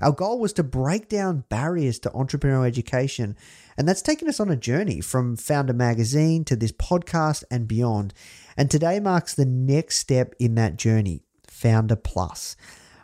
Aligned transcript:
Our 0.00 0.12
goal 0.12 0.38
was 0.38 0.52
to 0.54 0.62
break 0.62 1.08
down 1.08 1.44
barriers 1.48 1.98
to 2.00 2.10
entrepreneurial 2.10 2.66
education, 2.66 3.36
and 3.76 3.88
that's 3.88 4.02
taken 4.02 4.28
us 4.28 4.40
on 4.40 4.50
a 4.50 4.56
journey 4.56 5.00
from 5.00 5.36
Foundr 5.36 5.74
Magazine 5.74 6.44
to 6.44 6.56
this 6.56 6.72
podcast 6.72 7.44
and 7.50 7.68
beyond. 7.68 8.14
And 8.56 8.70
today 8.70 9.00
marks 9.00 9.34
the 9.34 9.44
next 9.44 9.98
step 9.98 10.34
in 10.38 10.54
that 10.56 10.76
journey 10.76 11.22
Foundr 11.48 12.02
Plus. 12.02 12.56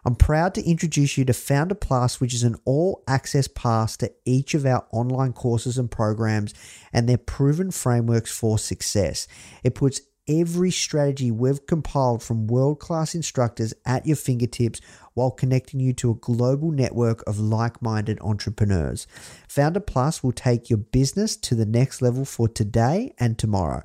I'm 0.05 0.17
proud 0.17 0.55
to 0.55 0.69
introduce 0.69 1.17
you 1.17 1.25
to 1.27 1.33
Foundr 1.33 1.79
Plus, 1.79 2.21
which 2.21 2.35
is 2.35 2.43
an 2.43 2.57
all 2.65 3.05
access 3.07 3.47
pass 3.47 3.97
to 3.99 4.13
each 4.25 4.55
of 4.55 4.67
our 4.67 4.85
online 4.91 5.33
courses 5.33 5.79
and 5.79 5.91
programs 5.91 6.55
and 6.93 7.09
their 7.09 7.19
proven 7.19 7.71
frameworks 7.71 8.37
for 8.37 8.59
success. 8.59 9.29
It 9.63 9.77
puts 9.77 10.01
every 10.29 10.71
strategy 10.71 11.31
we've 11.31 11.67
compiled 11.67 12.23
from 12.23 12.47
world 12.47 12.81
class 12.81 13.15
instructors 13.15 13.75
at 13.85 14.07
your 14.07 14.17
fingertips 14.17 14.81
while 15.15 15.31
connecting 15.31 15.81
you 15.81 15.93
to 15.95 16.11
a 16.11 16.15
global 16.15 16.71
network 16.71 17.23
of 17.27 17.39
like 17.39 17.81
minded 17.83 18.19
entrepreneurs. 18.21 19.07
Foundr 19.49 19.85
Plus 19.85 20.23
will 20.23 20.33
take 20.33 20.71
your 20.71 20.79
business 20.79 21.37
to 21.37 21.55
the 21.55 21.67
next 21.67 22.03
level 22.03 22.25
for 22.25 22.49
today 22.49 23.15
and 23.19 23.39
tomorrow. 23.39 23.83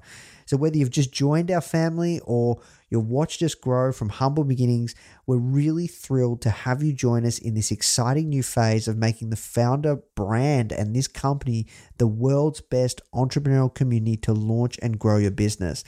So, 0.47 0.55
whether 0.55 0.77
you've 0.77 0.89
just 0.89 1.11
joined 1.11 1.51
our 1.51 1.59
family 1.59 2.21
or 2.23 2.61
you've 2.89 3.09
watched 3.09 3.41
us 3.41 3.53
grow 3.53 3.91
from 3.91 4.07
humble 4.07 4.45
beginnings, 4.45 4.95
we're 5.25 5.35
really 5.35 5.87
thrilled 5.87 6.41
to 6.43 6.49
have 6.49 6.81
you 6.81 6.93
join 6.93 7.25
us 7.25 7.37
in 7.37 7.53
this 7.53 7.69
exciting 7.69 8.29
new 8.29 8.41
phase 8.41 8.87
of 8.87 8.97
making 8.97 9.29
the 9.29 9.35
Foundr 9.35 10.01
brand 10.15 10.71
and 10.71 10.95
this 10.95 11.09
company 11.09 11.67
the 11.97 12.07
world's 12.07 12.61
best 12.61 13.01
entrepreneurial 13.13 13.73
community 13.73 14.15
to 14.15 14.31
launch 14.31 14.79
and 14.81 14.97
grow 14.97 15.17
your 15.17 15.31
business. 15.31 15.83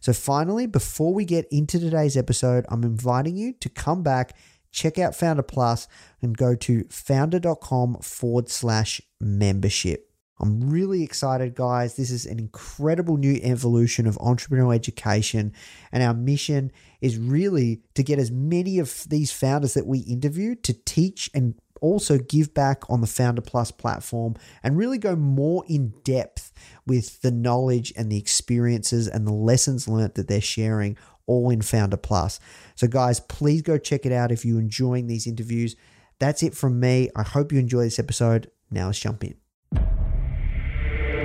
So, 0.00 0.12
finally, 0.12 0.66
before 0.66 1.14
we 1.14 1.24
get 1.24 1.48
into 1.50 1.78
today's 1.78 2.16
episode, 2.16 2.66
I'm 2.68 2.84
inviting 2.84 3.38
you 3.38 3.54
to 3.54 3.70
come 3.70 4.02
back 4.02 4.36
check 4.72 4.98
out 4.98 5.12
Foundr 5.12 5.46
Plus 5.46 5.86
and 6.20 6.36
go 6.36 6.54
to 6.56 6.84
foundr.com 6.84 7.96
forward 7.96 8.48
slash 8.48 9.00
membership. 9.20 10.08
I'm 10.40 10.68
really 10.68 11.04
excited, 11.04 11.54
guys. 11.54 11.94
This 11.94 12.10
is 12.10 12.26
an 12.26 12.40
incredible 12.40 13.16
new 13.16 13.38
evolution 13.42 14.08
of 14.08 14.16
entrepreneurial 14.16 14.74
education. 14.74 15.52
And 15.92 16.02
our 16.02 16.14
mission 16.14 16.72
is 17.00 17.16
really 17.16 17.82
to 17.94 18.02
get 18.02 18.18
as 18.18 18.32
many 18.32 18.80
of 18.80 19.04
these 19.08 19.30
founders 19.30 19.74
that 19.74 19.86
we 19.86 20.00
interview 20.00 20.56
to 20.56 20.72
teach 20.72 21.30
and 21.32 21.54
also 21.80 22.18
give 22.18 22.54
back 22.54 22.88
on 22.88 23.00
the 23.00 23.06
Foundr 23.06 23.44
Plus 23.44 23.70
platform 23.70 24.34
and 24.62 24.76
really 24.76 24.98
go 24.98 25.14
more 25.14 25.64
in 25.68 25.92
depth 26.04 26.52
with 26.86 27.20
the 27.22 27.30
knowledge 27.30 27.92
and 27.96 28.10
the 28.10 28.18
experiences 28.18 29.06
and 29.06 29.26
the 29.26 29.32
lessons 29.32 29.86
learned 29.86 30.14
that 30.14 30.28
they're 30.28 30.40
sharing 30.40 30.96
all 31.26 31.50
in 31.50 31.60
Foundr 31.60 32.00
Plus. 32.00 32.40
So, 32.74 32.86
guys, 32.86 33.20
please 33.20 33.62
go 33.62 33.78
check 33.78 34.06
it 34.06 34.12
out 34.12 34.32
if 34.32 34.44
you're 34.44 34.60
enjoying 34.60 35.06
these 35.06 35.26
interviews. 35.26 35.76
That's 36.18 36.42
it 36.42 36.54
from 36.54 36.78
me. 36.80 37.10
I 37.16 37.22
hope 37.22 37.52
you 37.52 37.58
enjoy 37.58 37.84
this 37.84 37.98
episode. 37.98 38.50
Now 38.70 38.86
let's 38.86 38.98
jump 39.00 39.24
in. 39.24 39.34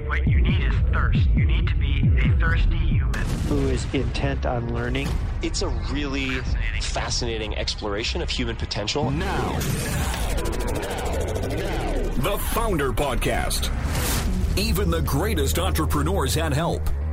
What 0.08 0.28
you 0.28 0.42
need 0.42 0.64
is 0.64 0.76
thirst. 0.94 1.28
You 1.36 1.46
need 1.46 1.68
to 1.68 1.76
be 1.76 2.10
a 2.20 2.38
thirsty 2.40 2.78
human. 2.78 3.14
who 3.48 3.68
is 3.70 3.86
intent 3.94 4.46
on 4.46 4.74
learning. 4.74 5.08
It's 5.42 5.62
a 5.62 5.70
really 5.92 6.36
fascinating 6.82 7.56
exploration 7.58 8.22
of 8.22 8.30
human 8.30 8.56
potential. 8.56 9.10
Now. 9.12 9.60
The 12.18 12.38
Foundr 12.54 12.96
Podcast. 12.96 13.70
Even 14.58 14.90
the 14.90 15.02
greatest 15.02 15.60
entrepreneurs 15.60 16.34
had 16.36 16.54
help. 16.54 16.82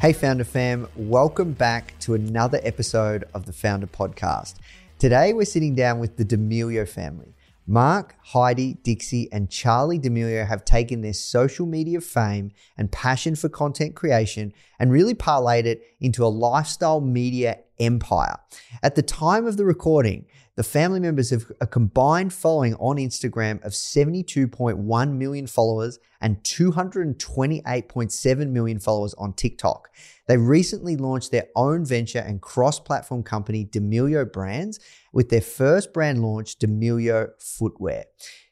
Hey, 0.00 0.12
Foundr 0.12 0.46
Fam, 0.46 0.86
welcome 0.94 1.54
back 1.54 1.98
to 1.98 2.14
another 2.14 2.60
episode 2.62 3.24
of 3.34 3.46
the 3.46 3.52
Foundr 3.52 3.88
Podcast. 3.88 4.54
Today, 5.00 5.32
we're 5.32 5.44
sitting 5.44 5.74
down 5.74 5.98
with 5.98 6.16
the 6.16 6.24
D'Amelio 6.24 6.88
family. 6.88 7.34
Marc, 7.66 8.14
Heidi, 8.26 8.74
Dixie, 8.74 9.28
and 9.32 9.48
Charli 9.48 10.00
D'Amelio 10.00 10.46
have 10.46 10.64
taken 10.64 11.00
their 11.00 11.12
social 11.12 11.66
media 11.66 12.00
fame 12.00 12.52
and 12.76 12.92
passion 12.92 13.34
for 13.34 13.48
content 13.48 13.96
creation 13.96 14.52
and 14.78 14.92
really 14.92 15.14
parlayed 15.14 15.64
it 15.64 15.82
into 16.00 16.24
a 16.24 16.28
lifestyle 16.28 17.00
media 17.00 17.58
empire. 17.78 18.36
At 18.82 18.94
the 18.94 19.02
time 19.02 19.46
of 19.46 19.56
the 19.56 19.64
recording, 19.64 20.26
the 20.56 20.64
family 20.64 20.98
members 20.98 21.30
have 21.30 21.44
a 21.60 21.68
combined 21.68 22.32
following 22.32 22.74
on 22.74 22.96
Instagram 22.96 23.64
of 23.64 23.70
72.1 23.72 25.12
million 25.12 25.46
followers 25.46 26.00
and 26.20 26.42
228.7 26.42 28.50
million 28.50 28.80
followers 28.80 29.14
on 29.14 29.34
TikTok. 29.34 29.88
They 30.26 30.36
recently 30.36 30.96
launched 30.96 31.30
their 31.30 31.46
own 31.54 31.84
venture 31.84 32.18
and 32.18 32.42
cross 32.42 32.80
platform 32.80 33.22
company, 33.22 33.66
D'Amelio 33.66 34.32
Brands, 34.32 34.80
with 35.12 35.28
their 35.28 35.40
first 35.40 35.92
brand 35.92 36.22
launch, 36.22 36.56
D'Amelio 36.56 37.28
Footwear. 37.38 38.06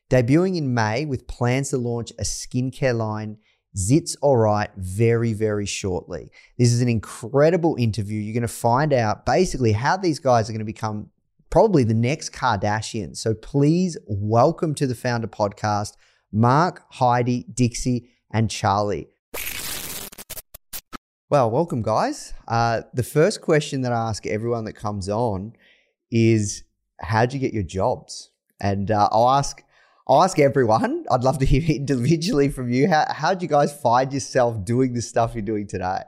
Debuting 0.08 0.56
in 0.56 0.72
May 0.72 1.04
with 1.04 1.26
plans 1.26 1.70
to 1.70 1.78
launch 1.78 2.12
a 2.12 2.22
skincare 2.22 2.96
line 2.96 3.38
ZitsAllright 3.76 4.68
very, 4.76 5.34
very 5.34 5.66
shortly. 5.66 6.30
This 6.58 6.72
is 6.72 6.80
an 6.80 6.88
incredible 6.88 7.76
interview. 7.78 8.18
You're 8.20 8.32
going 8.32 8.40
to 8.40 8.48
find 8.48 8.92
out 8.92 9.26
basically 9.26 9.72
how 9.72 9.98
these 9.98 10.18
guys 10.18 10.48
are 10.48 10.52
going 10.52 10.60
to 10.60 10.64
become 10.64 11.10
probably 11.50 11.84
the 11.84 11.94
next 11.94 12.32
Kardashian. 12.32 13.14
So 13.14 13.34
please 13.34 13.98
welcome 14.06 14.74
to 14.76 14.86
the 14.86 14.94
Foundr 14.94 15.26
Podcast, 15.26 15.92
Marc, 16.32 16.84
Heidi, 16.92 17.44
Dixie, 17.52 18.08
and 18.32 18.48
Charli. 18.48 19.08
Well, 21.28 21.50
welcome, 21.50 21.82
guys. 21.82 22.32
Uh, 22.48 22.82
the 22.94 23.02
first 23.02 23.42
question 23.42 23.82
that 23.82 23.92
I 23.92 24.08
ask 24.08 24.26
everyone 24.26 24.64
that 24.64 24.74
comes 24.74 25.08
on 25.08 25.52
is, 26.10 26.62
"How'd 27.00 27.34
you 27.34 27.40
get 27.40 27.52
your 27.52 27.62
jobs?" 27.62 28.30
And 28.60 28.90
uh, 28.90 29.08
I'll 29.12 29.28
ask, 29.28 29.62
I'll 30.08 30.22
ask 30.22 30.38
everyone. 30.38 31.04
I'd 31.10 31.24
love 31.24 31.38
to 31.38 31.46
hear 31.46 31.62
individually 31.76 32.48
from 32.48 32.70
you. 32.70 32.88
How 32.88 33.06
how'd 33.08 33.42
you 33.42 33.48
guys 33.48 33.72
find 33.78 34.12
yourself 34.12 34.64
doing 34.64 34.94
the 34.94 35.02
stuff 35.02 35.34
you're 35.34 35.42
doing 35.42 35.66
today? 35.66 36.02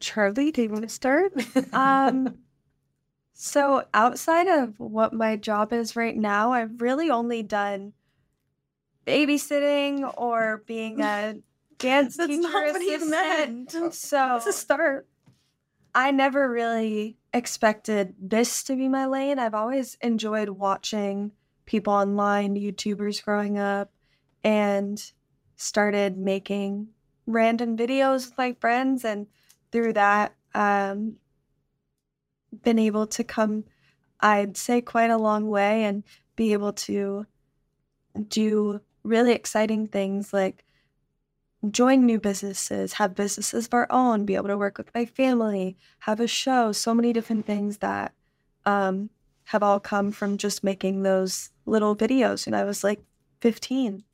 Charli, 0.00 0.52
do 0.52 0.62
you 0.62 0.68
want 0.68 0.82
to 0.82 0.88
start? 0.88 1.32
um, 1.72 2.36
so 3.32 3.84
outside 3.94 4.48
of 4.48 4.78
what 4.78 5.12
my 5.12 5.36
job 5.36 5.72
is 5.72 5.96
right 5.96 6.16
now, 6.16 6.52
I've 6.52 6.80
really 6.80 7.10
only 7.10 7.42
done 7.42 7.92
babysitting 9.06 10.12
or 10.16 10.62
being 10.66 11.00
a 11.00 11.36
dance 11.78 12.16
That's 12.16 12.28
teacher 12.28 12.42
not 12.42 12.72
what 12.72 12.82
he 12.82 12.96
meant. 12.98 13.68
assistant. 13.68 13.94
So 13.94 14.36
It's 14.36 14.46
a 14.46 14.52
start. 14.52 15.08
I 15.94 16.10
never 16.10 16.50
really 16.50 17.16
expected 17.32 18.14
this 18.20 18.64
to 18.64 18.76
be 18.76 18.88
my 18.88 19.06
lane. 19.06 19.38
I've 19.38 19.54
always 19.54 19.96
enjoyed 20.00 20.48
watching 20.48 21.32
people 21.66 21.92
online, 21.92 22.56
YouTubers 22.56 23.24
growing 23.24 23.58
up, 23.58 23.90
and 24.42 25.12
started 25.56 26.16
making 26.16 26.88
random 27.26 27.76
videos 27.76 28.26
with 28.26 28.38
my 28.38 28.54
friends. 28.60 29.04
And 29.04 29.26
through 29.72 29.94
that, 29.94 30.34
um, 30.54 31.16
been 32.62 32.78
able 32.78 33.06
to 33.08 33.24
come, 33.24 33.64
I'd 34.20 34.56
say, 34.56 34.80
quite 34.80 35.10
a 35.10 35.18
long 35.18 35.48
way 35.48 35.84
and 35.84 36.04
be 36.36 36.52
able 36.52 36.72
to 36.72 37.26
do 38.28 38.80
really 39.02 39.32
exciting 39.32 39.86
things 39.86 40.32
like 40.32 40.64
join 41.70 42.04
new 42.04 42.20
businesses, 42.20 42.94
have 42.94 43.14
businesses 43.14 43.66
of 43.66 43.74
our 43.74 43.86
own, 43.90 44.24
be 44.24 44.34
able 44.34 44.48
to 44.48 44.58
work 44.58 44.78
with 44.78 44.94
my 44.94 45.04
family, 45.04 45.76
have 46.00 46.20
a 46.20 46.26
show, 46.26 46.72
so 46.72 46.94
many 46.94 47.12
different 47.12 47.46
things 47.46 47.78
that 47.78 48.12
um, 48.66 49.10
have 49.44 49.62
all 49.62 49.80
come 49.80 50.10
from 50.10 50.38
just 50.38 50.64
making 50.64 51.02
those 51.02 51.50
little 51.66 51.94
videos 51.94 52.46
when 52.46 52.54
I 52.54 52.64
was 52.64 52.82
like 52.82 53.02
15. 53.40 54.04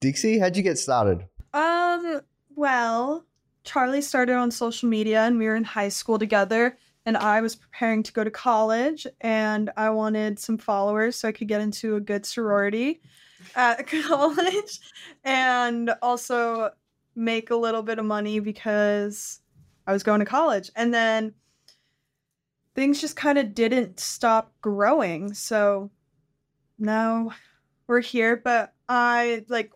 Dixie, 0.00 0.38
how'd 0.38 0.56
you 0.56 0.62
get 0.62 0.78
started? 0.78 1.26
Um, 1.52 2.20
well, 2.54 3.24
Charli 3.64 4.02
started 4.02 4.36
on 4.36 4.50
social 4.50 4.88
media 4.88 5.22
and 5.22 5.38
we 5.38 5.46
were 5.46 5.56
in 5.56 5.64
high 5.64 5.88
school 5.88 6.18
together 6.18 6.78
and 7.04 7.16
I 7.16 7.40
was 7.40 7.56
preparing 7.56 8.02
to 8.02 8.12
go 8.12 8.22
to 8.22 8.30
college 8.30 9.06
and 9.20 9.70
I 9.76 9.90
wanted 9.90 10.38
some 10.38 10.58
followers 10.58 11.16
so 11.16 11.28
I 11.28 11.32
could 11.32 11.48
get 11.48 11.60
into 11.60 11.96
a 11.96 12.00
good 12.00 12.24
sorority 12.24 13.00
at 13.56 13.86
college 14.06 14.80
and 15.24 15.90
also 16.02 16.70
make 17.16 17.50
a 17.50 17.56
little 17.56 17.82
bit 17.82 17.98
of 17.98 18.04
money 18.04 18.40
because 18.40 19.40
I 19.86 19.92
was 19.92 20.02
going 20.02 20.20
to 20.20 20.26
college. 20.26 20.70
And 20.76 20.92
then 20.92 21.34
things 22.78 23.00
just 23.00 23.16
kind 23.16 23.38
of 23.38 23.54
didn't 23.54 23.98
stop 23.98 24.52
growing. 24.60 25.34
So 25.34 25.90
now 26.78 27.32
we're 27.88 28.00
here, 28.00 28.36
but 28.36 28.72
I 28.88 29.44
like 29.48 29.72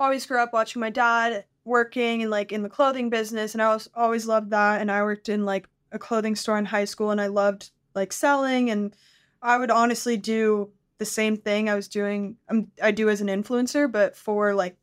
always 0.00 0.26
grew 0.26 0.42
up 0.42 0.52
watching 0.52 0.80
my 0.80 0.90
dad 0.90 1.44
working 1.64 2.22
and 2.22 2.30
like 2.30 2.50
in 2.50 2.64
the 2.64 2.68
clothing 2.68 3.08
business 3.08 3.54
and 3.54 3.62
I 3.62 3.72
was 3.72 3.88
always 3.94 4.26
loved 4.26 4.50
that. 4.50 4.80
And 4.80 4.90
I 4.90 5.04
worked 5.04 5.28
in 5.28 5.44
like 5.44 5.68
a 5.92 5.98
clothing 6.00 6.34
store 6.34 6.58
in 6.58 6.64
high 6.64 6.86
school 6.86 7.12
and 7.12 7.20
I 7.20 7.28
loved 7.28 7.70
like 7.94 8.12
selling. 8.12 8.68
And 8.68 8.96
I 9.40 9.56
would 9.56 9.70
honestly 9.70 10.16
do 10.16 10.72
the 10.98 11.04
same 11.04 11.36
thing 11.36 11.68
I 11.68 11.76
was 11.76 11.86
doing 11.86 12.36
um, 12.48 12.66
I 12.82 12.90
do 12.90 13.08
as 13.08 13.20
an 13.20 13.28
influencer 13.28 13.90
but 13.90 14.16
for 14.16 14.54
like 14.54 14.76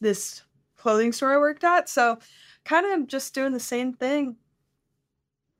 this 0.00 0.42
clothing 0.78 1.12
store 1.12 1.34
I 1.34 1.36
worked 1.36 1.64
at. 1.64 1.90
So 1.90 2.18
kind 2.64 2.86
of 2.86 3.08
just 3.08 3.34
doing 3.34 3.52
the 3.52 3.60
same 3.60 3.92
thing 3.92 4.36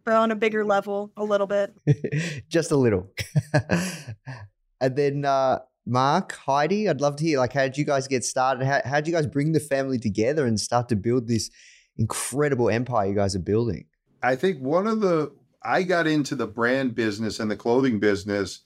but 0.04 0.14
on 0.14 0.30
a 0.30 0.36
bigger 0.36 0.64
level 0.64 1.12
a 1.16 1.24
little 1.24 1.46
bit 1.46 1.74
just 2.48 2.70
a 2.70 2.76
little 2.76 3.10
and 4.80 4.96
then 4.96 5.24
uh 5.24 5.58
Marc, 5.86 6.32
Heidi, 6.32 6.88
I'd 6.88 7.02
love 7.02 7.16
to 7.16 7.24
hear 7.24 7.38
like 7.38 7.52
how 7.52 7.62
did 7.62 7.76
you 7.76 7.84
guys 7.84 8.08
get 8.08 8.24
started? 8.24 8.64
How 8.64 8.80
how 8.84 8.96
did 8.96 9.06
you 9.06 9.12
guys 9.12 9.26
bring 9.26 9.52
the 9.52 9.60
family 9.60 9.98
together 9.98 10.46
and 10.46 10.58
start 10.58 10.88
to 10.88 10.96
build 10.96 11.28
this 11.28 11.50
incredible 11.98 12.70
empire 12.70 13.08
you 13.08 13.14
guys 13.14 13.36
are 13.36 13.40
building? 13.40 13.86
I 14.22 14.36
think 14.36 14.60
one 14.60 14.86
of 14.86 15.00
the 15.00 15.32
I 15.62 15.82
got 15.82 16.06
into 16.06 16.34
the 16.34 16.46
brand 16.46 16.94
business 16.94 17.38
and 17.40 17.50
the 17.50 17.56
clothing 17.56 18.00
business 18.00 18.60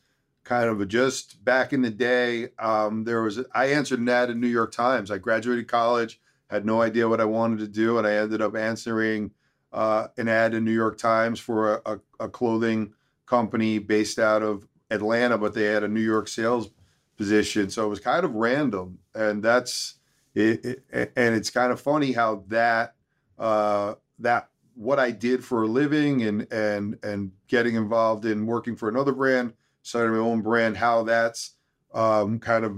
kind 0.44 0.68
of 0.68 0.86
just 0.88 1.44
back 1.44 1.72
in 1.72 1.82
the 1.82 1.90
day. 1.90 2.48
Um, 2.58 3.04
there 3.04 3.22
was 3.22 3.40
I 3.54 3.66
answered 3.66 3.98
an 3.98 4.08
ad 4.08 4.30
in 4.30 4.40
New 4.40 4.48
York 4.48 4.72
Times. 4.72 5.10
I 5.10 5.18
graduated 5.18 5.66
college, 5.68 6.20
had 6.48 6.64
no 6.64 6.80
idea 6.82 7.08
what 7.08 7.20
I 7.20 7.24
wanted 7.24 7.58
to 7.58 7.68
do, 7.68 7.98
and 7.98 8.06
I 8.06 8.14
ended 8.14 8.40
up 8.40 8.56
answering 8.56 9.32
uh, 9.72 10.08
an 10.16 10.28
ad 10.28 10.54
in 10.54 10.64
New 10.64 10.72
York 10.72 10.98
Times 10.98 11.40
for 11.40 11.74
a, 11.74 11.92
a, 11.94 12.00
a 12.20 12.28
clothing 12.28 12.94
company 13.26 13.78
based 13.78 14.18
out 14.18 14.42
of 14.42 14.66
Atlanta, 14.90 15.36
but 15.36 15.54
they 15.54 15.64
had 15.64 15.84
a 15.84 15.88
New 15.88 16.00
York 16.00 16.28
sales 16.28 16.70
position. 17.16 17.68
So 17.68 17.86
it 17.86 17.90
was 17.90 18.00
kind 18.00 18.24
of 18.24 18.34
random, 18.34 18.98
and 19.14 19.42
that's 19.42 19.96
it, 20.34 20.84
it 20.90 21.12
and 21.16 21.34
it's 21.34 21.50
kind 21.50 21.72
of 21.72 21.80
funny 21.80 22.12
how 22.12 22.44
that 22.48 22.94
uh, 23.38 23.94
that 24.20 24.48
what 24.74 24.98
I 24.98 25.10
did 25.10 25.44
for 25.44 25.64
a 25.64 25.66
living 25.66 26.22
and 26.22 26.50
and 26.52 26.98
and 27.02 27.32
getting 27.48 27.74
involved 27.74 28.24
in 28.24 28.46
working 28.46 28.76
for 28.76 28.88
another 28.88 29.12
brand, 29.12 29.52
starting 29.82 30.12
my 30.12 30.22
own 30.22 30.40
brand, 30.40 30.76
how 30.76 31.02
that's 31.02 31.56
um, 31.92 32.38
kind 32.38 32.64
of 32.64 32.76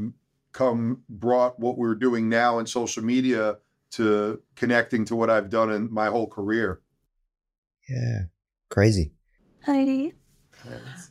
come 0.52 1.02
brought 1.08 1.60
what 1.60 1.78
we're 1.78 1.94
doing 1.94 2.28
now 2.28 2.58
in 2.58 2.66
social 2.66 3.04
media 3.04 3.58
to 3.92 4.40
connecting 4.56 5.04
to 5.06 5.16
what 5.16 5.30
I've 5.30 5.50
done 5.50 5.70
in 5.70 5.92
my 5.92 6.06
whole 6.06 6.26
career. 6.26 6.80
Yeah, 7.88 8.22
crazy. 8.68 9.12
Heidi. 9.64 10.14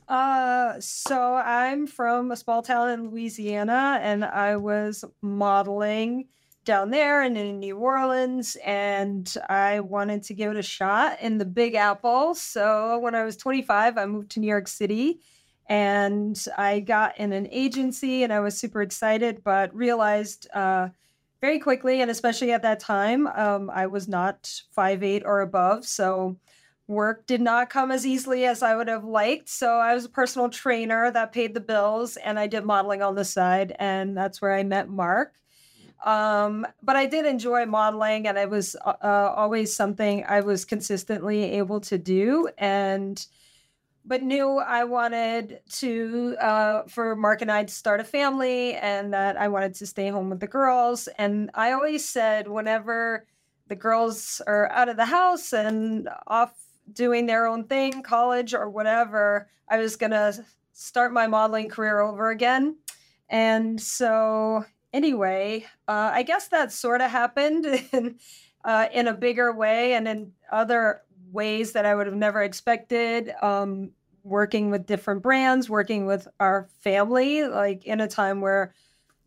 Uh, 0.08 0.74
so 0.80 1.36
I'm 1.36 1.88
from 1.88 2.32
a 2.32 2.36
small 2.36 2.62
town 2.62 2.90
in 2.92 3.10
Louisiana, 3.10 4.00
and 4.02 4.24
I 4.24 4.58
was 4.58 5.04
modeling 5.22 6.28
down 6.66 6.92
there 6.92 7.24
and 7.24 7.38
in 7.38 7.60
New 7.60 7.78
Orleans, 7.78 8.58
and 8.64 9.34
I 9.50 9.80
wanted 9.80 10.24
to 10.24 10.34
give 10.34 10.52
it 10.52 10.58
a 10.58 10.64
shot 10.64 11.20
in 11.22 11.38
the 11.38 11.46
Big 11.46 11.76
Apple. 11.76 12.36
So 12.36 13.00
when 13.00 13.16
I 13.16 13.24
was 13.24 13.38
25, 13.38 13.98
I 13.98 14.06
moved 14.06 14.32
to 14.32 14.40
New 14.40 14.48
York 14.48 14.68
City, 14.68 15.20
and 15.68 16.44
I 16.58 16.80
got 16.80 17.18
in 17.18 17.34
an 17.34 17.48
agency, 17.52 18.24
and 18.24 18.32
I 18.34 18.40
was 18.40 18.58
super 18.58 18.82
excited, 18.82 19.44
but 19.44 19.74
realized 19.74 20.48
uh, 20.54 20.90
very 21.42 21.60
quickly, 21.60 22.02
and 22.02 22.12
especially 22.12 22.52
at 22.52 22.62
that 22.64 22.80
time, 22.80 23.28
um, 23.28 23.70
I 23.70 23.88
was 23.88 24.08
not 24.08 24.52
five 24.72 25.04
eight 25.04 25.24
or 25.26 25.42
above, 25.42 25.86
so 25.86 26.38
work 26.90 27.28
did 27.28 27.40
not 27.40 27.70
come 27.70 27.92
as 27.92 28.06
easily 28.06 28.46
as 28.46 28.64
I 28.64 28.76
would 28.76 28.88
have 28.88 29.06
liked. 29.06 29.48
So 29.48 29.76
I 29.76 29.94
was 29.94 30.06
a 30.06 30.10
personal 30.10 30.50
trainer 30.50 31.12
that 31.12 31.32
paid 31.32 31.54
the 31.54 31.60
bills 31.60 32.18
and 32.18 32.40
I 32.40 32.48
did 32.48 32.66
modeling 32.66 33.04
on 33.04 33.14
the 33.14 33.24
side. 33.24 33.76
And 33.78 34.18
that's 34.18 34.42
where 34.42 34.54
I 34.54 34.64
met 34.64 34.90
Marc. 34.90 35.36
Um, 36.04 36.66
but 36.82 36.96
I 36.96 37.06
did 37.06 37.28
enjoy 37.28 37.68
modeling 37.68 38.28
and 38.28 38.38
it 38.40 38.50
was 38.50 38.76
uh, 38.84 39.34
always 39.36 39.74
something 39.74 40.26
I 40.28 40.42
was 40.42 40.66
consistently 40.66 41.44
able 41.44 41.80
to 41.82 42.00
do. 42.00 42.50
And 42.58 43.24
but 44.10 44.24
knew 44.24 44.58
I 44.58 44.86
wanted 44.86 45.62
to 45.74 46.36
uh, 46.42 46.84
for 46.88 47.16
Marc 47.16 47.44
and 47.44 47.52
I 47.52 47.64
to 47.64 47.72
start 47.72 48.00
a 48.00 48.04
family 48.04 48.74
and 48.74 49.14
that 49.14 49.38
I 49.38 49.50
wanted 49.50 49.76
to 49.76 49.86
stay 49.86 50.10
home 50.10 50.32
with 50.32 50.40
the 50.40 50.48
girls. 50.48 51.08
And 51.20 51.52
I 51.54 51.74
always 51.74 52.10
said 52.10 52.48
whenever 52.48 53.28
the 53.68 53.76
girls 53.76 54.42
are 54.48 54.68
out 54.72 54.90
of 54.90 54.98
the 54.98 55.06
house 55.06 55.54
and 55.54 56.10
off 56.26 56.56
doing 56.92 57.28
their 57.28 57.46
own 57.46 57.66
thing, 57.66 58.02
college 58.02 58.56
or 58.56 58.68
whatever, 58.68 59.48
I 59.70 59.78
was 59.78 59.96
to 59.96 60.44
start 60.74 61.14
my 61.14 61.28
modeling 61.28 61.70
career 61.70 62.00
over 62.00 62.32
again. 62.32 62.78
And 63.30 63.80
so, 63.80 64.66
anyway, 64.92 65.68
uh, 65.88 66.10
I 66.16 66.24
guess 66.24 66.48
that 66.48 66.72
sort 66.72 67.02
of 67.02 67.12
happened 67.12 67.68
in, 67.94 68.16
uh, 68.66 68.88
in 68.92 69.08
a 69.08 69.14
bigger 69.14 69.54
way 69.54 69.94
and 69.94 70.08
in 70.08 70.32
other 70.52 71.04
ways 71.32 71.74
that 71.74 71.86
I 71.86 71.94
would 71.94 72.08
have 72.08 72.16
never 72.16 72.42
expected. 72.42 73.32
Um, 73.44 73.92
working 74.24 74.72
with 74.72 74.86
different 74.86 75.22
brands, 75.24 75.70
working 75.70 76.06
with 76.06 76.28
our 76.40 76.68
family, 76.82 77.44
like 77.44 77.86
in 77.86 78.02
a 78.02 78.08
time 78.08 78.42
where 78.42 78.74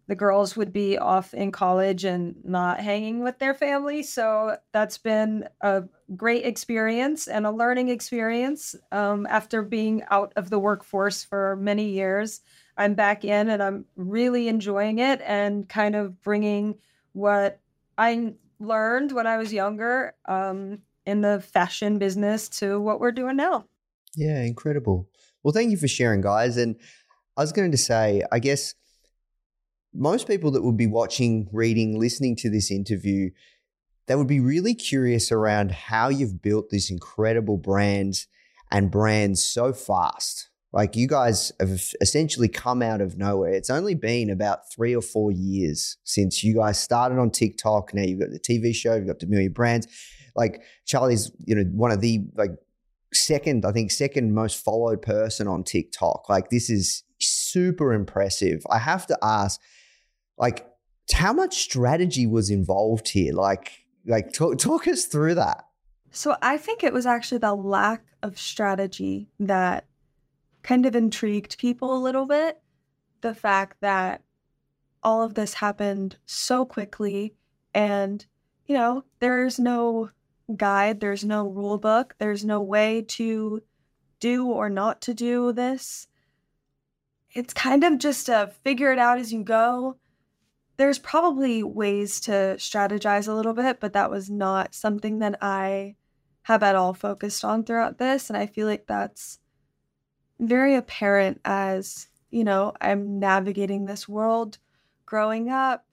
the 0.08 0.14
girls 0.16 0.56
would 0.56 0.72
be 0.72 0.98
off 0.98 1.32
in 1.32 1.52
college 1.52 2.04
and 2.04 2.34
not 2.44 2.80
hanging 2.80 3.22
with 3.22 3.38
their 3.38 3.54
family. 3.54 4.02
So 4.02 4.56
that's 4.72 4.98
been 4.98 5.48
a 5.60 5.84
great 6.16 6.44
experience 6.44 7.28
and 7.28 7.46
a 7.46 7.50
learning 7.50 7.88
experience. 7.88 8.74
Um, 8.90 9.26
after 9.26 9.62
being 9.62 10.02
out 10.10 10.32
of 10.36 10.50
the 10.50 10.58
workforce 10.58 11.24
for 11.24 11.56
many 11.56 11.90
years, 11.90 12.40
I'm 12.76 12.94
back 12.94 13.24
in 13.24 13.48
and 13.48 13.62
I'm 13.62 13.84
really 13.96 14.48
enjoying 14.48 14.98
it 14.98 15.20
and 15.24 15.68
kind 15.68 15.94
of 15.94 16.20
bringing 16.22 16.78
what 17.12 17.60
I 17.96 18.34
learned 18.58 19.12
when 19.12 19.26
I 19.26 19.36
was 19.36 19.52
younger 19.52 20.14
um, 20.26 20.78
in 21.06 21.20
the 21.20 21.40
fashion 21.40 21.98
business 21.98 22.48
to 22.60 22.80
what 22.80 23.00
we're 23.00 23.12
doing 23.12 23.36
now. 23.36 23.66
Yeah, 24.16 24.42
incredible. 24.42 25.08
Well, 25.42 25.52
thank 25.52 25.70
you 25.70 25.76
for 25.76 25.88
sharing, 25.88 26.20
guys. 26.20 26.56
And 26.56 26.76
I 27.36 27.40
was 27.40 27.52
going 27.52 27.70
to 27.70 27.78
say, 27.78 28.22
I 28.30 28.38
guess 28.38 28.74
most 29.94 30.26
people 30.26 30.50
that 30.52 30.62
would 30.62 30.76
be 30.76 30.86
watching, 30.86 31.48
reading, 31.52 31.98
listening 31.98 32.36
to 32.36 32.50
this 32.50 32.70
interview, 32.70 33.30
they 34.06 34.14
would 34.14 34.26
be 34.26 34.40
really 34.40 34.74
curious 34.74 35.30
around 35.30 35.70
how 35.72 36.08
you've 36.08 36.42
built 36.42 36.70
this 36.70 36.90
incredible 36.90 37.56
brand 37.56 38.26
and 38.70 38.90
brands 38.90 39.44
so 39.44 39.72
fast. 39.72 40.48
Like 40.72 40.96
you 40.96 41.06
guys 41.06 41.52
have 41.60 41.82
essentially 42.00 42.48
come 42.48 42.80
out 42.80 43.02
of 43.02 43.18
nowhere. 43.18 43.52
It's 43.52 43.68
only 43.68 43.94
been 43.94 44.30
about 44.30 44.72
three 44.74 44.96
or 44.96 45.02
four 45.02 45.30
years 45.30 45.98
since 46.04 46.42
you 46.42 46.54
guys 46.54 46.78
started 46.78 47.18
on 47.18 47.30
TikTok. 47.30 47.92
Now 47.92 48.02
you've 48.02 48.20
got 48.20 48.30
the 48.30 48.40
TV 48.40 48.74
show, 48.74 48.94
you've 48.94 49.06
got 49.06 49.18
D'Amelio 49.18 49.52
Brands. 49.52 49.86
Like 50.34 50.62
Charli's, 50.86 51.30
you 51.44 51.54
know, 51.54 51.64
one 51.64 51.90
of 51.90 52.00
the 52.00 52.20
like 52.34 52.52
second, 53.14 53.64
I 53.64 53.72
think, 53.72 53.90
second 53.90 54.34
most 54.34 54.62
followed 54.62 55.02
person 55.02 55.48
on 55.48 55.64
TikTok. 55.64 56.28
Like 56.28 56.50
this 56.50 56.70
is 56.70 57.04
super 57.18 57.92
impressive. 57.92 58.62
I 58.70 58.78
have 58.78 59.06
to 59.08 59.18
ask, 59.22 59.60
like, 60.38 60.66
how 61.12 61.32
much 61.32 61.58
strategy 61.58 62.26
was 62.26 62.50
involved 62.50 63.08
here? 63.08 63.34
Like, 63.34 63.72
like 64.06 64.32
talk, 64.32 64.58
talk 64.58 64.88
us 64.88 65.04
through 65.04 65.34
that. 65.36 65.64
So 66.10 66.36
I 66.42 66.58
think 66.58 66.82
it 66.82 66.92
was 66.92 67.06
actually 67.06 67.38
the 67.38 67.54
lack 67.54 68.04
of 68.22 68.38
strategy 68.38 69.28
that 69.40 69.86
kind 70.62 70.86
of 70.86 70.94
intrigued 70.94 71.58
people 71.58 71.96
a 71.96 72.00
little 72.02 72.26
bit. 72.26 72.60
The 73.20 73.34
fact 73.34 73.78
that 73.80 74.22
all 75.02 75.22
of 75.22 75.34
this 75.34 75.54
happened 75.54 76.16
so 76.26 76.64
quickly 76.64 77.34
and 77.74 78.24
you 78.66 78.76
know, 78.76 79.04
there's 79.20 79.58
no 79.58 80.10
guide, 80.56 81.00
there's 81.00 81.24
no 81.24 81.46
rule 81.46 81.78
book, 81.78 82.14
there's 82.18 82.44
no 82.44 82.60
way 82.60 83.02
to 83.02 83.62
do 84.20 84.46
or 84.46 84.68
not 84.68 85.00
to 85.02 85.14
do 85.14 85.52
this. 85.52 86.06
It's 87.32 87.54
kind 87.54 87.82
of 87.84 87.98
just 87.98 88.28
a 88.28 88.52
figure 88.62 88.92
it 88.92 88.98
out 88.98 89.18
as 89.18 89.32
you 89.32 89.42
go 89.42 89.96
there's 90.76 90.98
probably 90.98 91.62
ways 91.62 92.20
to 92.22 92.32
strategize 92.58 93.28
a 93.28 93.34
little 93.34 93.54
bit, 93.54 93.78
but 93.80 93.92
that 93.92 94.10
was 94.10 94.30
not 94.30 94.74
something 94.74 95.18
that 95.20 95.38
I 95.40 95.96
have 96.42 96.62
at 96.62 96.74
all 96.74 96.94
focused 96.94 97.44
on 97.44 97.64
throughout 97.64 97.98
this. 97.98 98.28
And 98.28 98.36
I 98.36 98.46
feel 98.46 98.66
like 98.66 98.86
that's 98.86 99.38
very 100.40 100.74
apparent 100.74 101.40
as, 101.44 102.08
you 102.30 102.42
know, 102.42 102.72
I'm 102.80 103.20
navigating 103.20 103.84
this 103.84 104.08
world, 104.08 104.58
growing 105.06 105.50
up, 105.50 105.84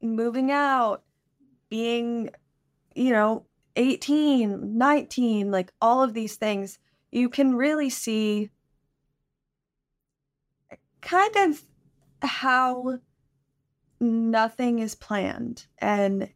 moving 0.00 0.50
out, 0.50 1.02
being, 1.68 2.30
you 2.94 3.12
know, 3.12 3.44
18, 3.76 4.76
19, 4.76 5.50
like 5.50 5.72
all 5.80 6.02
of 6.02 6.14
these 6.14 6.36
things, 6.36 6.78
you 7.10 7.28
can 7.28 7.54
really 7.54 7.90
see 7.90 8.50
kind 11.00 11.36
of 11.36 11.62
how 12.22 12.98
nothing 14.00 14.78
is 14.78 14.94
planned 14.94 15.66
and 15.78 16.28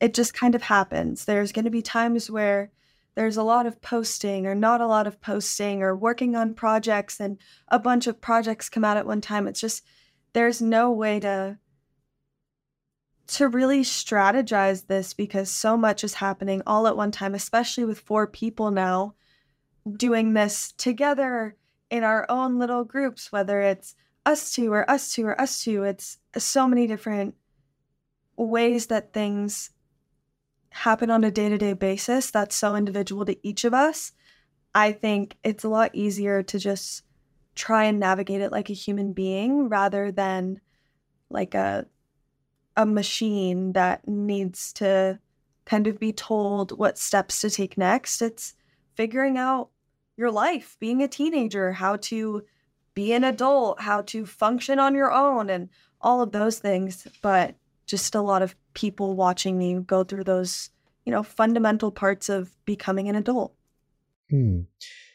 it 0.00 0.14
just 0.14 0.34
kind 0.34 0.54
of 0.54 0.62
happens. 0.62 1.24
There's 1.24 1.52
going 1.52 1.64
to 1.64 1.70
be 1.70 1.82
times 1.82 2.30
where 2.30 2.70
there's 3.14 3.36
a 3.36 3.42
lot 3.42 3.66
of 3.66 3.80
posting 3.82 4.46
or 4.46 4.54
not 4.54 4.80
a 4.80 4.86
lot 4.86 5.06
of 5.06 5.20
posting 5.20 5.82
or 5.82 5.94
working 5.94 6.34
on 6.34 6.54
projects 6.54 7.20
and 7.20 7.38
a 7.68 7.78
bunch 7.78 8.06
of 8.06 8.20
projects 8.20 8.68
come 8.68 8.84
out 8.84 8.96
at 8.96 9.06
one 9.06 9.20
time. 9.20 9.46
It's 9.46 9.60
just 9.60 9.84
there's 10.32 10.62
no 10.62 10.90
way 10.90 11.20
to 11.20 11.58
to 13.28 13.48
really 13.48 13.82
strategize 13.82 14.86
this 14.86 15.14
because 15.14 15.50
so 15.50 15.76
much 15.76 16.04
is 16.04 16.14
happening 16.14 16.62
all 16.66 16.86
at 16.86 16.96
one 16.96 17.10
time, 17.10 17.34
especially 17.34 17.84
with 17.84 18.00
four 18.00 18.26
people 18.26 18.70
now 18.70 19.14
doing 19.96 20.34
this 20.34 20.72
together 20.72 21.56
in 21.90 22.04
our 22.04 22.26
own 22.28 22.58
little 22.58 22.84
groups, 22.84 23.32
whether 23.32 23.60
it's 23.60 23.94
us 24.24 24.52
two 24.52 24.72
or 24.72 24.88
us 24.90 25.12
two 25.12 25.26
or 25.26 25.40
us 25.40 25.62
two. 25.62 25.82
It's 25.84 26.18
so 26.36 26.66
many 26.68 26.86
different 26.86 27.34
ways 28.36 28.86
that 28.86 29.12
things 29.12 29.70
happen 30.70 31.10
on 31.10 31.22
a 31.22 31.30
day 31.30 31.48
to 31.48 31.58
day 31.58 31.74
basis 31.74 32.30
that's 32.30 32.56
so 32.56 32.74
individual 32.74 33.24
to 33.26 33.36
each 33.46 33.64
of 33.64 33.74
us. 33.74 34.12
I 34.74 34.92
think 34.92 35.36
it's 35.44 35.64
a 35.64 35.68
lot 35.68 35.90
easier 35.94 36.42
to 36.44 36.58
just 36.58 37.02
try 37.54 37.84
and 37.84 38.00
navigate 38.00 38.40
it 38.40 38.52
like 38.52 38.70
a 38.70 38.74
human 38.74 39.12
being 39.12 39.68
rather 39.68 40.10
than 40.10 40.60
like 41.28 41.54
a 41.54 41.86
a 42.76 42.86
machine 42.86 43.72
that 43.72 44.06
needs 44.06 44.72
to 44.74 45.18
kind 45.64 45.86
of 45.86 45.98
be 45.98 46.12
told 46.12 46.76
what 46.78 46.98
steps 46.98 47.40
to 47.40 47.50
take 47.50 47.78
next. 47.78 48.22
It's 48.22 48.54
figuring 48.94 49.38
out 49.38 49.70
your 50.16 50.30
life, 50.30 50.76
being 50.80 51.02
a 51.02 51.08
teenager, 51.08 51.72
how 51.72 51.96
to 51.96 52.44
be 52.94 53.12
an 53.12 53.24
adult, 53.24 53.80
how 53.80 54.02
to 54.02 54.26
function 54.26 54.78
on 54.78 54.94
your 54.94 55.12
own, 55.12 55.48
and 55.48 55.68
all 56.00 56.20
of 56.20 56.32
those 56.32 56.58
things. 56.58 57.06
But 57.22 57.54
just 57.86 58.14
a 58.14 58.20
lot 58.20 58.42
of 58.42 58.54
people 58.74 59.14
watching 59.14 59.58
me 59.58 59.78
go 59.80 60.04
through 60.04 60.24
those, 60.24 60.70
you 61.04 61.12
know, 61.12 61.22
fundamental 61.22 61.90
parts 61.90 62.28
of 62.28 62.54
becoming 62.64 63.08
an 63.08 63.16
adult. 63.16 63.54
Hmm. 64.30 64.62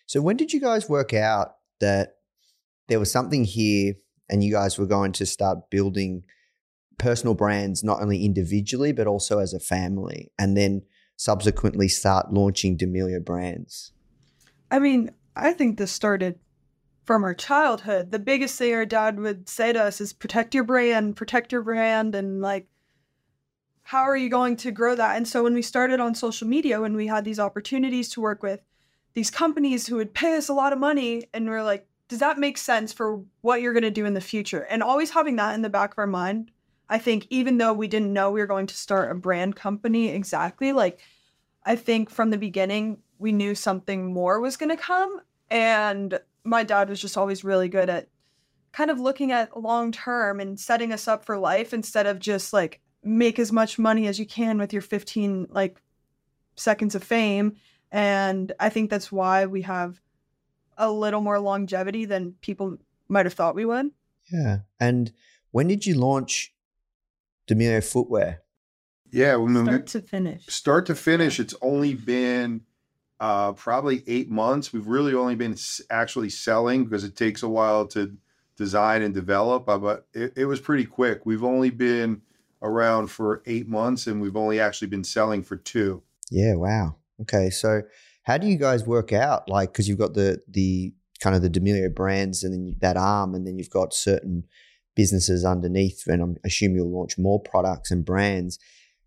So, 0.05 0.21
when 0.21 0.37
did 0.37 0.53
you 0.53 0.61
guys 0.61 0.89
work 0.89 1.13
out 1.13 1.55
that 1.79 2.17
there 2.87 2.99
was 2.99 3.11
something 3.11 3.43
here 3.43 3.95
and 4.29 4.43
you 4.43 4.51
guys 4.51 4.77
were 4.77 4.85
going 4.85 5.11
to 5.13 5.25
start 5.25 5.69
building 5.69 6.23
personal 6.97 7.35
brands 7.35 7.83
not 7.83 8.01
only 8.01 8.25
individually 8.25 8.91
but 8.91 9.07
also 9.07 9.39
as 9.39 9.53
a 9.53 9.59
family 9.59 10.31
and 10.37 10.57
then 10.57 10.81
subsequently 11.15 11.87
start 11.87 12.31
launching 12.31 12.77
D'Amelio 12.77 13.23
brands? 13.23 13.91
I 14.69 14.79
mean, 14.79 15.11
I 15.35 15.53
think 15.53 15.77
this 15.77 15.91
started 15.91 16.39
from 17.05 17.23
our 17.23 17.33
childhood. 17.33 18.11
The 18.11 18.19
biggest 18.19 18.57
thing 18.57 18.73
our 18.73 18.85
dad 18.85 19.19
would 19.19 19.47
say 19.47 19.71
to 19.73 19.81
us 19.81 20.01
is 20.01 20.13
protect 20.13 20.53
your 20.53 20.63
brand, 20.63 21.15
protect 21.15 21.51
your 21.51 21.61
brand 21.61 22.15
and 22.15 22.41
like 22.41 22.67
how 23.83 24.01
are 24.01 24.17
you 24.17 24.29
going 24.29 24.57
to 24.57 24.71
grow 24.71 24.95
that? 24.95 25.15
And 25.15 25.25
so 25.25 25.43
when 25.43 25.53
we 25.53 25.61
started 25.61 26.01
on 26.01 26.13
social 26.13 26.45
media, 26.45 26.81
when 26.81 26.97
we 26.97 27.07
had 27.07 27.23
these 27.23 27.39
opportunities 27.39 28.09
to 28.09 28.21
work 28.21 28.43
with 28.43 28.59
these 29.13 29.31
companies 29.31 29.87
who 29.87 29.95
would 29.95 30.13
pay 30.13 30.35
us 30.35 30.49
a 30.49 30.53
lot 30.53 30.73
of 30.73 30.79
money 30.79 31.23
and 31.33 31.47
we're 31.47 31.63
like, 31.63 31.87
does 32.09 32.19
that 32.19 32.37
make 32.37 32.57
sense 32.57 32.91
for 32.91 33.23
what 33.41 33.61
you're 33.61 33.73
going 33.73 33.83
to 33.83 33.89
do 33.89 34.05
in 34.05 34.13
the 34.13 34.21
future? 34.21 34.67
And 34.69 34.83
always 34.83 35.11
having 35.11 35.37
that 35.37 35.55
in 35.55 35.61
the 35.61 35.69
back 35.69 35.93
of 35.93 35.99
our 35.99 36.05
mind 36.05 36.51
I 36.89 36.97
think 36.97 37.27
even 37.29 37.57
though 37.57 37.73
we 37.73 37.87
didn't 37.87 38.13
know 38.13 38.31
we 38.31 38.39
were 38.39 38.47
going 38.47 38.67
to 38.67 38.75
start 38.75 39.11
a 39.11 39.15
brand 39.15 39.55
company 39.55 40.09
exactly, 40.09 40.71
like 40.71 40.99
I 41.63 41.75
think 41.75 42.09
from 42.09 42.29
the 42.29 42.37
beginning 42.37 42.99
we 43.19 43.31
knew 43.31 43.55
something 43.55 44.13
more 44.13 44.39
was 44.39 44.57
going 44.57 44.69
to 44.69 44.81
come 44.81 45.21
and 45.49 46.19
my 46.43 46.63
dad 46.63 46.89
was 46.89 47.01
just 47.01 47.17
always 47.17 47.43
really 47.43 47.67
good 47.67 47.89
at 47.89 48.07
kind 48.71 48.91
of 48.91 48.99
looking 48.99 49.31
at 49.31 49.59
long 49.59 49.91
term 49.91 50.39
and 50.39 50.59
setting 50.59 50.93
us 50.93 51.07
up 51.07 51.25
for 51.25 51.37
life 51.37 51.73
instead 51.73 52.05
of 52.05 52.19
just 52.19 52.53
like 52.53 52.79
make 53.03 53.39
as 53.39 53.51
much 53.51 53.79
money 53.79 54.07
as 54.07 54.19
you 54.19 54.25
can 54.25 54.57
with 54.57 54.71
your 54.71 54.81
15 54.81 55.47
like 55.49 55.81
seconds 56.55 56.95
of 56.95 57.03
fame 57.03 57.55
and 57.91 58.51
I 58.59 58.69
think 58.69 58.89
that's 58.89 59.11
why 59.11 59.45
we 59.45 59.61
have 59.63 59.99
a 60.77 60.91
little 60.91 61.21
more 61.21 61.39
longevity 61.39 62.05
than 62.05 62.35
people 62.41 62.77
might 63.07 63.25
have 63.25 63.33
thought 63.33 63.55
we 63.55 63.65
would. 63.65 63.91
Yeah. 64.31 64.59
And 64.79 65.11
when 65.51 65.67
did 65.67 65.85
you 65.85 65.95
launch 65.95 66.53
D'Amelio 67.47 67.83
footwear? 67.83 68.41
Yeah, 69.11 69.37
start 69.63 69.87
to 69.87 70.01
finish. 70.01 70.45
Start 70.47 70.85
to 70.87 70.95
finish, 70.95 71.39
it's 71.39 71.55
only 71.61 71.93
been 71.93 72.61
uh, 73.19 73.53
probably 73.53 74.03
eight 74.07 74.29
months. 74.29 74.73
We've 74.73 74.87
really 74.87 75.13
only 75.13 75.35
been 75.35 75.55
actually 75.89 76.29
selling 76.29 76.85
because 76.85 77.03
it 77.03 77.15
takes 77.15 77.43
a 77.43 77.49
while 77.49 77.87
to 77.87 78.15
design 78.57 79.01
and 79.01 79.13
develop, 79.13 79.69
uh, 79.69 79.77
but 79.77 80.07
it, 80.13 80.33
it 80.35 80.45
was 80.45 80.59
pretty 80.59 80.85
quick. 80.85 81.25
We've 81.25 81.43
only 81.43 81.69
been 81.69 82.21
around 82.61 83.07
for 83.07 83.43
eight 83.45 83.67
months 83.67 84.07
and 84.07 84.21
we've 84.21 84.35
only 84.35 84.59
actually 84.59 84.89
been 84.89 85.03
selling 85.03 85.43
for 85.43 85.55
two. 85.55 86.03
Yeah, 86.29 86.55
wow. 86.55 86.95
Okay, 87.21 87.49
so 87.49 87.83
how 88.23 88.37
do 88.37 88.47
you 88.47 88.57
guys 88.57 88.85
work 88.85 89.13
out? 89.13 89.49
Like, 89.49 89.71
because 89.71 89.87
you've 89.87 89.97
got 89.97 90.13
the 90.13 90.41
the 90.47 90.93
kind 91.19 91.35
of 91.35 91.41
the 91.41 91.49
D'Amelio 91.49 91.93
brands 91.93 92.43
and 92.43 92.53
then 92.53 92.75
that 92.81 92.97
arm, 92.97 93.33
and 93.33 93.47
then 93.47 93.57
you've 93.57 93.69
got 93.69 93.93
certain 93.93 94.45
businesses 94.97 95.45
underneath, 95.45 96.03
and 96.07 96.21
I'm 96.21 96.35
assume 96.43 96.75
you'll 96.75 96.91
launch 96.91 97.17
more 97.17 97.39
products 97.39 97.91
and 97.91 98.03
brands. 98.03 98.59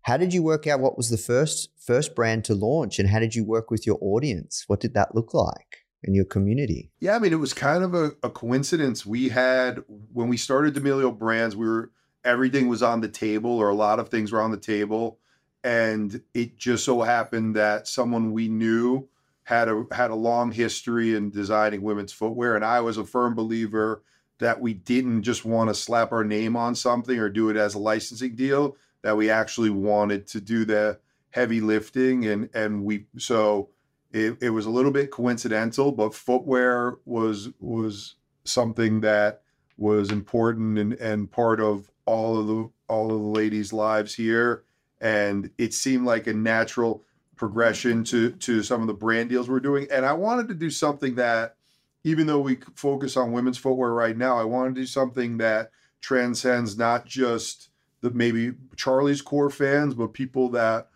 How 0.03 0.17
did 0.17 0.33
you 0.33 0.41
work 0.41 0.65
out 0.65 0.79
what 0.79 0.97
was 0.97 1.09
the 1.09 1.17
first 1.17 1.69
first 1.77 2.15
brand 2.15 2.45
to 2.45 2.55
launch, 2.55 2.97
and 2.97 3.09
how 3.09 3.19
did 3.19 3.35
you 3.35 3.45
work 3.45 3.69
with 3.69 3.85
your 3.85 3.99
audience? 4.01 4.63
What 4.67 4.79
did 4.79 4.95
that 4.95 5.13
look 5.13 5.33
like 5.35 5.85
in 6.01 6.15
your 6.15 6.25
community? 6.25 6.91
Yeah, 6.99 7.15
I 7.15 7.19
mean, 7.19 7.33
it 7.33 7.39
was 7.39 7.53
kind 7.53 7.83
of 7.83 7.93
a, 7.93 8.13
a 8.23 8.29
coincidence. 8.29 9.05
We 9.05 9.29
had 9.29 9.83
when 10.13 10.29
we 10.29 10.37
started 10.37 10.73
D'Amelio 10.73 11.15
Brands, 11.15 11.55
we 11.55 11.67
were 11.67 11.91
everything 12.23 12.69
was 12.69 12.81
on 12.81 13.01
the 13.01 13.09
table, 13.09 13.51
or 13.51 13.69
a 13.69 13.75
lot 13.75 13.99
of 13.99 14.09
things 14.09 14.31
were 14.31 14.41
on 14.41 14.51
the 14.51 14.57
table, 14.57 15.19
and 15.63 16.21
it 16.33 16.57
just 16.57 16.85
so 16.85 17.01
happened 17.01 17.57
that 17.57 17.87
someone 17.87 18.31
we 18.31 18.47
knew 18.47 19.09
had 19.43 19.67
a 19.67 19.83
had 19.91 20.09
a 20.09 20.15
long 20.15 20.53
history 20.53 21.15
in 21.15 21.31
designing 21.31 21.81
women's 21.81 22.13
footwear, 22.13 22.55
and 22.55 22.63
I 22.63 22.79
was 22.79 22.97
a 22.97 23.03
firm 23.03 23.35
believer 23.35 24.03
that 24.41 24.59
we 24.59 24.73
didn't 24.73 25.23
just 25.23 25.45
want 25.45 25.69
to 25.69 25.73
slap 25.73 26.11
our 26.11 26.23
name 26.23 26.55
on 26.55 26.75
something 26.75 27.17
or 27.17 27.29
do 27.29 27.49
it 27.49 27.57
as 27.57 27.73
a 27.73 27.79
licensing 27.79 28.35
deal 28.35 28.75
that 29.01 29.17
we 29.17 29.29
actually 29.29 29.69
wanted 29.69 30.27
to 30.27 30.41
do 30.41 30.65
the 30.65 30.99
heavy 31.31 31.61
lifting 31.61 32.25
and 32.25 32.49
and 32.53 32.83
we 32.83 33.05
so 33.17 33.69
it, 34.11 34.37
it 34.41 34.49
was 34.49 34.65
a 34.65 34.69
little 34.69 34.91
bit 34.91 35.09
coincidental 35.09 35.91
but 35.91 36.13
footwear 36.13 36.97
was 37.05 37.49
was 37.59 38.15
something 38.43 38.99
that 39.01 39.41
was 39.77 40.11
important 40.11 40.77
and 40.77 40.93
and 40.93 41.31
part 41.31 41.59
of 41.59 41.89
all 42.05 42.37
of 42.37 42.47
the 42.47 42.69
all 42.87 43.05
of 43.05 43.21
the 43.21 43.27
ladies 43.27 43.71
lives 43.71 44.13
here. 44.13 44.63
And 44.99 45.49
it 45.57 45.73
seemed 45.73 46.05
like 46.05 46.27
a 46.27 46.33
natural 46.33 47.03
progression 47.35 48.03
to 48.03 48.31
to 48.31 48.61
some 48.61 48.81
of 48.81 48.87
the 48.87 48.93
brand 48.93 49.29
deals 49.29 49.49
we're 49.49 49.59
doing. 49.59 49.87
And 49.91 50.05
i 50.05 50.13
wanted 50.13 50.47
to 50.49 50.53
do 50.53 50.69
something 50.69 51.15
that 51.15 51.55
even 52.03 52.27
though 52.27 52.39
we 52.39 52.57
focus 52.75 53.15
on 53.15 53.31
women's 53.31 53.57
footwear 53.57 53.91
right 53.91 54.17
now, 54.17 54.39
I 54.39 54.43
want 54.43 54.73
to 54.73 54.81
do 54.81 54.87
something 54.87 55.37
that 55.37 55.71
transcends 56.01 56.77
not 56.77 57.05
just 57.05 57.69
the 58.01 58.11
maybe 58.11 58.51
Charli's 58.75 59.21
core 59.21 59.49
fans, 59.49 59.93
but 59.93 60.13
people 60.13 60.49
that 60.49 60.89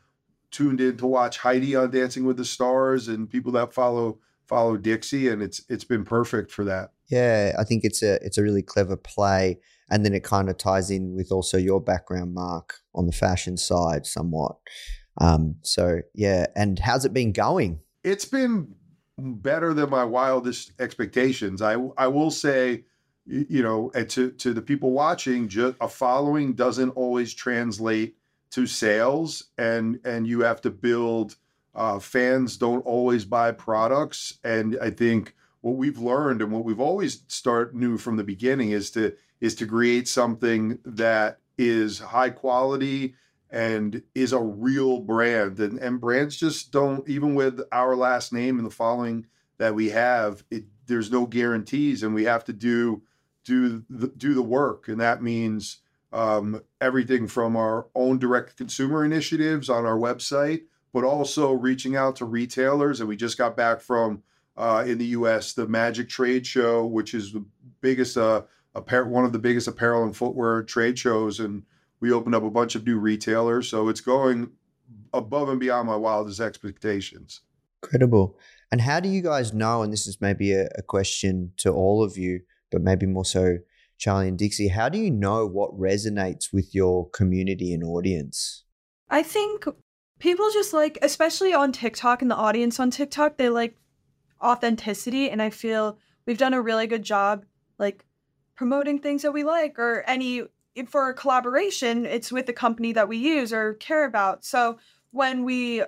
tuned 0.52 0.82
in 0.82 0.98
to 0.98 1.06
watch 1.06 1.38
Heidi 1.38 1.76
on 1.76 1.92
Dancing 1.92 2.26
with 2.26 2.38
the 2.38 2.46
Stars 2.46 3.08
and 3.08 3.30
people 3.30 3.52
that 3.54 3.74
follow 3.74 4.20
follow 4.48 4.78
Dixie, 4.78 5.30
and 5.30 5.42
it's 5.42 5.62
it's 5.70 5.84
been 5.84 6.06
perfect 6.06 6.52
for 6.52 6.64
that. 6.66 6.92
Yeah, 7.10 7.54
I 7.60 7.64
think 7.64 7.84
it's 7.84 8.02
a 8.02 8.16
it's 8.26 8.38
a 8.38 8.44
really 8.44 8.64
clever 8.64 8.98
play, 8.98 9.60
and 9.90 10.06
then 10.06 10.14
it 10.14 10.24
kind 10.24 10.50
of 10.50 10.58
ties 10.58 10.90
in 10.90 11.16
with 11.16 11.32
also 11.32 11.58
your 11.58 11.82
background, 11.82 12.34
Marc, 12.34 12.80
on 12.94 13.06
the 13.06 13.12
fashion 13.12 13.58
side, 13.58 14.06
somewhat. 14.06 14.56
Um, 15.22 15.56
so 15.62 16.02
yeah, 16.14 16.48
and 16.56 16.80
how's 16.80 17.06
it 17.06 17.14
been 17.14 17.32
going? 17.32 17.80
It's 18.04 18.26
been 18.26 18.76
better 19.18 19.74
than 19.74 19.90
my 19.90 20.04
wildest 20.04 20.74
expectations. 20.80 21.62
I 21.62 21.74
I 21.98 22.08
will 22.08 22.32
say, 22.32 22.84
you 23.26 23.64
know, 23.64 23.90
to 23.90 24.32
to 24.32 24.54
the 24.54 24.62
people 24.62 24.92
watching, 24.92 25.48
just 25.48 25.76
a 25.80 25.88
following 25.88 26.54
doesn't 26.54 26.92
always 26.92 27.34
translate 27.34 28.16
to 28.52 28.66
sales, 28.68 29.46
and 29.58 30.00
and 30.04 30.28
you 30.28 30.42
have 30.42 30.62
to 30.62 30.70
build. 30.70 31.38
Uh, 31.74 32.00
fans 32.00 32.56
don't 32.56 32.86
always 32.86 33.26
buy 33.26 33.52
products, 33.52 34.40
and 34.46 34.78
I 34.82 34.90
think 34.92 35.36
what 35.60 35.76
we've 35.76 35.98
learned 36.00 36.42
and 36.42 36.50
what 36.50 36.64
we've 36.64 36.80
always 36.80 37.24
start 37.28 37.76
new 37.76 37.98
from 37.98 38.16
the 38.16 38.24
beginning 38.24 38.72
is 38.72 38.92
to 38.92 39.14
is 39.42 39.56
to 39.56 39.68
create 39.68 40.08
something 40.08 40.80
that 40.86 41.40
is 41.58 42.00
high 42.00 42.30
quality 42.30 43.16
and 43.56 44.04
is 44.14 44.34
a 44.34 44.42
real 44.42 45.00
brand. 45.00 45.62
And, 45.62 45.80
and 45.80 46.02
brands 46.02 46.36
just 46.36 46.74
don't, 46.74 47.08
even 47.08 47.36
with 47.36 47.62
our 47.72 47.96
last 47.96 48.34
name 48.34 48.58
and 48.58 48.68
the 48.68 48.72
following 48.72 49.28
that 49.60 49.74
we 49.74 49.92
have, 49.92 50.44
it, 50.52 50.66
there's 50.88 51.10
no 51.10 51.26
guarantees, 51.26 52.04
and 52.04 52.14
we 52.14 52.26
have 52.26 52.44
to 52.44 52.54
do 52.54 53.02
do 53.46 53.86
the, 53.90 54.08
do 54.08 54.34
the 54.34 54.42
work, 54.42 54.88
and 54.88 55.00
that 55.00 55.22
means 55.22 55.78
um, 56.12 56.62
everything 56.82 57.28
from 57.28 57.56
our 57.56 57.88
own 57.96 58.18
direct 58.18 58.58
consumer 58.58 59.06
initiatives 59.06 59.70
on 59.70 59.86
our 59.86 59.98
website, 59.98 60.64
but 60.92 61.04
also 61.04 61.52
reaching 61.52 61.96
out 61.96 62.16
to 62.16 62.26
retailers. 62.26 63.00
And 63.00 63.08
we 63.08 63.16
just 63.16 63.38
got 63.38 63.56
back 63.56 63.82
from 63.82 64.24
uh, 64.58 64.84
in 64.88 64.98
the 64.98 65.06
U.S. 65.08 65.54
the 65.54 65.68
Magic 65.68 66.10
Trade 66.10 66.46
Show, 66.46 66.86
which 66.86 67.14
is 67.14 67.34
the 67.34 67.46
biggest 67.82 68.18
uh, 68.18 68.42
apparel, 68.74 69.10
one 69.10 69.26
of 69.26 69.32
the 69.32 69.40
biggest 69.40 69.68
apparel 69.68 70.04
and 70.04 70.18
footwear 70.18 70.64
trade 70.64 70.98
shows, 70.98 71.40
and 71.40 71.64
we 72.00 72.12
opened 72.12 72.36
up 72.36 72.44
a 72.44 72.50
bunch 72.50 72.76
of 72.76 72.86
new 72.86 73.00
retailers. 73.00 73.70
So 73.70 73.90
it's 73.90 74.02
going 74.02 74.52
above 75.14 75.50
and 75.50 75.60
beyond 75.60 75.88
my 75.88 75.96
wildest 75.96 76.40
expectations. 76.40 77.42
Incredible. 77.84 78.38
And 78.72 78.82
how 78.82 79.00
do 79.00 79.10
you 79.10 79.22
guys 79.22 79.54
know? 79.54 79.82
And 79.84 79.94
this 79.94 80.08
is 80.08 80.20
maybe 80.20 80.54
a, 80.54 80.68
a 80.76 80.82
question 80.82 81.52
to 81.58 81.72
all 81.72 82.04
of 82.04 82.18
you, 82.18 82.42
but 82.72 82.82
maybe 82.82 83.06
more 83.06 83.26
so 83.26 83.58
Charli 84.00 84.28
and 84.28 84.38
Dixie. 84.38 84.68
How 84.68 84.90
do 84.90 84.98
you 84.98 85.12
know 85.12 85.46
what 85.46 85.72
resonates 85.80 86.52
with 86.52 86.74
your 86.76 87.10
community 87.12 87.74
and 87.74 87.84
audience? 87.84 88.64
I 89.10 89.24
think 89.24 89.66
people 90.20 90.50
just 90.52 90.74
like, 90.74 90.98
especially 91.02 91.54
on 91.54 91.72
TikTok 91.72 92.22
and 92.22 92.30
the 92.30 92.36
audience 92.36 92.80
on 92.80 92.92
TikTok, 92.92 93.38
they 93.38 93.50
like 93.50 93.78
authenticity. 94.42 95.30
And 95.30 95.42
I 95.42 95.50
feel 95.50 95.98
we've 96.26 96.38
done 96.38 96.54
a 96.54 96.62
really 96.62 96.88
good 96.88 97.04
job, 97.04 97.46
like 97.78 98.04
promoting 98.56 99.00
things 99.00 99.22
that 99.22 99.32
we 99.32 99.44
like 99.44 99.78
or 99.80 100.04
any 100.08 100.44
for 100.86 101.10
a 101.10 101.14
collaboration, 101.14 102.06
it's 102.06 102.32
with 102.32 102.46
the 102.46 102.54
company 102.54 102.92
that 102.94 103.08
we 103.08 103.18
use 103.18 103.54
or 103.54 103.76
care 103.76 104.06
about. 104.06 104.44
So 104.44 104.78
when 105.12 105.46
we 105.46 105.84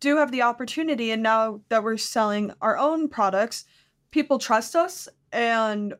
do 0.00 0.16
have 0.16 0.30
the 0.30 0.42
opportunity 0.42 1.10
and 1.10 1.22
now 1.22 1.60
that 1.70 1.82
we're 1.82 1.96
selling 1.96 2.52
our 2.60 2.76
own 2.76 3.08
products, 3.08 3.64
people 4.10 4.38
trust 4.38 4.76
us 4.76 5.08
and 5.32 5.94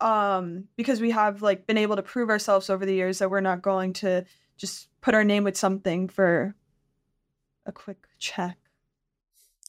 um 0.00 0.64
because 0.76 1.00
we 1.00 1.10
have 1.10 1.40
like 1.40 1.66
been 1.66 1.78
able 1.78 1.96
to 1.96 2.02
prove 2.02 2.28
ourselves 2.28 2.68
over 2.68 2.84
the 2.84 2.92
years 2.92 3.18
that 3.20 3.30
we're 3.30 3.40
not 3.40 3.62
going 3.62 3.92
to 3.92 4.24
just 4.56 4.88
put 5.00 5.14
our 5.14 5.24
name 5.24 5.44
with 5.44 5.56
something 5.56 6.08
for 6.08 6.54
a 7.64 7.72
quick 7.72 8.06
check. 8.18 8.58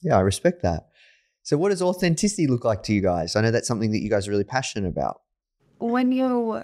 Yeah, 0.02 0.18
I 0.18 0.22
respect 0.22 0.62
that. 0.64 0.90
So 1.44 1.58
what 1.58 1.70
does 1.70 1.82
authenticity 1.82 2.48
look 2.48 2.66
like 2.66 2.84
to 2.84 2.94
you 2.94 3.02
guys? 3.02 3.36
I 3.36 3.42
know 3.42 3.52
that's 3.52 3.68
something 3.68 3.92
that 3.92 4.02
you 4.02 4.10
guys 4.10 4.28
are 4.28 4.32
really 4.32 4.44
passionate 4.44 4.90
about. 4.90 5.22
When 5.78 6.12
you 6.12 6.64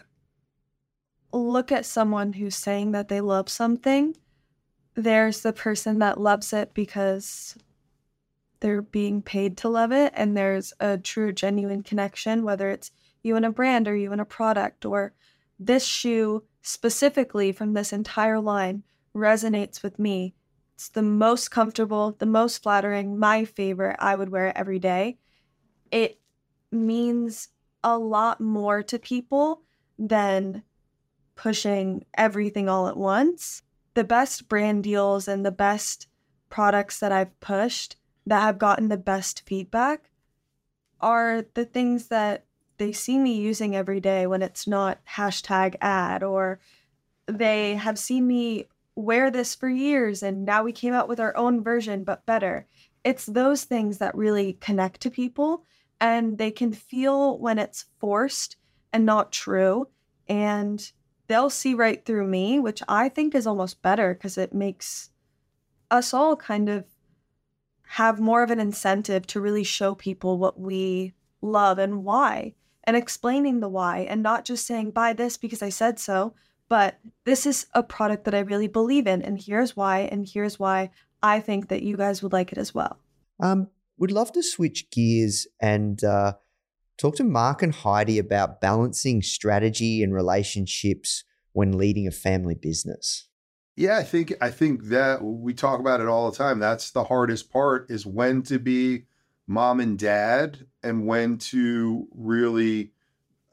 look 1.33 1.71
at 1.71 1.85
someone 1.85 2.33
who's 2.33 2.55
saying 2.55 2.91
that 2.91 3.07
they 3.07 3.21
love 3.21 3.49
something, 3.49 4.15
there's 4.95 5.41
the 5.41 5.53
person 5.53 5.99
that 5.99 6.19
loves 6.19 6.53
it 6.53 6.73
because 6.73 7.55
they're 8.59 8.81
being 8.81 9.21
paid 9.21 9.57
to 9.57 9.69
love 9.69 9.91
it, 9.91 10.13
and 10.15 10.37
there's 10.37 10.73
a 10.79 10.97
true, 10.97 11.31
genuine 11.31 11.81
connection, 11.83 12.43
whether 12.43 12.69
it's 12.69 12.91
you 13.23 13.35
and 13.35 13.45
a 13.45 13.51
brand 13.51 13.87
or 13.87 13.95
you 13.95 14.11
and 14.11 14.21
a 14.21 14.25
product, 14.25 14.85
or 14.85 15.13
this 15.59 15.85
shoe 15.85 16.43
specifically 16.61 17.51
from 17.51 17.73
this 17.73 17.91
entire 17.91 18.39
line 18.39 18.83
resonates 19.15 19.81
with 19.81 19.97
me. 19.97 20.35
It's 20.75 20.89
the 20.89 21.01
most 21.01 21.49
comfortable, 21.49 22.15
the 22.17 22.25
most 22.25 22.61
flattering, 22.61 23.17
my 23.17 23.45
favorite. 23.45 23.97
I 23.99 24.15
would 24.15 24.29
wear 24.29 24.47
it 24.47 24.55
every 24.55 24.79
day. 24.79 25.17
It 25.91 26.19
means 26.71 27.49
a 27.83 27.97
lot 27.97 28.39
more 28.39 28.83
to 28.83 28.99
people 28.99 29.61
than 29.97 30.63
pushing 31.41 32.05
everything 32.13 32.69
all 32.69 32.87
at 32.87 32.95
once. 32.95 33.63
The 33.95 34.03
best 34.03 34.47
brand 34.47 34.83
deals 34.83 35.27
and 35.27 35.43
the 35.43 35.51
best 35.51 36.07
products 36.49 36.99
that 36.99 37.11
I've 37.11 37.37
pushed 37.39 37.95
that 38.27 38.41
have 38.41 38.59
gotten 38.59 38.89
the 38.89 38.97
best 38.97 39.41
feedback 39.47 40.11
are 40.99 41.43
the 41.55 41.65
things 41.65 42.09
that 42.09 42.45
they 42.77 42.91
see 42.91 43.17
me 43.17 43.41
using 43.41 43.75
every 43.75 43.99
day 43.99 44.27
when 44.27 44.43
it's 44.43 44.67
not 44.67 44.99
hashtag 45.15 45.77
ad 45.81 46.21
or 46.21 46.59
they 47.25 47.73
have 47.73 47.97
seen 47.97 48.27
me 48.27 48.67
wear 48.95 49.31
this 49.31 49.55
for 49.55 49.67
years 49.67 50.21
and 50.21 50.45
now 50.45 50.63
we 50.63 50.71
came 50.71 50.93
out 50.93 51.09
with 51.09 51.19
our 51.19 51.35
own 51.35 51.63
version 51.63 52.03
but 52.03 52.23
better. 52.27 52.67
It's 53.03 53.25
those 53.25 53.63
things 53.63 53.97
that 53.97 54.13
really 54.13 54.53
connect 54.61 55.01
to 55.01 55.09
people 55.09 55.65
and 55.99 56.37
they 56.37 56.51
can 56.51 56.71
feel 56.71 57.39
when 57.39 57.57
it's 57.57 57.85
forced 57.99 58.57
and 58.93 59.07
not 59.07 59.31
true 59.31 59.87
and 60.27 60.91
they'll 61.31 61.49
see 61.49 61.73
right 61.73 62.05
through 62.05 62.27
me, 62.27 62.59
which 62.59 62.83
I 62.89 63.07
think 63.07 63.33
is 63.33 63.47
almost 63.47 63.81
better 63.81 64.13
because 64.13 64.37
it 64.37 64.53
makes 64.53 65.11
us 65.89 66.13
all 66.13 66.35
kind 66.35 66.67
of 66.67 66.83
have 67.83 68.19
more 68.19 68.43
of 68.43 68.51
an 68.51 68.59
incentive 68.59 69.25
to 69.27 69.39
really 69.39 69.63
show 69.63 69.95
people 69.95 70.37
what 70.37 70.59
we 70.59 71.13
love 71.41 71.77
and 71.77 72.03
why 72.03 72.53
and 72.83 72.97
explaining 72.97 73.61
the 73.61 73.69
why 73.69 73.99
and 73.99 74.21
not 74.21 74.43
just 74.43 74.67
saying 74.67 74.91
buy 74.91 75.13
this 75.13 75.37
because 75.37 75.61
I 75.61 75.69
said 75.69 75.99
so, 75.99 76.33
but 76.67 76.99
this 77.23 77.45
is 77.45 77.65
a 77.73 77.81
product 77.81 78.25
that 78.25 78.35
I 78.35 78.39
really 78.39 78.67
believe 78.67 79.07
in 79.07 79.21
and 79.21 79.41
here's 79.41 79.73
why 79.73 79.99
and 79.99 80.27
here's 80.27 80.59
why 80.59 80.89
I 81.23 81.39
think 81.39 81.69
that 81.69 81.81
you 81.81 81.95
guys 81.95 82.21
would 82.21 82.33
like 82.33 82.51
it 82.51 82.57
as 82.57 82.75
well. 82.75 82.97
Um, 83.39 83.69
we'd 83.97 84.11
love 84.11 84.33
to 84.33 84.43
switch 84.43 84.89
gears 84.89 85.47
and 85.61 86.03
uh, 86.03 86.33
talk 87.01 87.15
to 87.15 87.23
Marc 87.23 87.63
and 87.63 87.73
Heidi 87.73 88.19
about 88.19 88.61
balancing 88.61 89.21
strategy 89.23 90.03
and 90.03 90.13
relationships 90.13 91.23
when 91.53 91.77
leading 91.77 92.07
a 92.07 92.11
family 92.11 92.55
business. 92.55 93.27
Yeah, 93.75 93.97
I 93.97 94.03
think 94.03 94.33
I 94.41 94.51
think 94.51 94.85
that 94.85 95.23
we 95.23 95.53
talk 95.53 95.79
about 95.79 96.01
it 96.01 96.07
all 96.07 96.29
the 96.29 96.37
time. 96.37 96.59
That's 96.59 96.91
the 96.91 97.05
hardest 97.05 97.51
part 97.51 97.89
is 97.89 98.05
when 98.05 98.43
to 98.43 98.59
be 98.59 99.05
mom 99.47 99.79
and 99.79 99.97
dad 99.97 100.67
and 100.83 101.07
when 101.07 101.37
to 101.37 102.07
really 102.13 102.91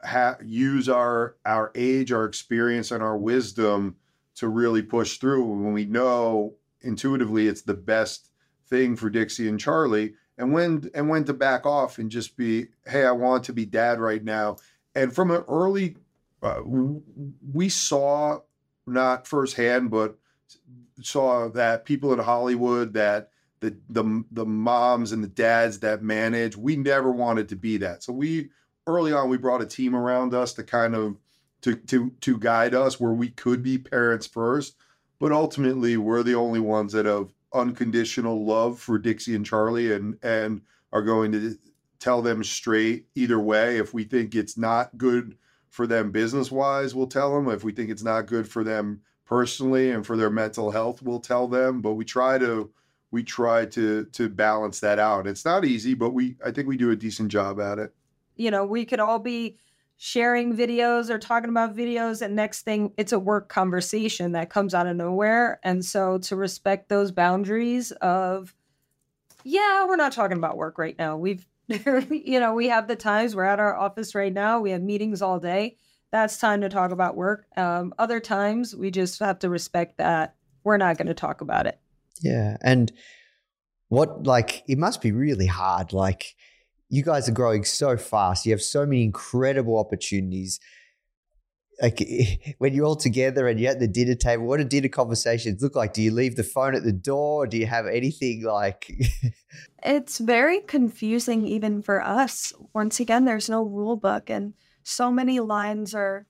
ha- 0.04 0.36
use 0.44 0.88
our 0.88 1.36
our 1.46 1.72
age, 1.74 2.12
our 2.12 2.26
experience 2.26 2.90
and 2.90 3.02
our 3.02 3.16
wisdom 3.16 3.96
to 4.34 4.48
really 4.48 4.82
push 4.82 5.16
through 5.16 5.44
when 5.44 5.72
we 5.72 5.86
know 5.86 6.54
intuitively 6.82 7.48
it's 7.48 7.62
the 7.62 7.74
best 7.74 8.30
thing 8.68 8.94
for 8.94 9.08
Dixie 9.08 9.48
and 9.48 9.58
Charli 9.58 10.14
and 10.38 10.52
when 10.52 10.90
and 10.94 11.08
when 11.08 11.24
to 11.24 11.34
back 11.34 11.66
off 11.66 11.98
and 11.98 12.10
just 12.10 12.36
be 12.36 12.68
hey 12.86 13.04
I 13.04 13.12
want 13.12 13.44
to 13.44 13.52
be 13.52 13.66
dad 13.66 14.00
right 14.00 14.22
now. 14.22 14.56
And 14.94 15.14
from 15.14 15.30
an 15.30 15.44
early 15.48 15.96
uh, 16.42 16.62
we 16.64 17.68
saw 17.68 18.40
not 18.86 19.26
firsthand 19.26 19.90
but 19.90 20.16
saw 21.02 21.48
that 21.50 21.84
people 21.84 22.12
in 22.12 22.18
Hollywood 22.18 22.94
that 22.94 23.30
the 23.60 23.76
the 23.90 24.24
the 24.30 24.46
moms 24.46 25.12
and 25.12 25.22
the 25.22 25.28
dads 25.28 25.80
that 25.80 26.02
manage 26.02 26.56
we 26.56 26.76
never 26.76 27.10
wanted 27.10 27.48
to 27.50 27.56
be 27.56 27.76
that. 27.78 28.02
So 28.02 28.12
we 28.12 28.50
early 28.86 29.12
on 29.12 29.28
we 29.28 29.36
brought 29.36 29.62
a 29.62 29.66
team 29.66 29.94
around 29.94 30.32
us 30.32 30.54
to 30.54 30.62
kind 30.62 30.94
of 30.94 31.16
to 31.62 31.74
to 31.74 32.10
to 32.20 32.38
guide 32.38 32.74
us 32.74 33.00
where 33.00 33.12
we 33.12 33.28
could 33.30 33.62
be 33.62 33.76
parents 33.76 34.26
first 34.26 34.76
but 35.18 35.32
ultimately 35.32 35.96
we're 35.96 36.22
the 36.22 36.34
only 36.34 36.60
ones 36.60 36.92
that 36.92 37.06
have 37.06 37.28
unconditional 37.52 38.44
love 38.44 38.78
for 38.78 38.98
Dixie 38.98 39.34
and 39.34 39.48
Charli 39.48 39.94
and 39.94 40.18
and 40.22 40.62
are 40.92 41.02
going 41.02 41.32
to 41.32 41.58
tell 41.98 42.22
them 42.22 42.44
straight 42.44 43.06
either 43.14 43.38
way. 43.38 43.78
If 43.78 43.92
we 43.92 44.04
think 44.04 44.34
it's 44.34 44.56
not 44.56 44.96
good 44.96 45.36
for 45.68 45.86
them 45.86 46.10
business 46.10 46.50
wise 46.50 46.94
we'll 46.94 47.06
tell 47.06 47.34
them. 47.34 47.48
If 47.52 47.64
we 47.64 47.72
think 47.72 47.90
it's 47.90 48.02
not 48.02 48.26
good 48.26 48.48
for 48.48 48.64
them 48.64 49.02
personally 49.24 49.90
and 49.90 50.06
for 50.06 50.16
their 50.16 50.30
mental 50.30 50.70
health 50.70 51.02
we'll 51.02 51.20
tell 51.20 51.48
them. 51.48 51.80
But 51.80 51.94
we 51.94 52.04
try 52.04 52.38
to 52.38 52.70
we 53.10 53.22
try 53.22 53.64
to 53.66 54.04
to 54.04 54.28
balance 54.28 54.80
that 54.80 54.98
out. 54.98 55.26
It's 55.26 55.44
not 55.44 55.64
easy 55.64 55.94
but 55.94 56.10
we 56.10 56.36
i 56.44 56.50
think 56.50 56.68
we 56.68 56.76
do 56.76 56.90
a 56.90 56.96
decent 56.96 57.30
job 57.30 57.60
at 57.60 57.78
it. 57.78 57.94
You 58.36 58.50
know 58.50 58.64
we 58.64 58.84
could 58.84 59.00
all 59.00 59.18
be 59.18 59.58
sharing 60.00 60.56
videos 60.56 61.10
or 61.10 61.18
talking 61.18 61.50
about 61.50 61.76
videos 61.76 62.22
and 62.22 62.36
next 62.36 62.62
thing 62.62 62.92
it's 62.96 63.12
a 63.12 63.18
work 63.18 63.48
conversation 63.48 64.30
that 64.30 64.48
comes 64.48 64.72
out 64.72 64.86
of 64.86 64.96
nowhere. 64.96 65.58
And 65.64 65.84
so 65.84 66.18
to 66.18 66.36
respect 66.36 66.88
those 66.88 67.10
boundaries 67.10 67.90
of 67.90 68.54
yeah 69.42 69.84
we're 69.86 69.96
not 69.96 70.12
talking 70.12 70.36
about 70.38 70.56
work 70.56 70.78
right 70.78 70.96
now. 70.96 71.16
We've 71.16 71.44
you 71.68 72.38
know 72.38 72.54
we 72.54 72.68
have 72.68 72.86
the 72.86 72.94
times 72.94 73.34
we're 73.34 73.42
at 73.42 73.58
our 73.58 73.76
office 73.76 74.14
right 74.14 74.32
now 74.32 74.60
we 74.60 74.70
have 74.70 74.82
meetings 74.82 75.20
all 75.20 75.40
day. 75.40 75.78
That's 76.12 76.38
time 76.38 76.60
to 76.60 76.68
talk 76.68 76.92
about 76.92 77.16
work. 77.16 77.46
Um, 77.56 77.92
other 77.98 78.20
times 78.20 78.76
we 78.76 78.92
just 78.92 79.18
have 79.18 79.40
to 79.40 79.50
respect 79.50 79.98
that 79.98 80.36
we're 80.62 80.78
not 80.78 80.96
going 80.96 81.08
to 81.08 81.14
talk 81.14 81.40
about 81.40 81.66
it. 81.66 81.80
Yeah 82.22 82.56
and 82.62 82.92
what 83.88 84.22
like 84.22 84.62
it 84.68 84.78
must 84.78 85.02
be 85.02 85.10
really 85.10 85.46
hard 85.46 85.92
like 85.92 86.36
you 86.88 87.02
guys 87.02 87.28
are 87.28 87.32
growing 87.32 87.64
so 87.64 87.96
fast. 87.96 88.46
You 88.46 88.52
have 88.52 88.62
so 88.62 88.86
many 88.86 89.04
incredible 89.04 89.78
opportunities. 89.78 90.58
Like 91.80 92.02
when 92.58 92.74
you're 92.74 92.86
all 92.86 92.96
together 92.96 93.46
and 93.46 93.60
you're 93.60 93.70
at 93.70 93.80
the 93.80 93.88
dinner 93.88 94.14
table, 94.14 94.46
what 94.46 94.58
do 94.58 94.64
dinner 94.64 94.88
conversations 94.88 95.62
look 95.62 95.76
like? 95.76 95.92
Do 95.92 96.02
you 96.02 96.12
leave 96.12 96.36
the 96.36 96.42
phone 96.42 96.74
at 96.74 96.84
the 96.84 96.92
door? 96.92 97.46
do 97.46 97.58
you 97.58 97.66
have 97.66 97.86
anything 97.86 98.42
like? 98.44 98.90
it's 99.84 100.18
very 100.18 100.60
confusing 100.60 101.46
even 101.46 101.82
for 101.82 102.02
us. 102.02 102.52
Once 102.74 103.00
again, 103.00 103.24
there's 103.24 103.50
no 103.50 103.62
rule 103.62 103.96
book, 103.96 104.30
and 104.30 104.54
so 104.82 105.10
many 105.10 105.40
lines 105.40 105.94
are 105.94 106.26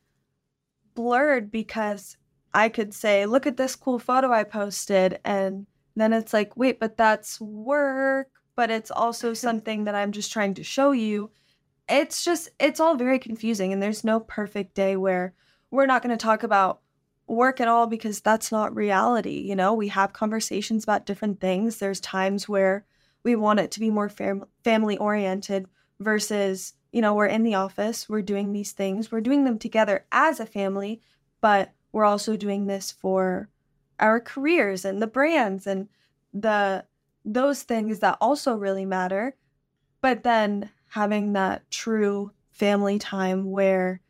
blurred 0.95 1.51
because 1.51 2.17
I 2.53 2.69
could 2.69 2.93
say, 2.93 3.25
"Look 3.25 3.47
at 3.47 3.57
this 3.57 3.77
cool 3.77 3.99
photo 3.99 4.33
I 4.33 4.45
posted," 4.45 5.21
and 5.25 5.67
then 5.95 6.13
it's 6.13 6.33
like, 6.33 6.57
"Wait, 6.57 6.81
but 6.81 6.97
that's 6.97 7.41
work." 7.41 8.29
But 8.59 8.73
it's 8.73 8.91
also 8.91 9.35
something 9.35 9.85
that 9.85 9.95
I'm 9.95 10.11
just 10.11 10.33
trying 10.33 10.55
to 10.55 10.65
show 10.65 10.91
you. 10.91 11.31
It's 11.89 12.25
just, 12.25 12.49
it's 12.59 12.81
all 12.81 12.97
very 12.97 13.21
confusing, 13.21 13.73
and 13.73 13.81
there's 13.81 14.03
no 14.03 14.19
perfect 14.19 14.75
day 14.75 14.97
where 14.97 15.33
we're 15.71 15.87
not 15.87 16.03
going 16.03 16.11
to 16.11 16.21
talk 16.21 16.43
about 16.43 16.81
work 17.29 17.61
at 17.61 17.69
all 17.69 17.87
because 17.87 18.21
that's 18.21 18.51
not 18.51 18.75
reality. 18.75 19.45
You 19.47 19.55
know, 19.55 19.75
we 19.75 19.87
have 19.87 20.13
conversations 20.13 20.83
about 20.83 21.07
different 21.07 21.41
things. 21.41 21.77
There's 21.77 22.01
times 22.01 22.49
where 22.49 22.85
we 23.23 23.37
want 23.37 23.61
it 23.61 23.71
to 23.71 23.81
be 23.81 23.91
more 23.91 24.09
fam- 24.09 24.47
family 24.65 24.99
oriented 24.99 25.67
versus, 26.01 26.75
you 26.91 27.01
know, 27.01 27.15
we're 27.15 27.27
in 27.27 27.45
the 27.45 27.55
office, 27.55 28.09
we're 28.09 28.23
doing 28.23 28.53
these 28.53 28.73
things, 28.73 29.13
we're 29.13 29.21
doing 29.21 29.45
them 29.45 29.61
together 29.61 30.05
as 30.11 30.41
a 30.41 30.47
family, 30.47 31.01
but 31.41 31.71
we're 31.93 32.05
also 32.05 32.37
doing 32.37 32.67
this 32.67 32.91
for 32.91 33.51
our 34.01 34.19
careers 34.19 34.85
and 34.85 35.01
the 35.01 35.07
brands 35.07 35.65
and 35.65 35.87
the 36.35 36.85
those 37.33 37.63
things 37.63 37.99
that 38.01 38.17
also 38.21 38.57
really 38.57 38.85
matter. 38.85 39.37
But 40.01 40.23
then 40.23 40.71
having 40.89 41.35
that 41.35 41.71
true 41.71 42.33
family 42.51 42.99
time 42.99 43.51
where 43.51 44.01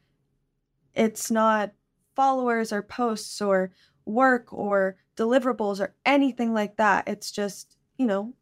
it's 0.94 1.30
not 1.30 1.72
followers 2.14 2.72
or 2.72 2.82
posts 2.82 3.40
or 3.40 3.72
work 4.04 4.52
or 4.52 4.96
deliverables 5.16 5.80
or 5.80 5.94
anything 6.06 6.54
like 6.54 6.76
that. 6.76 7.06
It's 7.06 7.30
just, 7.30 7.76
you 7.96 8.06
know, 8.06 8.34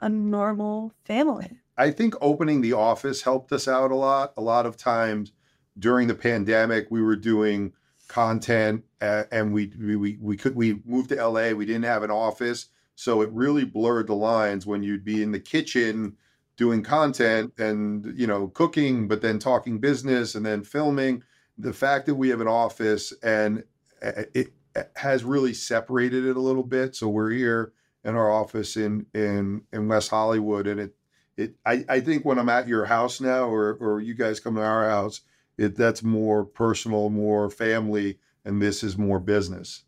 a 0.00 0.08
normal 0.08 0.92
family. 1.04 1.58
I 1.76 1.90
think 1.90 2.14
opening 2.20 2.60
the 2.60 2.72
office 2.72 3.22
helped 3.22 3.52
us 3.52 3.66
out 3.68 3.90
a 3.90 3.96
lot. 3.96 4.32
A 4.36 4.40
lot 4.40 4.66
of 4.66 4.76
times 4.76 5.32
during 5.78 6.08
the 6.08 6.14
pandemic, 6.14 6.88
we 6.90 7.02
were 7.02 7.16
doing 7.16 7.72
content 8.08 8.84
uh, 9.00 9.24
and 9.30 9.52
we, 9.52 9.72
we 9.78 10.18
we 10.20 10.36
could 10.36 10.56
we 10.56 10.80
moved 10.84 11.10
to 11.10 11.24
LA. 11.24 11.50
We 11.50 11.66
didn't 11.66 11.84
have 11.84 12.02
an 12.02 12.10
office, 12.10 12.66
so 13.00 13.22
it 13.22 13.32
really 13.32 13.64
blurred 13.64 14.08
the 14.08 14.14
lines 14.14 14.66
when 14.66 14.82
you'd 14.82 15.06
be 15.06 15.22
in 15.22 15.32
the 15.32 15.40
kitchen 15.40 16.18
doing 16.58 16.82
content 16.82 17.50
and 17.58 18.12
you 18.14 18.26
know 18.26 18.48
cooking, 18.48 19.08
but 19.08 19.22
then 19.22 19.38
talking 19.38 19.78
business 19.78 20.34
and 20.34 20.44
then 20.44 20.62
filming. 20.62 21.22
The 21.56 21.72
fact 21.72 22.04
that 22.06 22.16
we 22.16 22.28
have 22.28 22.42
an 22.42 22.46
office 22.46 23.14
and 23.22 23.64
uh, 24.02 24.24
it 24.34 24.52
has 24.96 25.24
really 25.24 25.54
separated 25.54 26.26
it 26.26 26.36
a 26.36 26.40
little 26.40 26.62
bit. 26.62 26.94
So 26.94 27.08
we're 27.08 27.30
here 27.30 27.72
in 28.04 28.16
our 28.16 28.30
office 28.30 28.76
in 28.76 29.06
in 29.14 29.62
in 29.72 29.88
West 29.88 30.10
Hollywood, 30.10 30.66
and 30.66 30.78
it 30.78 30.94
it 31.38 31.54
I, 31.64 31.82
I 31.88 32.00
think 32.00 32.26
when 32.26 32.38
I'm 32.38 32.50
at 32.50 32.68
your 32.68 32.84
house 32.84 33.18
now, 33.18 33.44
or 33.48 33.78
or 33.80 34.02
you 34.02 34.12
guys 34.12 34.40
come 34.40 34.56
to 34.56 34.62
our 34.62 34.90
house, 34.90 35.22
it 35.56 35.74
that's 35.74 36.02
more 36.02 36.44
personal, 36.44 37.08
more 37.08 37.48
family, 37.48 38.18
and 38.44 38.60
this 38.60 38.82
is 38.82 38.98
more 38.98 39.20
business. 39.20 39.84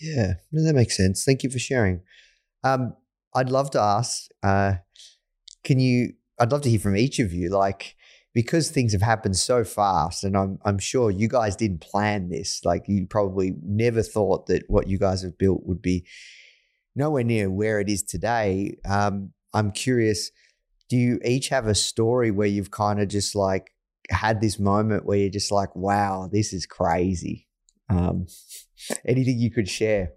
Yeah, 0.00 0.34
no, 0.52 0.64
that 0.64 0.74
makes 0.74 0.96
sense. 0.96 1.24
Thank 1.24 1.42
you 1.42 1.50
for 1.50 1.58
sharing. 1.58 2.00
Um, 2.62 2.94
I'd 3.34 3.50
love 3.50 3.70
to 3.72 3.80
ask, 3.80 4.28
uh, 4.42 4.74
can 5.62 5.80
you? 5.80 6.14
I'd 6.38 6.50
love 6.50 6.62
to 6.62 6.70
hear 6.70 6.80
from 6.80 6.96
each 6.96 7.18
of 7.20 7.32
you, 7.32 7.50
like 7.50 7.96
because 8.34 8.70
things 8.70 8.92
have 8.92 9.02
happened 9.02 9.36
so 9.36 9.64
fast, 9.64 10.24
and 10.24 10.36
I'm 10.36 10.58
I'm 10.64 10.78
sure 10.78 11.10
you 11.10 11.28
guys 11.28 11.56
didn't 11.56 11.80
plan 11.80 12.28
this. 12.28 12.60
Like 12.64 12.84
you 12.88 13.06
probably 13.06 13.54
never 13.62 14.02
thought 14.02 14.46
that 14.46 14.64
what 14.68 14.88
you 14.88 14.98
guys 14.98 15.22
have 15.22 15.38
built 15.38 15.62
would 15.64 15.80
be 15.80 16.06
nowhere 16.96 17.24
near 17.24 17.50
where 17.50 17.80
it 17.80 17.88
is 17.88 18.02
today. 18.02 18.76
Um, 18.88 19.32
I'm 19.52 19.70
curious, 19.70 20.30
do 20.88 20.96
you 20.96 21.20
each 21.24 21.48
have 21.48 21.66
a 21.66 21.74
story 21.74 22.30
where 22.30 22.48
you've 22.48 22.70
kind 22.70 23.00
of 23.00 23.08
just 23.08 23.34
like 23.34 23.70
had 24.10 24.40
this 24.40 24.58
moment 24.58 25.06
where 25.06 25.18
you're 25.18 25.30
just 25.30 25.52
like, 25.52 25.74
wow, 25.74 26.28
this 26.30 26.52
is 26.52 26.66
crazy? 26.66 27.46
Um, 27.88 28.26
anything 29.04 29.38
you 29.38 29.50
could 29.50 29.68
share? 29.68 30.12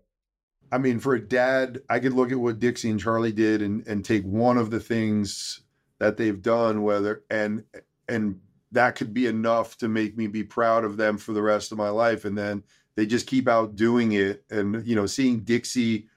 I 0.72 0.78
mean, 0.78 1.00
for 1.00 1.14
a 1.14 1.22
dad, 1.22 1.82
I 1.90 2.00
could 2.00 2.14
look 2.14 2.32
at 2.32 2.40
what 2.40 2.60
Dixie 2.60 2.90
and 2.90 3.02
Charli 3.02 3.34
did 3.34 3.62
and 3.62 3.88
and 3.88 4.04
take 4.04 4.24
one 4.24 4.58
of 4.58 4.70
the 4.70 4.80
things 4.80 5.62
that 6.00 6.18
they've 6.18 6.42
done, 6.42 6.84
whether 6.84 7.24
and 7.30 7.64
and 8.08 8.40
that 8.72 8.96
could 8.96 9.14
be 9.14 9.28
enough 9.28 9.78
to 9.78 9.88
make 9.88 10.18
me 10.18 10.28
be 10.28 10.44
proud 10.44 10.84
of 10.84 10.98
them 10.98 11.18
for 11.18 11.34
the 11.34 11.42
rest 11.42 11.72
of 11.72 11.78
my 11.78 11.90
life. 11.90 12.26
And 12.26 12.38
then 12.38 12.64
they 12.96 13.06
just 13.06 13.28
keep 13.28 13.48
out 13.48 13.76
doing 13.76 14.12
it. 14.12 14.44
And 14.50 14.86
you 14.86 14.96
know, 14.96 15.06
seeing 15.06 15.42
Dixie 15.42 16.08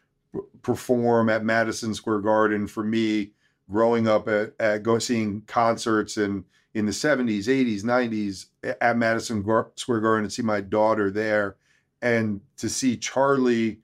perform 0.63 1.29
at 1.29 1.45
Madison 1.45 1.95
Square 1.95 2.21
Garden 2.21 2.67
for 2.67 2.83
me, 2.83 3.33
growing 3.71 4.09
up 4.09 4.29
at, 4.29 4.55
at 4.59 4.83
go 4.83 4.99
seeing 4.99 5.43
concerts 5.43 6.17
and 6.17 6.45
in 6.73 6.87
the 6.87 6.93
70s, 6.93 7.47
80s, 7.47 7.83
90s 7.83 8.47
at 8.81 8.97
Madison 8.97 9.43
Square 9.77 10.01
Garden 10.01 10.25
and 10.25 10.33
see 10.33 10.43
my 10.43 10.61
daughter 10.61 11.11
there, 11.11 11.57
and 12.03 12.41
to 12.57 12.69
see 12.69 12.97
Charli 12.97 13.79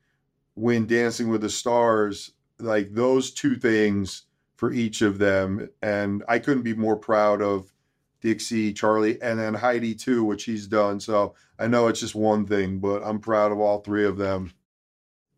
win 0.55 0.87
Dancing 0.87 1.29
with 1.29 1.43
the 1.43 1.51
Stars, 1.51 2.33
like 2.59 2.93
those 2.93 3.31
two 3.31 3.57
things 3.57 4.23
for 4.57 4.73
each 4.73 5.03
of 5.03 5.19
them. 5.19 5.69
And 5.83 6.25
I 6.29 6.39
couldn't 6.39 6.63
be 6.63 6.75
more 6.75 6.97
proud 6.97 7.43
of 7.43 7.73
Dixie, 8.21 8.73
Charli, 8.73 9.19
and 9.21 9.39
then 9.39 9.55
Heidi 9.55 9.95
too, 9.95 10.25
which 10.25 10.45
he's 10.45 10.67
done. 10.67 10.99
So 10.99 11.35
I 11.59 11.67
know 11.67 11.89
it's 11.89 12.01
just 12.01 12.15
one 12.15 12.47
thing, 12.47 12.79
but 12.79 13.03
I'm 13.05 13.21
proud 13.21 13.53
of 13.53 13.61
all 13.61 13.81
three 13.81 14.07
of 14.07 14.17
them. 14.17 14.53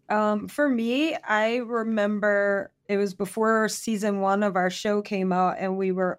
Um, 0.09 0.49
for 0.49 0.69
me, 0.69 1.15
I 1.17 1.57
remember 1.57 2.73
it 2.89 2.97
was 2.97 3.13
before 3.13 3.69
season 3.69 4.21
one 4.21 4.43
of 4.43 4.57
our 4.57 4.71
show 4.71 5.03
came 5.03 5.33
out, 5.33 5.57
and 5.59 5.77
we 5.77 5.93
were 5.93 6.19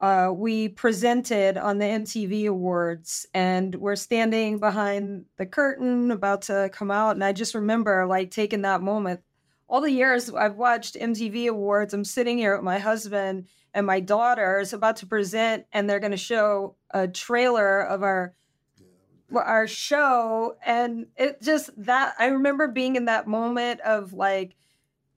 uh, 0.00 0.32
we 0.34 0.68
presented 0.68 1.58
on 1.58 1.78
the 1.78 1.84
MTV 1.84 2.48
Awards, 2.48 3.26
and 3.34 3.74
we're 3.74 3.96
standing 3.96 4.58
behind 4.58 5.26
the 5.36 5.44
curtain 5.44 6.10
about 6.10 6.42
to 6.42 6.70
come 6.72 6.90
out, 6.90 7.16
and 7.16 7.24
I 7.24 7.32
just 7.32 7.54
remember 7.54 8.06
like 8.06 8.30
taking 8.30 8.62
that 8.62 8.80
moment. 8.80 9.20
All 9.68 9.82
the 9.82 9.90
years 9.90 10.30
I've 10.30 10.56
watched 10.56 10.94
MTV 10.94 11.48
Awards, 11.48 11.92
I'm 11.92 12.04
sitting 12.04 12.38
here 12.38 12.56
with 12.56 12.64
my 12.64 12.78
husband 12.78 13.46
and 13.72 13.86
my 13.86 14.00
daughter 14.00 14.58
is 14.58 14.72
about 14.72 14.96
to 14.96 15.06
present, 15.06 15.66
and 15.72 15.88
they're 15.88 16.00
going 16.00 16.10
to 16.10 16.16
show 16.16 16.76
a 16.90 17.06
trailer 17.06 17.80
of 17.80 18.02
our 18.02 18.34
our 19.32 19.68
show 19.68 20.56
and 20.66 21.06
it 21.16 21.40
just 21.40 21.70
that 21.76 22.14
i 22.18 22.26
remember 22.26 22.66
being 22.66 22.96
in 22.96 23.04
that 23.04 23.28
moment 23.28 23.78
of 23.82 24.12
like 24.12 24.56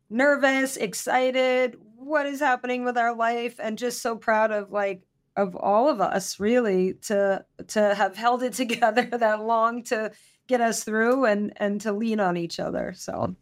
nervous 0.08 0.78
excited 0.78 1.76
what 2.06 2.26
is 2.26 2.40
happening 2.40 2.84
with 2.86 2.98
our 2.98 3.16
life 3.16 3.60
and 3.60 3.78
just 3.78 4.02
so 4.02 4.16
proud 4.16 4.52
of 4.52 4.72
like 4.72 5.04
of 5.36 5.56
all 5.56 5.90
of 5.90 6.00
us 6.00 6.40
really 6.40 6.94
to 6.94 7.44
to 7.68 7.96
have 7.96 8.16
held 8.16 8.44
it 8.44 8.54
together 8.64 9.04
that 9.04 9.44
long 9.44 9.84
to 9.84 10.12
get 10.48 10.62
us 10.62 10.84
through 10.84 11.26
and 11.26 11.54
and 11.58 11.82
to 11.82 11.92
lean 11.92 12.20
on 12.20 12.38
each 12.38 12.60
other 12.60 12.94
so. 12.96 13.36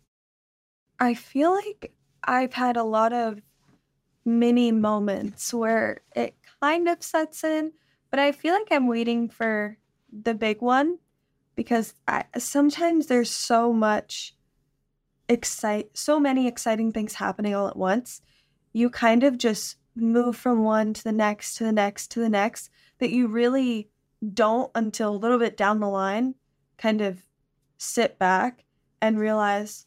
I 1.00 1.16
feel 1.16 1.52
like 1.52 1.94
i've 2.24 2.54
had 2.54 2.78
a 2.78 2.84
lot 2.84 3.12
of 3.12 3.42
mini 4.24 4.72
moments 4.72 5.52
where 5.52 6.02
it 6.16 6.36
kind 6.62 6.88
of 6.88 7.02
sets 7.02 7.44
in 7.44 7.72
but 8.12 8.20
i 8.20 8.32
feel 8.32 8.54
like 8.54 8.68
i'm 8.70 8.88
waiting 8.88 9.28
for 9.28 9.78
the 10.12 10.36
big 10.36 10.62
one 10.62 11.00
because 11.56 11.96
I, 12.08 12.26
sometimes 12.38 13.08
there's 13.08 13.32
so 13.32 13.74
much 13.74 14.36
excite 15.28 15.98
so 15.98 16.20
many 16.20 16.48
exciting 16.48 16.92
things 16.92 17.16
happening 17.16 17.56
all 17.56 17.68
at 17.68 17.78
once 17.78 18.22
you 18.74 18.90
kind 18.90 19.24
of 19.24 19.38
just 19.38 19.78
move 19.96 20.36
from 20.36 20.64
one 20.64 20.94
to 20.94 21.04
the 21.04 21.12
next 21.12 21.56
to 21.56 21.64
the 21.64 21.72
next 21.72 22.08
to 22.12 22.20
the 22.20 22.30
next 22.30 22.70
that 23.00 23.12
you 23.12 23.28
really 23.28 23.90
don't 24.34 24.72
until 24.76 25.14
a 25.14 25.18
little 25.18 25.40
bit 25.40 25.58
down 25.58 25.80
the 25.80 25.88
line 25.88 26.36
kind 26.78 27.02
of 27.02 27.22
sit 27.78 28.18
back 28.18 28.64
and 29.02 29.20
realize 29.20 29.86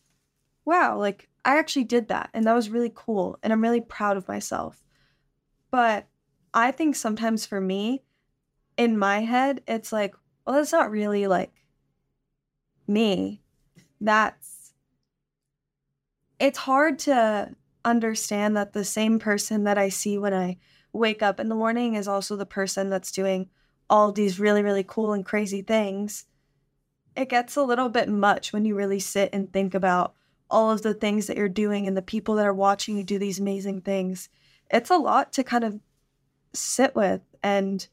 wow 0.64 0.98
like 0.98 1.28
i 1.44 1.56
actually 1.58 1.84
did 1.84 2.08
that 2.08 2.28
and 2.34 2.44
that 2.44 2.54
was 2.54 2.68
really 2.68 2.92
cool 2.94 3.38
and 3.42 3.52
i'm 3.52 3.62
really 3.62 3.80
proud 3.80 4.16
of 4.16 4.28
myself 4.28 4.84
but 5.70 6.06
i 6.52 6.70
think 6.70 6.94
sometimes 6.94 7.46
for 7.46 7.60
me 7.60 8.02
in 8.76 8.98
my 8.98 9.20
head, 9.20 9.62
it's 9.66 9.92
like, 9.92 10.14
well, 10.44 10.56
that's 10.56 10.72
not 10.72 10.90
really 10.90 11.26
like 11.26 11.52
me. 12.86 13.40
That's 14.00 14.72
it's 16.38 16.58
hard 16.58 16.98
to 17.00 17.54
understand 17.84 18.56
that 18.56 18.72
the 18.72 18.84
same 18.84 19.18
person 19.18 19.64
that 19.64 19.78
I 19.78 19.88
see 19.88 20.18
when 20.18 20.34
I 20.34 20.58
wake 20.92 21.22
up 21.22 21.40
in 21.40 21.48
the 21.48 21.54
morning 21.54 21.94
is 21.94 22.08
also 22.08 22.36
the 22.36 22.46
person 22.46 22.90
that's 22.90 23.12
doing 23.12 23.48
all 23.90 24.12
these 24.12 24.40
really, 24.40 24.62
really 24.62 24.84
cool 24.84 25.12
and 25.12 25.24
crazy 25.24 25.62
things. 25.62 26.26
It 27.16 27.28
gets 27.28 27.56
a 27.56 27.62
little 27.62 27.88
bit 27.88 28.08
much 28.08 28.52
when 28.52 28.64
you 28.64 28.74
really 28.74 29.00
sit 29.00 29.30
and 29.32 29.52
think 29.52 29.74
about 29.74 30.14
all 30.50 30.70
of 30.70 30.82
the 30.82 30.94
things 30.94 31.26
that 31.26 31.36
you're 31.36 31.48
doing 31.48 31.86
and 31.86 31.96
the 31.96 32.02
people 32.02 32.34
that 32.36 32.46
are 32.46 32.54
watching 32.54 32.96
you 32.96 33.04
do 33.04 33.18
these 33.18 33.38
amazing 33.38 33.80
things. 33.80 34.28
It's 34.70 34.90
a 34.90 34.96
lot 34.96 35.32
to 35.34 35.44
kind 35.44 35.64
of 35.64 35.80
sit 36.54 36.94
with 36.94 37.20
and 37.42 37.86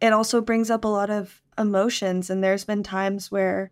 it 0.00 0.12
also 0.12 0.40
brings 0.40 0.70
up 0.70 0.84
a 0.84 0.88
lot 0.88 1.10
of 1.10 1.42
emotions 1.58 2.28
and 2.28 2.42
there's 2.42 2.64
been 2.64 2.82
times 2.82 3.30
where 3.30 3.70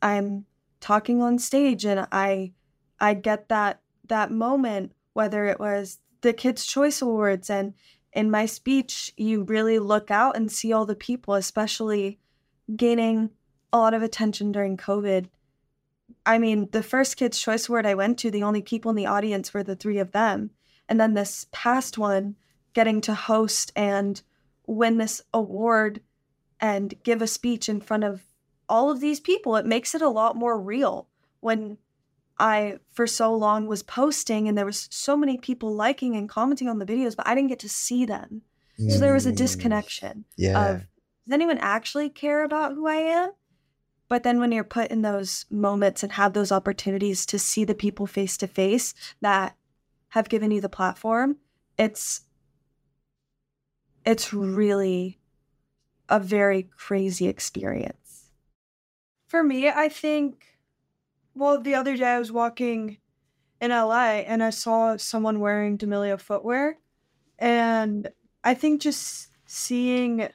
i'm 0.00 0.44
talking 0.80 1.22
on 1.22 1.38
stage 1.38 1.84
and 1.84 2.06
i 2.10 2.52
i 3.00 3.14
get 3.14 3.48
that 3.48 3.80
that 4.08 4.30
moment 4.30 4.92
whether 5.12 5.46
it 5.46 5.60
was 5.60 5.98
the 6.22 6.32
kids 6.32 6.64
choice 6.64 7.02
awards 7.02 7.50
and 7.50 7.74
in 8.12 8.30
my 8.30 8.46
speech 8.46 9.12
you 9.16 9.42
really 9.44 9.78
look 9.78 10.10
out 10.10 10.36
and 10.36 10.50
see 10.50 10.72
all 10.72 10.86
the 10.86 10.94
people 10.94 11.34
especially 11.34 12.18
gaining 12.76 13.30
a 13.72 13.78
lot 13.78 13.94
of 13.94 14.02
attention 14.02 14.52
during 14.52 14.76
covid 14.76 15.26
i 16.26 16.38
mean 16.38 16.68
the 16.72 16.82
first 16.82 17.16
kids 17.16 17.38
choice 17.38 17.68
award 17.68 17.86
i 17.86 17.94
went 17.94 18.18
to 18.18 18.30
the 18.30 18.42
only 18.42 18.62
people 18.62 18.90
in 18.90 18.96
the 18.96 19.06
audience 19.06 19.52
were 19.52 19.62
the 19.62 19.76
three 19.76 19.98
of 19.98 20.12
them 20.12 20.50
and 20.88 21.00
then 21.00 21.14
this 21.14 21.46
past 21.52 21.98
one 21.98 22.36
getting 22.74 23.00
to 23.00 23.14
host 23.14 23.72
and 23.76 24.22
win 24.66 24.98
this 24.98 25.20
award 25.32 26.00
and 26.60 26.94
give 27.02 27.20
a 27.20 27.26
speech 27.26 27.68
in 27.68 27.80
front 27.80 28.04
of 28.04 28.22
all 28.68 28.90
of 28.90 29.00
these 29.00 29.20
people. 29.20 29.56
It 29.56 29.66
makes 29.66 29.94
it 29.94 30.02
a 30.02 30.08
lot 30.08 30.36
more 30.36 30.58
real 30.58 31.08
when 31.40 31.78
I, 32.38 32.78
for 32.90 33.06
so 33.06 33.34
long, 33.34 33.66
was 33.66 33.82
posting 33.82 34.48
and 34.48 34.56
there 34.58 34.66
was 34.66 34.88
so 34.90 35.16
many 35.16 35.38
people 35.38 35.74
liking 35.74 36.16
and 36.16 36.28
commenting 36.28 36.68
on 36.68 36.78
the 36.78 36.86
videos, 36.86 37.14
but 37.16 37.26
I 37.26 37.34
didn't 37.34 37.48
get 37.50 37.60
to 37.60 37.68
see 37.68 38.04
them. 38.04 38.42
So 38.88 38.98
there 38.98 39.14
was 39.14 39.26
a 39.26 39.32
Mm, 39.32 39.36
disconnection 39.36 40.24
Yeah. 40.36 40.70
of 40.70 40.80
does 41.26 41.34
anyone 41.34 41.58
actually 41.58 42.10
care 42.10 42.42
about 42.44 42.72
who 42.74 42.86
I 42.86 42.96
am? 42.96 43.32
But 44.08 44.24
then 44.24 44.40
when 44.40 44.52
you're 44.52 44.64
put 44.64 44.90
in 44.90 45.02
those 45.02 45.46
moments 45.50 46.02
and 46.02 46.12
have 46.12 46.32
those 46.32 46.52
opportunities 46.52 47.24
to 47.26 47.38
see 47.38 47.64
the 47.64 47.74
people 47.74 48.06
face 48.06 48.36
to 48.38 48.46
face 48.48 48.92
that 49.20 49.56
have 50.08 50.28
given 50.28 50.50
you 50.50 50.60
the 50.60 50.68
platform, 50.68 51.38
it's 51.78 52.22
it's 54.04 54.32
really 54.32 55.20
a 56.08 56.18
very 56.20 56.64
crazy 56.64 57.28
experience. 57.28 58.30
For 59.28 59.42
me, 59.42 59.68
I 59.68 59.88
think, 59.88 60.51
well, 61.34 61.60
the 61.60 61.74
other 61.74 61.96
day 61.96 62.04
I 62.04 62.18
was 62.18 62.32
walking 62.32 62.98
in 63.60 63.70
LA 63.70 64.22
and 64.26 64.42
I 64.42 64.50
saw 64.50 64.96
someone 64.96 65.40
wearing 65.40 65.76
D'Amelio 65.76 66.20
footwear. 66.20 66.78
And 67.38 68.08
I 68.44 68.54
think 68.54 68.82
just 68.82 69.28
seeing 69.46 70.28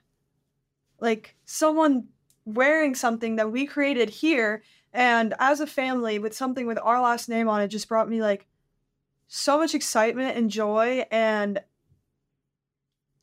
like 1.00 1.36
someone 1.46 2.08
wearing 2.46 2.96
something 2.96 3.36
that 3.36 3.52
we 3.52 3.66
created 3.66 4.10
here 4.10 4.64
and 4.94 5.34
as 5.40 5.60
a 5.60 5.68
family 5.68 6.18
with 6.18 6.36
something 6.36 6.66
with 6.66 6.80
our 6.82 7.02
last 7.02 7.28
name 7.28 7.50
on 7.50 7.62
it 7.62 7.68
just 7.68 7.90
brought 7.90 8.10
me 8.10 8.22
like 8.22 8.48
so 9.28 9.58
much 9.58 9.76
excitement 9.76 10.38
and 10.38 10.50
joy. 10.50 11.06
And 11.12 11.62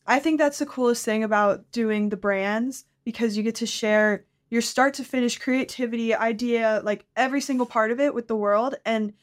I 0.06 0.18
think 0.18 0.38
that's 0.38 0.58
the 0.58 0.66
coolest 0.66 1.04
thing 1.04 1.24
about 1.24 1.72
doing 1.72 2.10
the 2.10 2.16
brands 2.16 2.84
because 3.04 3.36
you 3.36 3.42
get 3.42 3.56
to 3.56 3.66
share 3.66 4.26
your 4.50 4.62
start 4.62 4.94
to 4.94 5.04
finish 5.04 5.38
creativity, 5.38 6.14
idea, 6.14 6.80
like 6.84 7.04
every 7.16 7.40
single 7.40 7.66
part 7.66 7.90
of 7.90 8.00
it 8.00 8.14
with 8.14 8.28
the 8.28 8.36
world. 8.36 8.74
And 8.84 9.14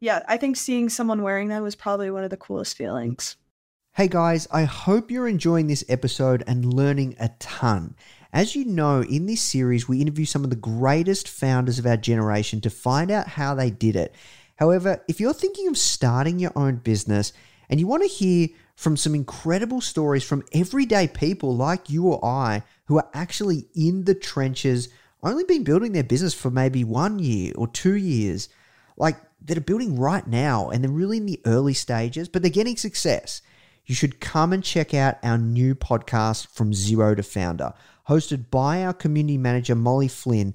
yeah, 0.00 0.22
I 0.28 0.36
think 0.36 0.56
seeing 0.56 0.88
someone 0.88 1.22
wearing 1.22 1.48
that 1.48 1.62
was 1.62 1.74
probably 1.74 2.10
one 2.10 2.24
of 2.24 2.30
the 2.30 2.36
coolest 2.36 2.76
feelings. 2.76 3.36
Hey 3.94 4.08
guys, 4.08 4.48
I 4.50 4.64
hope 4.64 5.10
you're 5.10 5.28
enjoying 5.28 5.66
this 5.66 5.84
episode 5.88 6.42
and 6.46 6.72
learning 6.72 7.14
a 7.20 7.28
ton. 7.38 7.94
As 8.32 8.56
you 8.56 8.64
know, 8.64 9.02
in 9.02 9.26
this 9.26 9.42
series, 9.42 9.86
we 9.86 10.00
interview 10.00 10.24
some 10.24 10.44
of 10.44 10.50
the 10.50 10.56
greatest 10.56 11.28
founders 11.28 11.78
of 11.78 11.84
our 11.84 11.98
generation 11.98 12.62
to 12.62 12.70
find 12.70 13.10
out 13.10 13.28
how 13.28 13.54
they 13.54 13.70
did 13.70 13.94
it. 13.94 14.14
However, 14.56 15.04
if 15.08 15.20
you're 15.20 15.34
thinking 15.34 15.68
of 15.68 15.76
starting 15.76 16.38
your 16.38 16.52
own 16.56 16.76
business 16.76 17.34
and 17.68 17.78
you 17.78 17.86
want 17.86 18.02
to 18.02 18.08
hear 18.08 18.48
from 18.74 18.96
some 18.96 19.14
incredible 19.14 19.80
stories 19.80 20.24
from 20.24 20.44
everyday 20.52 21.06
people 21.06 21.56
like 21.56 21.90
you 21.90 22.08
or 22.08 22.24
I 22.24 22.62
who 22.86 22.98
are 22.98 23.08
actually 23.14 23.68
in 23.74 24.04
the 24.04 24.14
trenches, 24.14 24.88
only 25.22 25.44
been 25.44 25.64
building 25.64 25.92
their 25.92 26.02
business 26.02 26.34
for 26.34 26.50
maybe 26.50 26.84
one 26.84 27.18
year 27.18 27.52
or 27.56 27.68
two 27.68 27.94
years, 27.94 28.48
like 28.96 29.16
that 29.44 29.58
are 29.58 29.62
building 29.62 29.98
right 29.98 30.26
now 30.26 30.70
and 30.70 30.82
they're 30.82 30.90
really 30.90 31.18
in 31.18 31.26
the 31.26 31.40
early 31.46 31.74
stages, 31.74 32.28
but 32.28 32.42
they're 32.42 32.50
getting 32.50 32.76
success 32.76 33.42
you 33.86 33.94
should 33.94 34.20
come 34.20 34.52
and 34.52 34.62
check 34.62 34.94
out 34.94 35.18
our 35.22 35.38
new 35.38 35.74
podcast, 35.74 36.46
From 36.48 36.72
Zero 36.72 37.14
to 37.14 37.22
Founder, 37.22 37.74
hosted 38.08 38.50
by 38.50 38.84
our 38.84 38.92
community 38.92 39.38
manager, 39.38 39.74
Molly 39.74 40.08
Flynn. 40.08 40.54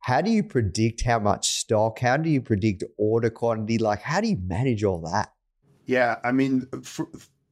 How 0.00 0.20
do 0.20 0.30
you 0.30 0.44
predict 0.44 1.02
how 1.02 1.18
much 1.18 1.48
stock? 1.48 1.98
How 1.98 2.16
do 2.16 2.30
you 2.30 2.40
predict 2.40 2.84
order 2.96 3.30
quantity? 3.30 3.78
Like, 3.78 4.02
how 4.02 4.20
do 4.20 4.28
you 4.28 4.38
manage 4.40 4.84
all 4.84 5.00
that? 5.12 5.32
Yeah, 5.84 6.16
I 6.22 6.32
mean, 6.32 6.66
for, 6.82 7.08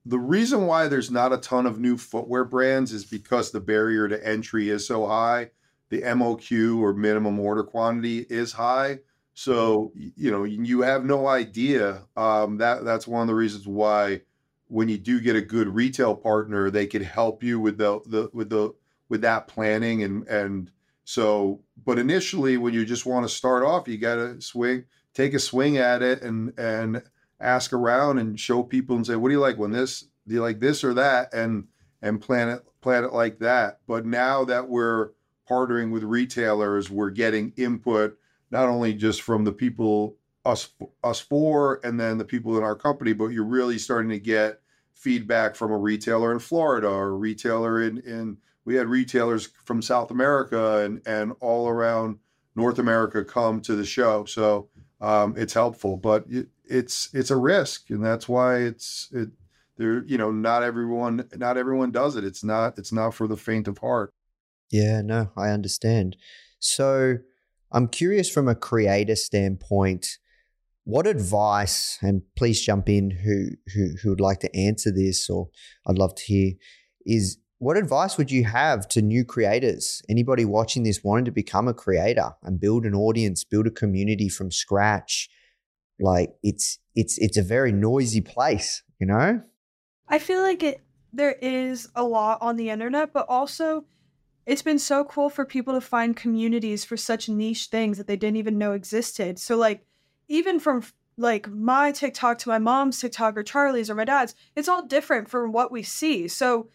the 0.07 0.19
reason 0.19 0.67
why 0.67 0.89
there's 0.89 1.11
not 1.11 1.33
a 1.33 1.39
ton 1.39 1.67
of 1.67 1.81
new 1.81 1.97
footwear 1.97 2.45
brands 2.45 2.93
is 2.93 3.05
because 3.05 3.51
the 3.51 3.61
barrier 3.61 4.07
to 4.09 4.27
entry 4.27 4.69
is 4.69 4.87
so 4.87 5.07
high. 5.07 5.51
The 5.89 6.03
MOQ 6.03 6.79
or 6.79 6.93
minimum 6.93 7.39
order 7.41 7.63
quantity 7.63 8.21
is 8.29 8.53
high. 8.53 9.01
So, 9.35 9.93
you 9.95 10.31
know, 10.31 10.45
you 10.45 10.83
have 10.83 11.05
no 11.05 11.27
idea. 11.27 12.03
Um, 12.17 12.59
that 12.59 12.85
that's 12.85 13.07
one 13.07 13.23
of 13.23 13.29
the 13.29 13.35
reasons 13.35 13.67
why 13.67 14.23
when 14.69 14.89
you 14.89 14.99
do 14.99 15.21
get 15.21 15.37
a 15.37 15.41
good 15.41 15.69
retail 15.69 16.15
partner, 16.15 16.71
they 16.71 16.87
could 16.87 17.03
help 17.03 17.43
you 17.43 17.59
with 17.59 17.79
the, 17.79 18.01
the 18.07 18.31
with 18.33 18.51
the 18.51 18.75
with 19.09 19.23
that 19.23 19.49
planning 19.49 20.03
and 20.03 20.27
and 20.29 20.71
so 21.05 21.61
but 21.85 21.99
initially 21.99 22.57
when 22.57 22.75
you 22.75 22.85
just 22.85 23.07
want 23.07 23.27
to 23.27 23.35
start 23.35 23.63
off, 23.63 23.89
you 23.89 23.99
gotta 23.99 24.41
swing, 24.41 24.85
take 25.13 25.35
a 25.35 25.39
swing 25.39 25.77
at 25.77 26.03
it 26.03 26.23
and 26.23 26.59
and 26.59 27.03
ask 27.41 27.73
around 27.73 28.19
and 28.19 28.41
show 28.41 28.63
people 28.63 28.97
and 28.97 29.07
say, 29.07 29.17
what 29.17 29.29
do 29.29 29.35
you 29.35 29.41
like 29.41 29.59
when 29.59 29.73
this 29.73 30.09
do 30.27 30.35
you 30.35 30.41
like 30.41 30.61
this 30.61 30.83
or 30.83 30.95
that? 30.95 31.33
And 31.35 31.69
and 32.03 32.21
plan 32.21 32.49
it 32.49 32.65
plan 32.81 33.05
it 33.05 33.13
like 33.13 33.39
that. 33.41 33.81
But 33.87 34.07
now 34.07 34.45
that 34.45 34.69
we're 34.69 35.11
partnering 35.49 35.91
with 35.91 36.03
retailers, 36.03 36.91
we're 36.91 37.11
getting 37.11 37.53
input 37.57 38.19
not 38.51 38.69
only 38.69 38.95
just 38.95 39.23
from 39.23 39.45
the 39.45 39.53
people 39.53 40.17
us 40.45 40.71
us 41.03 41.21
four 41.21 41.81
and 41.85 41.99
then 41.99 42.19
the 42.19 42.25
people 42.25 42.57
in 42.57 42.65
our 42.65 42.77
company, 42.77 43.13
but 43.13 43.29
you're 43.29 43.45
really 43.45 43.79
starting 43.79 44.11
to 44.11 44.21
get 44.21 44.61
feedback 44.93 45.57
from 45.57 45.71
a 45.71 45.79
retailer 45.79 46.33
in 46.33 46.39
Florida 46.39 46.89
or 46.89 47.09
a 47.09 47.13
retailer 47.13 47.83
in 47.83 47.99
in 47.99 48.39
we 48.65 48.77
had 48.77 48.89
retailers 48.89 49.49
from 49.65 49.83
South 49.83 50.11
America 50.11 50.79
and 50.85 51.03
and 51.07 51.33
all 51.41 51.69
around 51.69 52.19
North 52.57 52.79
America 52.79 53.25
come 53.25 53.61
to 53.63 53.75
the 53.75 53.85
show. 53.85 54.25
So 54.25 54.69
um, 55.01 55.35
it's 55.37 55.55
helpful, 55.55 55.97
but 55.97 56.25
it, 56.29 56.49
it's 56.65 57.11
it's 57.13 57.31
a 57.31 57.37
risk, 57.37 57.91
and 57.91 58.05
that's 58.05 58.29
why 58.29 58.59
it's 58.59 59.09
it. 59.13 59.31
There, 59.77 60.05
you 60.05 60.17
know, 60.17 60.31
not 60.31 60.63
everyone 60.63 61.29
not 61.37 61.57
everyone 61.59 61.91
does 61.91 62.15
it. 62.17 62.25
It's 62.25 62.45
not 62.45 62.79
it's 62.79 62.93
not 62.93 63.13
for 63.13 63.27
the 63.27 63.37
faint 63.37 63.67
of 63.67 63.79
heart. 63.79 64.13
Yeah, 64.71 65.03
no, 65.03 65.31
I 65.37 65.51
understand. 65.51 66.17
So 66.61 67.19
I'm 67.73 67.89
curious 67.89 68.31
from 68.31 68.49
a 68.49 68.55
creator 68.55 69.17
standpoint, 69.17 70.07
what 70.85 71.09
advice, 71.09 71.99
and 72.01 72.23
please 72.37 72.63
jump 72.63 72.89
in 72.89 73.11
who 73.11 73.49
who 73.75 73.97
who 74.03 74.11
would 74.11 74.21
like 74.21 74.41
to 74.41 74.57
answer 74.57 74.93
this, 74.93 75.29
or 75.29 75.49
I'd 75.87 75.99
love 75.99 76.15
to 76.15 76.23
hear, 76.23 76.53
is 77.05 77.39
what 77.65 77.79
advice 77.79 78.19
would 78.19 78.31
you 78.31 78.45
have 78.45 78.87
to 78.89 79.01
new 79.01 79.25
creators? 79.25 80.03
Anybody 80.07 80.45
watching 80.45 80.83
this 80.83 81.03
wanting 81.03 81.25
to 81.25 81.31
become 81.31 81.67
a 81.67 81.73
creator 81.73 82.33
and 82.43 82.61
build 82.61 82.85
an 82.85 82.95
audience, 82.95 83.43
build 83.43 83.67
a 83.67 83.71
community 83.71 84.29
from 84.29 84.51
scratch? 84.51 85.31
Like 85.99 86.35
it's 86.43 86.79
it's 86.95 87.17
it's 87.17 87.39
a 87.39 87.43
very 87.43 87.73
noisy 87.73 88.21
place, 88.21 88.83
you 89.01 89.07
know? 89.07 89.41
I 90.07 90.19
feel 90.19 90.43
like 90.43 90.63
it 90.63 90.83
there 91.11 91.37
is 91.41 91.89
a 91.95 92.05
lot 92.05 92.43
on 92.43 92.57
the 92.57 92.69
internet, 92.69 93.15
but 93.15 93.25
also 93.31 93.87
it's 94.45 94.61
been 94.61 94.79
so 94.79 95.03
cool 95.03 95.31
for 95.31 95.47
people 95.47 95.73
to 95.73 95.81
find 95.81 96.15
communities 96.15 96.85
for 96.85 96.99
such 96.99 97.31
niche 97.31 97.69
things 97.69 97.97
that 97.97 98.07
they 98.07 98.17
didn't 98.17 98.37
even 98.37 98.59
know 98.59 98.73
existed. 98.73 99.39
So 99.39 99.57
like 99.57 99.87
even 100.29 100.61
from 100.61 100.85
like 101.17 101.49
my 101.49 101.93
TikTok 101.93 102.37
to 102.41 102.51
my 102.51 102.59
mom's 102.59 103.01
TikTok 103.01 103.39
or 103.39 103.43
Charli's 103.43 103.89
or 103.89 103.95
my 103.95 104.05
dad's, 104.05 104.35
it's 104.55 104.69
all 104.69 104.85
different 104.85 105.31
from 105.31 105.51
what 105.51 105.73
we 105.73 105.83
see. 105.83 106.29
So 106.29 106.69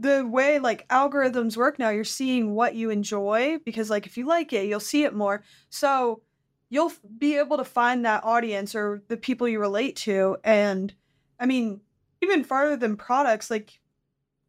the 0.00 0.24
way 0.26 0.58
like 0.58 0.88
algorithms 0.88 1.56
work 1.56 1.78
now, 1.78 1.90
you're 1.90 2.04
seeing 2.04 2.54
what 2.54 2.74
you 2.74 2.90
enjoy 2.90 3.58
because 3.64 3.90
like 3.90 4.06
if 4.06 4.16
you 4.16 4.26
like 4.26 4.52
it, 4.52 4.66
you'll 4.66 4.80
see 4.80 5.04
it 5.04 5.14
more. 5.14 5.42
So 5.70 6.22
you'll 6.70 6.92
be 7.18 7.36
able 7.38 7.56
to 7.56 7.64
find 7.64 8.04
that 8.04 8.24
audience 8.24 8.74
or 8.74 9.02
the 9.08 9.16
people 9.16 9.48
you 9.48 9.58
relate 9.58 9.96
to 9.96 10.36
and 10.44 10.94
I 11.40 11.46
mean 11.46 11.80
even 12.20 12.44
farther 12.44 12.76
than 12.76 12.96
products 12.96 13.50
like 13.50 13.80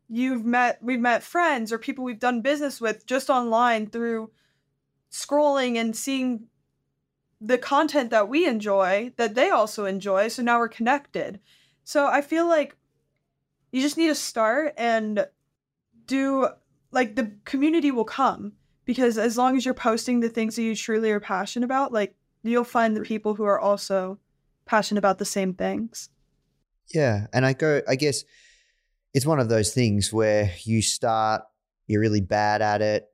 you've 0.10 0.46
met 0.46 0.80
we've 0.82 1.00
met 1.00 1.24
friends 1.24 1.72
or 1.72 1.80
people 1.80 2.04
we've 2.04 2.20
done 2.20 2.42
business 2.42 2.82
with 2.82 3.06
just 3.06 3.30
online 3.30 3.88
through 3.88 4.32
scrolling 5.12 5.78
and 5.78 5.96
seeing 5.96 6.48
the 7.42 7.58
content 7.58 8.10
that 8.10 8.28
we 8.28 8.46
enjoy 8.46 9.14
that 9.16 9.36
they 9.36 9.50
also 9.50 9.86
enjoy 9.86 10.28
so 10.28 10.44
now 10.44 10.60
we're 10.60 10.68
connected 10.68 11.40
so 11.84 12.06
i 12.08 12.22
feel 12.22 12.48
like 12.48 12.76
you 13.72 13.82
just 13.82 13.98
need 13.98 14.08
to 14.08 14.16
start 14.16 14.74
and 14.78 15.26
do 16.10 16.50
like 16.92 17.16
the 17.16 17.32
community 17.46 17.92
will 17.92 18.04
come 18.04 18.54
because 18.84 19.18
as 19.18 19.38
long 19.38 19.56
as 19.56 19.64
you're 19.64 19.74
posting 19.74 20.20
the 20.20 20.30
things 20.30 20.56
that 20.56 20.64
you 20.64 20.76
truly 20.76 21.12
are 21.12 21.20
passionate 21.20 21.66
about 21.66 21.94
like 21.94 22.16
you'll 22.42 22.64
find 22.64 22.98
the 22.98 23.02
people 23.02 23.36
who 23.36 23.44
are 23.44 23.60
also 23.60 24.18
passionate 24.66 25.00
about 25.00 25.20
the 25.20 25.26
same 25.26 25.54
things 25.54 26.10
Yeah, 26.94 27.28
and 27.34 27.46
I 27.46 27.54
go. 27.54 27.82
I 27.88 27.96
guess 27.96 28.24
it's 29.14 29.26
one 29.26 29.40
of 29.40 29.50
those 29.50 29.74
things 29.74 30.12
where 30.12 30.52
you 30.64 30.82
start, 30.82 31.44
you're 31.88 32.02
really 32.02 32.22
bad 32.22 32.62
at 32.62 32.82
it, 32.82 33.08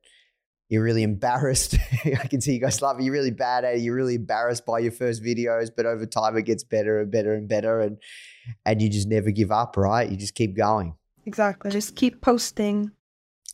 you're 0.70 0.84
really 0.84 1.04
embarrassed. 1.04 1.76
I 2.06 2.28
can 2.28 2.42
see 2.42 2.54
you 2.54 2.62
guys 2.62 2.82
laughing. 2.82 3.06
You're 3.06 3.14
really 3.14 3.32
bad 3.32 3.66
at 3.66 3.76
it. 3.76 3.82
You're 3.82 3.96
really 3.96 4.16
embarrassed 4.16 4.66
by 4.66 4.80
your 4.80 4.92
first 4.92 5.24
videos, 5.24 5.70
but 5.76 5.86
over 5.86 6.06
time 6.06 6.38
it 6.38 6.44
gets 6.44 6.64
better 6.64 7.02
and 7.02 7.12
better 7.12 7.34
and 7.34 7.48
better, 7.48 7.82
and 7.82 7.98
and 8.66 8.82
you 8.82 8.90
just 8.90 9.08
never 9.08 9.32
give 9.32 9.52
up, 9.52 9.76
right? 9.78 10.10
You 10.10 10.18
just 10.18 10.36
keep 10.36 10.56
going. 10.56 10.96
Exactly. 11.26 11.72
Just 11.72 11.96
keep 11.96 12.22
posting. 12.22 12.92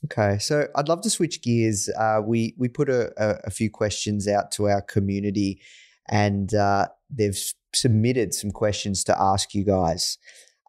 Okay, 0.06 0.40
so 0.40 0.68
I'd 0.76 0.90
love 0.90 1.02
to 1.02 1.10
switch 1.10 1.42
gears. 1.42 1.90
Uh, 1.98 2.22
we 2.26 2.56
we 2.58 2.68
put 2.68 2.90
a, 2.90 3.12
a, 3.18 3.38
a, 3.46 3.52
few 3.52 3.70
questions 3.70 4.28
out 4.28 4.52
to 4.54 4.68
our 4.68 4.82
community, 4.82 5.62
and 6.10 6.54
uh, 6.56 6.88
they've 7.10 7.38
submitted 7.74 8.34
some 8.34 8.50
questions 8.52 9.04
to 9.04 9.22
ask 9.22 9.54
you 9.54 9.64
guys. 9.64 10.18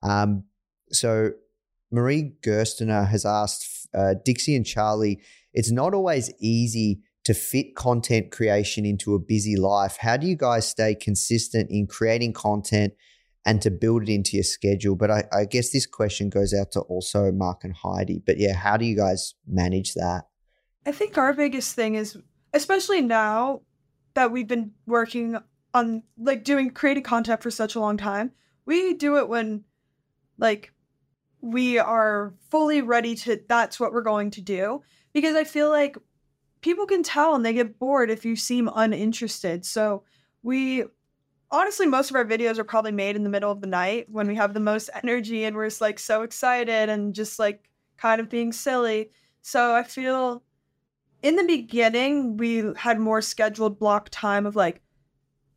Um, 0.03 0.45
so 0.91 1.31
Marie 1.91 2.33
Gerstner 2.43 3.09
has 3.09 3.25
asked 3.25 3.89
uh, 3.95 4.15
Dixie 4.23 4.55
and 4.55 4.67
Charli. 4.67 5.19
It's 5.55 5.73
not 5.73 5.95
always 5.95 6.31
easy 6.39 7.01
to 7.25 7.35
fit 7.35 7.75
content 7.77 8.33
creation 8.33 8.85
into 8.85 9.15
a 9.15 9.19
busy 9.19 9.57
life. 9.57 9.97
How 10.01 10.17
do 10.17 10.27
you 10.27 10.37
guys 10.37 10.67
stay 10.67 10.95
consistent 10.95 11.71
in 11.71 11.87
creating 11.87 12.33
content 12.33 12.95
and 13.45 13.61
to 13.63 13.71
build 13.71 14.05
it 14.05 14.13
into 14.13 14.37
your 14.37 14.45
schedule. 14.45 14.97
But 14.97 15.11
I, 15.11 15.25
I, 15.33 15.45
guess 15.45 15.71
this 15.71 15.87
question 15.87 16.31
goes 16.31 16.55
out 16.55 16.73
to 16.73 16.81
also 16.81 17.33
Marc 17.33 17.65
and 17.65 17.75
Heidi. 17.75 18.23
But 18.25 18.39
yeah, 18.39 18.55
how 18.55 18.77
do 18.77 18.85
you 18.85 18.97
guys 18.97 19.35
manage 19.47 19.95
that? 19.95 20.25
I 20.87 20.93
think 20.93 21.19
our 21.19 21.33
biggest 21.33 21.75
thing 21.75 21.95
is, 21.95 22.17
especially 22.53 23.01
now 23.01 23.63
that 24.15 24.31
we've 24.31 24.47
been 24.47 24.73
working 24.87 25.39
on 25.75 26.03
like 26.19 26.45
doing 26.45 26.71
creating 26.71 27.03
content 27.03 27.43
for 27.43 27.51
such 27.51 27.75
a 27.75 27.81
long 27.81 27.97
time, 27.97 28.33
we 28.67 28.95
do 28.95 29.17
it 29.19 29.29
when 29.29 29.65
like 30.39 30.73
we 31.41 31.79
are 31.79 32.35
fully 32.51 32.83
ready 32.83 33.15
to 33.17 33.41
that's 33.49 33.81
what 33.81 33.93
we're 33.93 34.03
going 34.03 34.31
to 34.33 34.41
do. 34.41 34.83
Because 35.13 35.35
I 35.35 35.45
feel 35.45 35.69
like 35.69 35.97
people 36.63 36.87
can 36.87 37.03
tell 37.03 37.35
and 37.35 37.45
they 37.45 37.53
get 37.53 37.79
bored 37.79 38.11
if 38.11 38.25
you 38.25 38.37
seem 38.37 38.71
uninterested. 38.75 39.65
So 39.67 40.05
we 40.43 40.85
honestly, 41.53 41.87
most 41.87 42.11
of 42.11 42.17
our 42.17 42.25
videos 42.25 42.59
are 42.59 42.65
probably 42.65 42.93
made 42.93 43.15
in 43.15 43.23
the 43.23 43.31
middle 43.31 43.53
of 43.53 43.61
the 43.61 43.67
night 43.67 44.07
when 44.11 44.27
we 44.27 44.35
have 44.35 44.55
the 44.55 44.61
most 44.61 44.91
energy 45.03 45.45
and 45.45 45.55
we're 45.55 45.69
just 45.69 45.81
like 45.81 45.99
so 45.99 46.23
excited 46.23 46.89
and 46.89 47.15
just 47.15 47.39
like 47.39 47.69
kind 47.99 48.21
of 48.21 48.31
being 48.31 48.53
silly. 48.53 49.11
So 49.43 49.75
I 49.75 49.83
feel 49.83 50.43
in 51.23 51.37
the 51.37 51.45
beginning, 51.45 52.37
we 52.39 52.65
had 52.77 52.99
more 52.99 53.21
scheduled 53.21 53.79
block 53.79 54.09
time 54.11 54.47
of 54.47 54.57
like, 54.57 54.81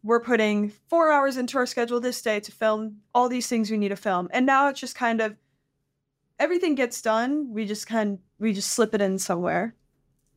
we're 0.03 0.19
putting 0.19 0.69
four 0.69 1.12
hours 1.12 1.38
into 1.38 1.58
our 1.58 1.65
schedule 1.65 1.99
this 1.99 2.21
day 2.21 2.39
to 2.39 2.51
film 2.51 2.97
all 3.15 3.27
these 3.27 3.47
things 3.47 3.71
we 3.71 3.77
need 3.77 3.89
to 3.89 3.95
film. 3.95 4.27
And 4.31 4.45
now 4.45 4.67
it's 4.69 4.79
just 4.79 4.95
kind 4.95 5.19
of 5.19 5.36
everything 6.38 6.75
gets 6.75 7.01
done. 7.01 7.51
We 7.51 7.65
just 7.65 7.88
kind 7.88 8.19
we 8.38 8.53
just 8.53 8.71
slip 8.71 8.93
it 8.93 9.01
in 9.01 9.17
somewhere. 9.17 9.73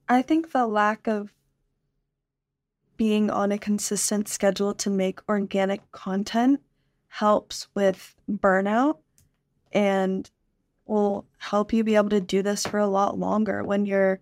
I 0.09 0.23
think 0.23 0.53
the 0.53 0.67
lack 0.67 1.07
of 1.07 1.35
being 2.99 3.31
on 3.31 3.51
a 3.51 3.59
consistent 3.59 4.29
schedule 4.29 4.75
to 4.75 4.91
make 4.91 5.27
organic 5.27 5.91
content 5.93 6.61
helps 7.09 7.69
with 7.75 8.15
burnout 8.31 8.99
and 9.73 10.31
will 10.85 11.25
help 11.39 11.73
you 11.73 11.83
be 11.83 11.97
able 11.97 12.11
to 12.11 12.21
do 12.21 12.43
this 12.43 12.67
for 12.67 12.79
a 12.79 12.87
lot 12.87 13.19
longer. 13.19 13.65
When 13.65 13.87
you're 13.87 14.21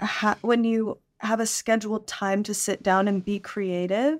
ha- 0.00 0.38
when 0.40 0.64
you 0.64 0.98
have 1.18 1.38
a 1.38 1.46
scheduled 1.46 2.08
time 2.08 2.42
to 2.42 2.52
sit 2.52 2.82
down 2.82 3.06
and 3.06 3.24
be 3.24 3.38
creative 3.38 4.18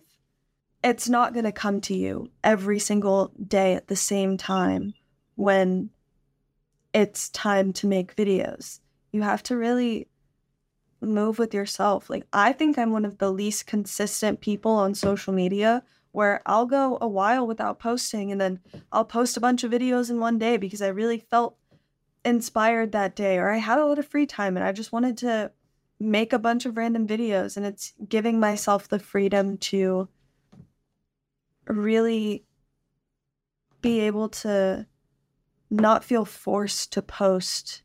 it's 0.84 1.08
not 1.08 1.32
going 1.32 1.46
to 1.46 1.52
come 1.52 1.80
to 1.80 1.96
you 1.96 2.30
every 2.44 2.78
single 2.78 3.32
day 3.48 3.74
at 3.74 3.88
the 3.88 3.96
same 3.96 4.36
time 4.36 4.92
when 5.34 5.88
it's 6.92 7.30
time 7.30 7.72
to 7.72 7.86
make 7.86 8.14
videos. 8.14 8.80
You 9.10 9.22
have 9.22 9.42
to 9.44 9.56
really 9.56 10.08
move 11.04 11.38
with 11.38 11.54
yourself. 11.54 12.10
Like, 12.10 12.26
I 12.32 12.52
think 12.52 12.78
I'm 12.78 12.92
one 12.92 13.04
of 13.04 13.18
the 13.18 13.30
least 13.30 13.66
consistent 13.66 14.40
people 14.40 14.72
on 14.72 14.94
social 14.94 15.32
media 15.32 15.82
where 16.12 16.40
I'll 16.46 16.66
go 16.66 16.96
a 17.00 17.08
while 17.08 17.46
without 17.46 17.80
posting 17.80 18.30
and 18.30 18.40
then 18.40 18.60
I'll 18.92 19.04
post 19.04 19.36
a 19.36 19.40
bunch 19.40 19.64
of 19.64 19.72
videos 19.72 20.10
in 20.10 20.20
one 20.20 20.38
day 20.38 20.56
because 20.56 20.80
I 20.80 20.88
really 20.88 21.18
felt 21.18 21.56
inspired 22.24 22.92
that 22.92 23.16
day 23.16 23.36
or 23.36 23.50
I 23.50 23.58
had 23.58 23.78
a 23.78 23.86
lot 23.86 23.98
of 23.98 24.06
free 24.06 24.26
time 24.26 24.56
and 24.56 24.64
I 24.64 24.72
just 24.72 24.92
wanted 24.92 25.18
to 25.18 25.50
make 25.98 26.32
a 26.32 26.38
bunch 26.38 26.66
of 26.66 26.76
random 26.76 27.06
videos 27.06 27.56
and 27.56 27.66
it's 27.66 27.94
giving 28.08 28.38
myself 28.38 28.88
the 28.88 28.98
freedom 28.98 29.56
to 29.58 30.08
really 31.66 32.44
be 33.80 34.00
able 34.00 34.28
to 34.28 34.86
not 35.70 36.04
feel 36.04 36.24
forced 36.24 36.92
to 36.92 37.02
post 37.02 37.82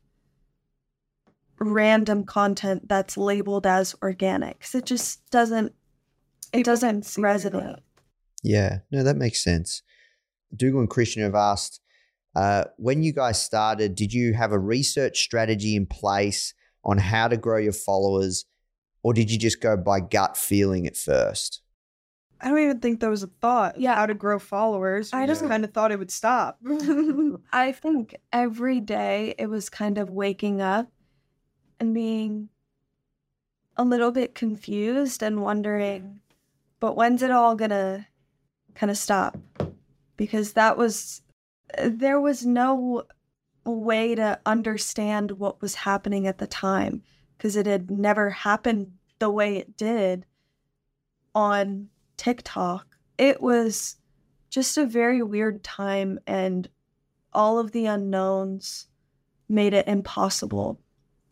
random 1.60 2.24
content 2.24 2.88
that's 2.88 3.16
labeled 3.16 3.66
as 3.66 3.94
organic 4.02 4.58
because 4.58 4.74
it 4.74 4.86
just 4.86 5.28
doesn't 5.30 5.74
it 6.52 6.64
doesn't 6.64 7.04
resonate 7.04 7.78
yeah 8.42 8.78
no 8.90 9.02
that 9.02 9.16
makes 9.16 9.44
sense 9.44 9.82
dougal 10.56 10.80
and 10.80 10.88
christian 10.88 11.22
have 11.22 11.34
asked 11.34 11.80
uh, 12.36 12.64
when 12.76 13.02
you 13.02 13.12
guys 13.12 13.42
started 13.42 13.94
did 13.94 14.12
you 14.12 14.32
have 14.32 14.52
a 14.52 14.58
research 14.58 15.20
strategy 15.20 15.76
in 15.76 15.84
place 15.84 16.54
on 16.84 16.96
how 16.96 17.28
to 17.28 17.36
grow 17.36 17.58
your 17.58 17.72
followers 17.72 18.46
or 19.02 19.12
did 19.12 19.30
you 19.30 19.38
just 19.38 19.60
go 19.60 19.76
by 19.76 20.00
gut 20.00 20.36
feeling 20.36 20.86
at 20.86 20.96
first 20.96 21.62
I 22.42 22.48
don't 22.48 22.58
even 22.58 22.80
think 22.80 23.00
there 23.00 23.10
was 23.10 23.22
a 23.22 23.26
thought. 23.26 23.78
Yeah. 23.78 23.96
How 23.96 24.06
to 24.06 24.14
grow 24.14 24.38
followers. 24.38 25.12
I 25.12 25.26
just 25.26 25.46
kind 25.46 25.62
of 25.62 25.74
thought 25.74 25.92
it 25.92 25.98
would 25.98 26.10
stop. 26.10 26.58
I 27.52 27.72
think 27.72 28.16
every 28.32 28.80
day 28.80 29.34
it 29.36 29.48
was 29.48 29.68
kind 29.68 29.98
of 29.98 30.08
waking 30.08 30.62
up 30.62 30.90
and 31.80 31.94
being 31.94 32.50
a 33.76 33.84
little 33.84 34.12
bit 34.12 34.34
confused 34.34 35.22
and 35.22 35.42
wondering, 35.42 36.20
but 36.78 36.94
when's 36.94 37.22
it 37.22 37.30
all 37.30 37.56
gonna 37.56 38.06
kind 38.74 38.90
of 38.90 38.98
stop? 38.98 39.38
Because 40.16 40.52
that 40.52 40.76
was, 40.76 41.22
there 41.82 42.20
was 42.20 42.44
no 42.44 43.04
way 43.64 44.14
to 44.14 44.38
understand 44.44 45.32
what 45.32 45.62
was 45.62 45.74
happening 45.74 46.26
at 46.26 46.38
the 46.38 46.46
time 46.46 47.02
because 47.36 47.56
it 47.56 47.66
had 47.66 47.90
never 47.90 48.30
happened 48.30 48.92
the 49.18 49.30
way 49.30 49.56
it 49.56 49.76
did 49.76 50.26
on 51.34 51.88
TikTok. 52.16 52.86
It 53.16 53.40
was 53.40 53.96
just 54.50 54.76
a 54.76 54.84
very 54.84 55.22
weird 55.22 55.62
time, 55.62 56.18
and 56.26 56.68
all 57.32 57.58
of 57.58 57.72
the 57.72 57.86
unknowns 57.86 58.88
made 59.48 59.72
it 59.72 59.86
impossible 59.88 60.80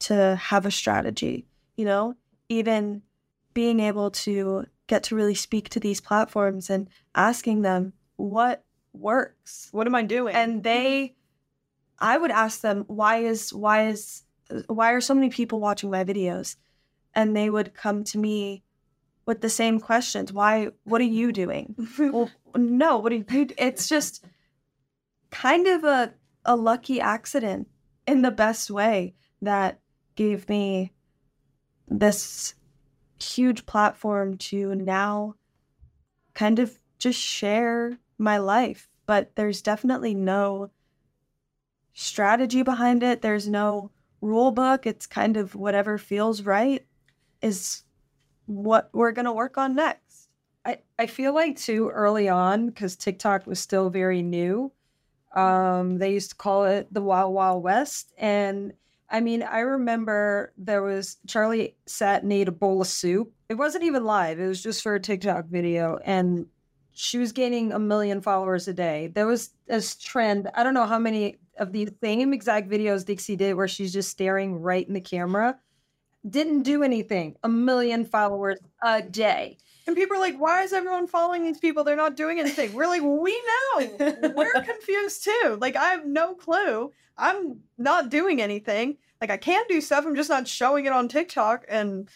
to 0.00 0.36
have 0.36 0.66
a 0.66 0.70
strategy, 0.70 1.46
you 1.76 1.84
know, 1.84 2.14
even 2.48 3.02
being 3.54 3.80
able 3.80 4.10
to 4.10 4.66
get 4.86 5.02
to 5.04 5.16
really 5.16 5.34
speak 5.34 5.68
to 5.70 5.80
these 5.80 6.00
platforms 6.00 6.70
and 6.70 6.88
asking 7.14 7.62
them 7.62 7.92
what 8.16 8.64
works. 8.92 9.68
What 9.72 9.86
am 9.86 9.94
I 9.94 10.02
doing? 10.02 10.34
And 10.34 10.62
they 10.62 11.14
I 11.98 12.16
would 12.16 12.30
ask 12.30 12.60
them 12.60 12.84
why 12.86 13.18
is 13.18 13.52
why 13.52 13.88
is 13.88 14.22
why 14.66 14.92
are 14.92 15.00
so 15.00 15.14
many 15.14 15.30
people 15.30 15.60
watching 15.60 15.90
my 15.90 16.04
videos? 16.04 16.56
And 17.14 17.36
they 17.36 17.50
would 17.50 17.74
come 17.74 18.04
to 18.04 18.18
me 18.18 18.62
with 19.26 19.40
the 19.40 19.50
same 19.50 19.80
questions. 19.80 20.32
Why 20.32 20.70
what 20.84 21.00
are 21.00 21.04
you 21.04 21.32
doing? 21.32 21.74
well, 21.98 22.30
no, 22.56 22.98
what 22.98 23.12
are 23.12 23.16
you 23.16 23.24
it's 23.58 23.88
just 23.88 24.24
kind 25.30 25.66
of 25.66 25.84
a 25.84 26.14
a 26.44 26.56
lucky 26.56 27.00
accident 27.00 27.68
in 28.06 28.22
the 28.22 28.30
best 28.30 28.70
way 28.70 29.14
that 29.42 29.80
gave 30.18 30.48
me 30.48 30.92
this 31.86 32.54
huge 33.22 33.64
platform 33.66 34.36
to 34.36 34.74
now 34.74 35.34
kind 36.34 36.58
of 36.58 36.76
just 36.98 37.20
share 37.20 37.96
my 38.18 38.36
life. 38.38 38.88
But 39.06 39.36
there's 39.36 39.62
definitely 39.62 40.14
no 40.14 40.70
strategy 41.94 42.62
behind 42.62 43.04
it. 43.04 43.22
There's 43.22 43.48
no 43.48 43.92
rule 44.20 44.50
book. 44.50 44.86
It's 44.86 45.06
kind 45.06 45.36
of 45.36 45.54
whatever 45.54 45.98
feels 45.98 46.42
right 46.42 46.84
is 47.40 47.84
what 48.46 48.90
we're 48.92 49.12
going 49.12 49.26
to 49.26 49.32
work 49.32 49.56
on 49.56 49.76
next. 49.76 50.30
I, 50.64 50.78
I 50.98 51.06
feel 51.06 51.32
like 51.32 51.56
too 51.56 51.90
early 51.90 52.28
on, 52.28 52.66
because 52.66 52.96
TikTok 52.96 53.46
was 53.46 53.60
still 53.60 53.88
very 53.88 54.22
new, 54.22 54.72
um, 55.34 55.98
they 55.98 56.12
used 56.12 56.30
to 56.30 56.36
call 56.36 56.64
it 56.64 56.92
the 56.92 57.02
Wild 57.02 57.32
Wild 57.32 57.62
West. 57.62 58.12
And 58.18 58.72
I 59.10 59.20
mean, 59.20 59.42
I 59.42 59.60
remember 59.60 60.52
there 60.58 60.82
was 60.82 61.16
Charli 61.26 61.74
sat 61.86 62.22
and 62.22 62.32
ate 62.32 62.48
a 62.48 62.52
bowl 62.52 62.82
of 62.82 62.88
soup. 62.88 63.32
It 63.48 63.54
wasn't 63.54 63.84
even 63.84 64.04
live, 64.04 64.38
it 64.38 64.46
was 64.46 64.62
just 64.62 64.82
for 64.82 64.94
a 64.94 65.00
TikTok 65.00 65.46
video. 65.46 65.98
And 66.04 66.46
she 66.92 67.18
was 67.18 67.32
gaining 67.32 67.72
a 67.72 67.78
million 67.78 68.20
followers 68.20 68.68
a 68.68 68.74
day. 68.74 69.06
There 69.14 69.26
was 69.26 69.50
this 69.66 69.94
trend. 69.96 70.50
I 70.54 70.62
don't 70.62 70.74
know 70.74 70.86
how 70.86 70.98
many 70.98 71.36
of 71.56 71.72
the 71.72 71.88
same 72.02 72.32
exact 72.32 72.68
videos 72.68 73.04
Dixie 73.04 73.36
did 73.36 73.54
where 73.54 73.68
she's 73.68 73.92
just 73.92 74.10
staring 74.10 74.60
right 74.60 74.86
in 74.86 74.94
the 74.94 75.00
camera. 75.00 75.58
Didn't 76.28 76.62
do 76.62 76.82
anything. 76.82 77.36
A 77.44 77.48
million 77.48 78.04
followers 78.04 78.58
a 78.82 79.00
day. 79.00 79.58
And 79.88 79.96
people 79.96 80.18
are 80.18 80.20
like, 80.20 80.36
why 80.36 80.64
is 80.64 80.74
everyone 80.74 81.06
following 81.06 81.44
these 81.44 81.58
people? 81.58 81.82
They're 81.82 81.96
not 81.96 82.14
doing 82.14 82.38
anything. 82.38 82.74
We're 82.74 82.86
like, 82.86 83.00
we 83.00 83.42
know. 83.42 84.32
We're 84.36 84.52
confused 84.62 85.24
too. 85.24 85.56
Like, 85.58 85.76
I 85.76 85.92
have 85.92 86.04
no 86.04 86.34
clue. 86.34 86.92
I'm 87.16 87.60
not 87.78 88.10
doing 88.10 88.42
anything. 88.42 88.98
Like, 89.18 89.30
I 89.30 89.38
can 89.38 89.64
do 89.66 89.80
stuff. 89.80 90.04
I'm 90.04 90.14
just 90.14 90.28
not 90.28 90.46
showing 90.46 90.84
it 90.84 90.92
on 90.92 91.08
TikTok. 91.08 91.64
And 91.70 92.06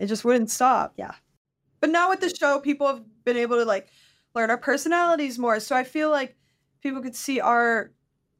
it 0.00 0.06
just 0.06 0.24
wouldn't 0.24 0.50
stop. 0.50 0.94
Yeah. 0.96 1.12
But 1.80 1.90
now 1.90 2.10
with 2.10 2.18
the 2.18 2.28
show, 2.28 2.58
people 2.58 2.88
have 2.88 3.04
been 3.24 3.36
able 3.36 3.56
to 3.58 3.64
like 3.64 3.88
learn 4.34 4.50
our 4.50 4.58
personalities 4.58 5.38
more. 5.38 5.60
So 5.60 5.76
I 5.76 5.84
feel 5.84 6.10
like 6.10 6.36
people 6.82 7.02
could 7.02 7.14
see 7.14 7.38
our 7.38 7.92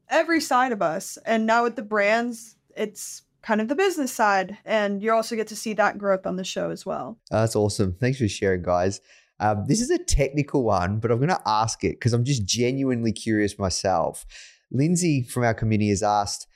every 0.09 0.41
side 0.41 0.73
of 0.73 0.81
us. 0.81 1.17
And 1.25 1.45
now 1.45 1.63
with 1.63 1.77
the 1.77 1.83
brands, 1.83 2.57
it's 2.75 3.21
kind 3.43 3.61
of 3.61 3.67
the 3.67 3.75
business 3.75 4.11
side. 4.11 4.57
And 4.65 5.01
you 5.03 5.13
also 5.13 5.35
get 5.35 5.47
to 5.47 5.55
see 5.55 5.73
that 5.73 5.97
growth 5.97 6.25
on 6.25 6.37
the 6.37 6.43
show 6.43 6.71
as 6.71 6.85
well. 6.85 7.19
That's 7.29 7.55
awesome. 7.55 7.95
Thanks 7.99 8.17
for 8.17 8.27
sharing, 8.27 8.63
guys. 8.63 9.01
Um, 9.39 9.65
this 9.67 9.81
is 9.81 9.89
a 9.89 9.97
technical 9.97 10.63
one, 10.63 10.99
but 10.99 11.11
I'm 11.11 11.17
going 11.17 11.29
to 11.29 11.41
ask 11.45 11.83
it 11.83 11.93
because 11.93 12.13
I'm 12.13 12.23
just 12.23 12.45
genuinely 12.45 13.11
curious 13.11 13.59
myself. 13.59 14.25
Lindsay 14.71 15.21
from 15.23 15.43
our 15.43 15.53
community 15.53 15.89
has 15.89 16.01
asked 16.01 16.47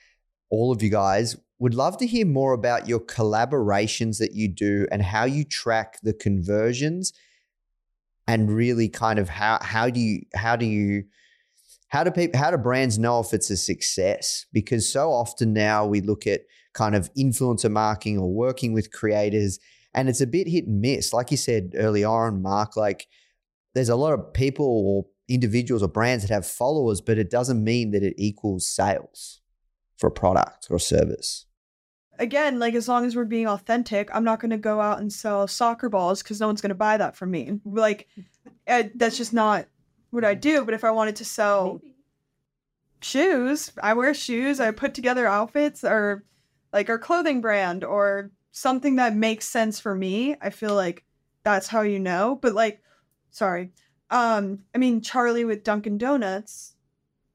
all 0.49 0.71
of 0.71 0.81
you 0.81 0.89
guys, 0.89 1.35
would 1.59 1.73
love 1.73 1.97
to 1.97 2.07
hear 2.07 2.25
more 2.25 2.53
about 2.53 2.87
your 2.87 2.99
collaborations 2.99 4.19
that 4.19 4.33
you 4.33 4.47
do 4.47 4.87
and 4.91 5.01
how 5.01 5.25
you 5.25 5.43
track 5.43 5.99
the 6.03 6.13
conversions 6.13 7.13
and 8.27 8.51
really 8.51 8.89
kind 8.89 9.19
of 9.19 9.29
how 9.29 9.57
how 9.61 9.89
do 9.89 9.99
you 9.99 10.21
how 10.35 10.55
do 10.55 10.65
you 10.65 11.03
how 11.87 12.03
do 12.03 12.11
people 12.11 12.39
how 12.39 12.51
do 12.51 12.57
brands 12.57 12.99
know 12.99 13.19
if 13.19 13.33
it's 13.33 13.49
a 13.49 13.57
success 13.57 14.45
because 14.51 14.91
so 14.91 15.11
often 15.11 15.53
now 15.53 15.85
we 15.85 16.01
look 16.01 16.27
at 16.27 16.41
kind 16.77 16.95
of 16.95 17.11
influencer 17.15 17.71
marketing 17.71 18.17
or 18.17 18.31
working 18.31 18.73
with 18.73 18.91
creators 18.91 19.59
and 19.93 20.07
it's 20.07 20.21
a 20.21 20.27
bit 20.27 20.47
hit 20.47 20.67
and 20.67 20.79
miss 20.79 21.11
like 21.11 21.31
you 21.31 21.37
said 21.37 21.73
early 21.75 22.03
on 22.03 22.41
Marc 22.41 22.77
like 22.77 23.07
there's 23.73 23.89
a 23.89 23.95
lot 23.95 24.13
of 24.13 24.33
people 24.33 24.65
or 24.65 25.05
individuals 25.27 25.81
or 25.83 25.87
brands 25.87 26.23
that 26.23 26.33
have 26.33 26.45
followers 26.45 27.01
but 27.01 27.17
it 27.17 27.29
doesn't 27.29 27.63
mean 27.63 27.91
that 27.91 28.03
it 28.03 28.13
equals 28.17 28.65
sales 28.65 29.41
for 29.97 30.07
a 30.07 30.11
product 30.11 30.67
or 30.69 30.79
service 30.79 31.47
again, 32.19 32.59
like 32.59 32.73
as 32.73 32.87
long 32.87 33.05
as 33.05 33.15
we're 33.15 33.25
being 33.25 33.47
authentic, 33.47 34.09
I'm 34.13 34.23
not 34.23 34.39
going 34.39 34.51
to 34.51 34.57
go 34.57 34.81
out 34.81 34.99
and 34.99 35.11
sell 35.11 35.47
soccer 35.47 35.89
balls 35.89 36.23
because 36.23 36.39
no 36.39 36.47
one's 36.47 36.61
going 36.61 36.69
to 36.69 36.75
buy 36.75 36.97
that 36.97 37.15
from 37.15 37.31
me. 37.31 37.59
Like, 37.65 38.07
uh, 38.67 38.83
that's 38.95 39.17
just 39.17 39.33
not 39.33 39.67
what 40.09 40.25
I 40.25 40.33
do. 40.33 40.65
But 40.65 40.73
if 40.73 40.83
I 40.83 40.91
wanted 40.91 41.17
to 41.17 41.25
sell 41.25 41.73
Maybe. 41.73 41.95
shoes, 43.01 43.71
I 43.81 43.93
wear 43.93 44.13
shoes, 44.13 44.59
I 44.59 44.71
put 44.71 44.93
together 44.93 45.27
outfits 45.27 45.83
or 45.83 46.23
like 46.73 46.89
our 46.89 46.99
clothing 46.99 47.41
brand 47.41 47.83
or 47.83 48.31
something 48.51 48.95
that 48.95 49.15
makes 49.15 49.47
sense 49.47 49.79
for 49.79 49.95
me. 49.95 50.35
I 50.41 50.49
feel 50.49 50.73
like 50.73 51.05
that's 51.43 51.67
how 51.67 51.81
you 51.81 51.99
know. 51.99 52.37
But 52.41 52.53
like, 52.53 52.81
sorry. 53.31 53.71
Um, 54.09 54.63
I 54.73 54.77
mean, 54.77 55.01
Charli 55.01 55.45
with 55.45 55.63
Dunkin' 55.63 55.97
Donuts, 55.97 56.75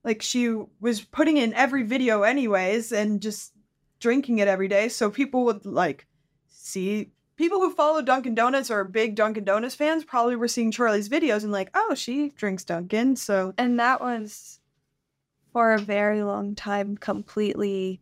like 0.04 0.22
she 0.22 0.54
was 0.80 1.00
putting 1.00 1.36
in 1.36 1.54
every 1.54 1.82
video 1.82 2.22
anyways 2.22 2.92
and 2.92 3.22
just 3.22 3.52
drinking 4.00 4.38
it 4.38 4.48
every 4.48 4.68
day. 4.68 4.88
So 4.88 5.10
people 5.10 5.44
would 5.44 5.64
like 5.64 6.06
see 6.48 7.12
people 7.36 7.60
who 7.60 7.72
follow 7.72 8.02
Dunkin' 8.02 8.34
Donuts 8.34 8.70
or 8.70 8.84
big 8.84 9.14
Dunkin' 9.14 9.44
Donuts 9.44 9.74
fans 9.74 10.04
probably 10.04 10.36
were 10.36 10.48
seeing 10.48 10.72
Charli's 10.72 11.08
videos 11.08 11.42
and 11.42 11.52
like, 11.52 11.70
oh, 11.74 11.94
she 11.94 12.30
drinks 12.30 12.64
Dunkin'. 12.64 13.16
So 13.16 13.54
and 13.56 13.78
that 13.78 14.00
was 14.00 14.60
for 15.52 15.72
a 15.72 15.78
very 15.78 16.22
long 16.22 16.54
time 16.54 16.96
completely 16.96 18.01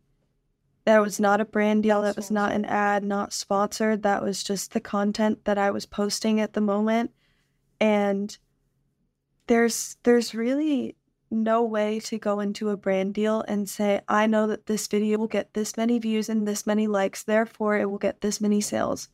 that 0.91 1.01
was 1.01 1.19
not 1.19 1.39
a 1.39 1.45
brand 1.45 1.83
deal 1.83 2.01
that 2.01 2.15
was 2.15 2.29
not 2.29 2.51
an 2.51 2.65
ad 2.65 3.03
not 3.03 3.31
sponsored 3.31 4.03
that 4.03 4.21
was 4.21 4.43
just 4.43 4.73
the 4.73 4.79
content 4.79 5.45
that 5.45 5.57
i 5.57 5.71
was 5.71 5.85
posting 5.85 6.39
at 6.39 6.53
the 6.53 6.61
moment 6.61 7.11
and 7.79 8.37
there's 9.47 9.97
there's 10.03 10.35
really 10.35 10.95
no 11.31 11.63
way 11.63 11.99
to 11.99 12.17
go 12.17 12.41
into 12.41 12.69
a 12.69 12.77
brand 12.77 13.13
deal 13.13 13.43
and 13.47 13.67
say, 13.67 14.01
I 14.07 14.27
know 14.27 14.47
that 14.47 14.65
this 14.65 14.87
video 14.87 15.17
will 15.17 15.27
get 15.27 15.53
this 15.53 15.77
many 15.77 15.97
views 15.97 16.27
and 16.27 16.45
this 16.45 16.67
many 16.67 16.87
likes, 16.87 17.23
therefore 17.23 17.77
it 17.77 17.89
will 17.89 17.97
get 17.97 18.19
this 18.19 18.41
many 18.41 18.59
sales. 18.59 19.07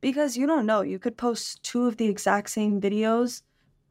Because 0.00 0.36
you 0.36 0.46
don't 0.46 0.66
know. 0.66 0.82
You 0.82 0.98
could 0.98 1.16
post 1.16 1.62
two 1.62 1.86
of 1.86 1.96
the 1.96 2.08
exact 2.08 2.50
same 2.50 2.80
videos 2.80 3.42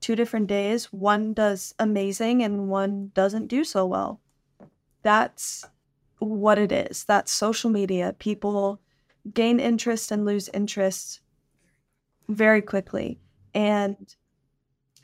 two 0.01 0.15
different 0.15 0.47
days. 0.47 0.91
One 0.91 1.33
does 1.33 1.73
amazing 1.79 2.43
and 2.43 2.67
one 2.67 3.11
doesn't 3.13 3.47
do 3.47 3.63
so 3.63 3.85
well. 3.85 4.19
That's 5.01 5.65
what 6.23 6.57
it 6.57 6.71
is. 6.71 7.05
that 7.05 7.29
social 7.29 7.69
media. 7.69 8.15
People 8.17 8.79
gain 9.33 9.59
interest 9.59 10.11
and 10.11 10.25
lose 10.25 10.49
interest 10.49 11.21
very 12.27 12.61
quickly. 12.61 13.19
And 13.53 14.15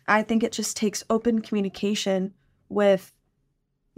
I 0.07 0.23
think 0.23 0.43
it 0.43 0.51
just 0.51 0.75
takes 0.75 1.03
open 1.09 1.41
communication 1.41 2.33
with 2.67 3.13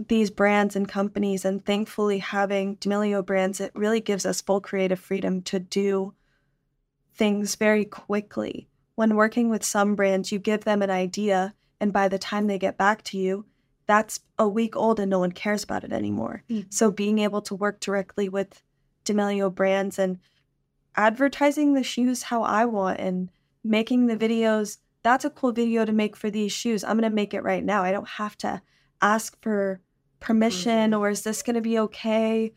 these 0.08 0.30
brands 0.30 0.76
and 0.76 0.88
companies 0.88 1.44
and 1.44 1.64
thankfully 1.64 2.18
having 2.18 2.74
D'Amelio 2.76 3.24
brands 3.24 3.60
it 3.60 3.72
really 3.74 4.00
gives 4.00 4.26
us 4.26 4.40
full 4.40 4.60
creative 4.60 4.98
freedom 4.98 5.42
to 5.42 5.58
do 5.58 6.14
things 7.14 7.54
very 7.54 7.84
quickly. 7.84 8.68
When 8.94 9.16
working 9.16 9.48
with 9.48 9.64
some 9.64 9.94
brands, 9.94 10.32
you 10.32 10.38
give 10.38 10.64
them 10.64 10.82
an 10.82 10.90
idea 10.90 11.54
and 11.80 11.92
by 11.92 12.08
the 12.08 12.18
time 12.18 12.46
they 12.46 12.58
get 12.58 12.78
back 12.78 13.02
to 13.04 13.18
you, 13.18 13.44
that's 13.92 14.20
a 14.38 14.48
week 14.48 14.74
old 14.74 14.98
and 14.98 15.10
no 15.10 15.18
one 15.18 15.32
cares 15.32 15.62
about 15.62 15.84
it 15.84 15.92
anymore. 15.92 16.44
Mm-hmm. 16.48 16.70
So 16.70 16.90
being 16.90 17.18
able 17.18 17.42
to 17.42 17.54
work 17.54 17.78
directly 17.78 18.26
with 18.26 18.62
D'Amelio 19.04 19.54
brands 19.54 19.98
and 19.98 20.18
advertising 20.96 21.74
the 21.74 21.82
shoes 21.82 22.22
how 22.22 22.42
I 22.42 22.64
want 22.64 23.00
and 23.00 23.28
making 23.62 24.06
the 24.06 24.16
videos 24.16 24.78
that's 25.02 25.26
a 25.26 25.30
cool 25.30 25.52
video 25.52 25.84
to 25.84 25.92
make 25.92 26.16
for 26.16 26.30
these 26.30 26.52
shoes. 26.52 26.84
I'm 26.84 26.96
going 26.96 27.10
to 27.10 27.14
make 27.14 27.34
it 27.34 27.42
right 27.42 27.62
now. 27.62 27.82
I 27.82 27.92
don't 27.92 28.08
have 28.08 28.34
to 28.38 28.62
ask 29.02 29.38
for 29.42 29.82
permission 30.20 30.92
mm-hmm. 30.92 31.00
or 31.00 31.10
is 31.10 31.22
this 31.22 31.42
going 31.42 31.56
to 31.56 31.60
be 31.60 31.78
okay? 31.80 32.54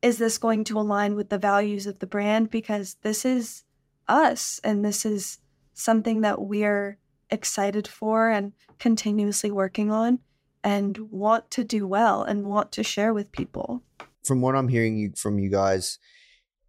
Is 0.00 0.18
this 0.18 0.36
going 0.36 0.64
to 0.64 0.80
align 0.80 1.14
with 1.14 1.28
the 1.28 1.38
values 1.38 1.86
of 1.86 2.00
the 2.00 2.08
brand? 2.08 2.50
Because 2.50 2.96
this 3.02 3.24
is 3.24 3.62
us 4.08 4.60
and 4.64 4.84
this 4.84 5.06
is 5.06 5.38
something 5.74 6.22
that 6.22 6.40
we're 6.40 6.98
excited 7.30 7.86
for 7.86 8.30
and 8.30 8.52
continuously 8.80 9.52
working 9.52 9.92
on 9.92 10.18
and 10.64 10.98
want 11.10 11.50
to 11.52 11.64
do 11.64 11.86
well 11.86 12.22
and 12.22 12.46
want 12.46 12.72
to 12.72 12.82
share 12.82 13.12
with 13.12 13.32
people. 13.32 13.82
From 14.24 14.40
what 14.40 14.54
I'm 14.54 14.68
hearing 14.68 14.96
you 14.96 15.12
from 15.16 15.38
you 15.38 15.50
guys, 15.50 15.98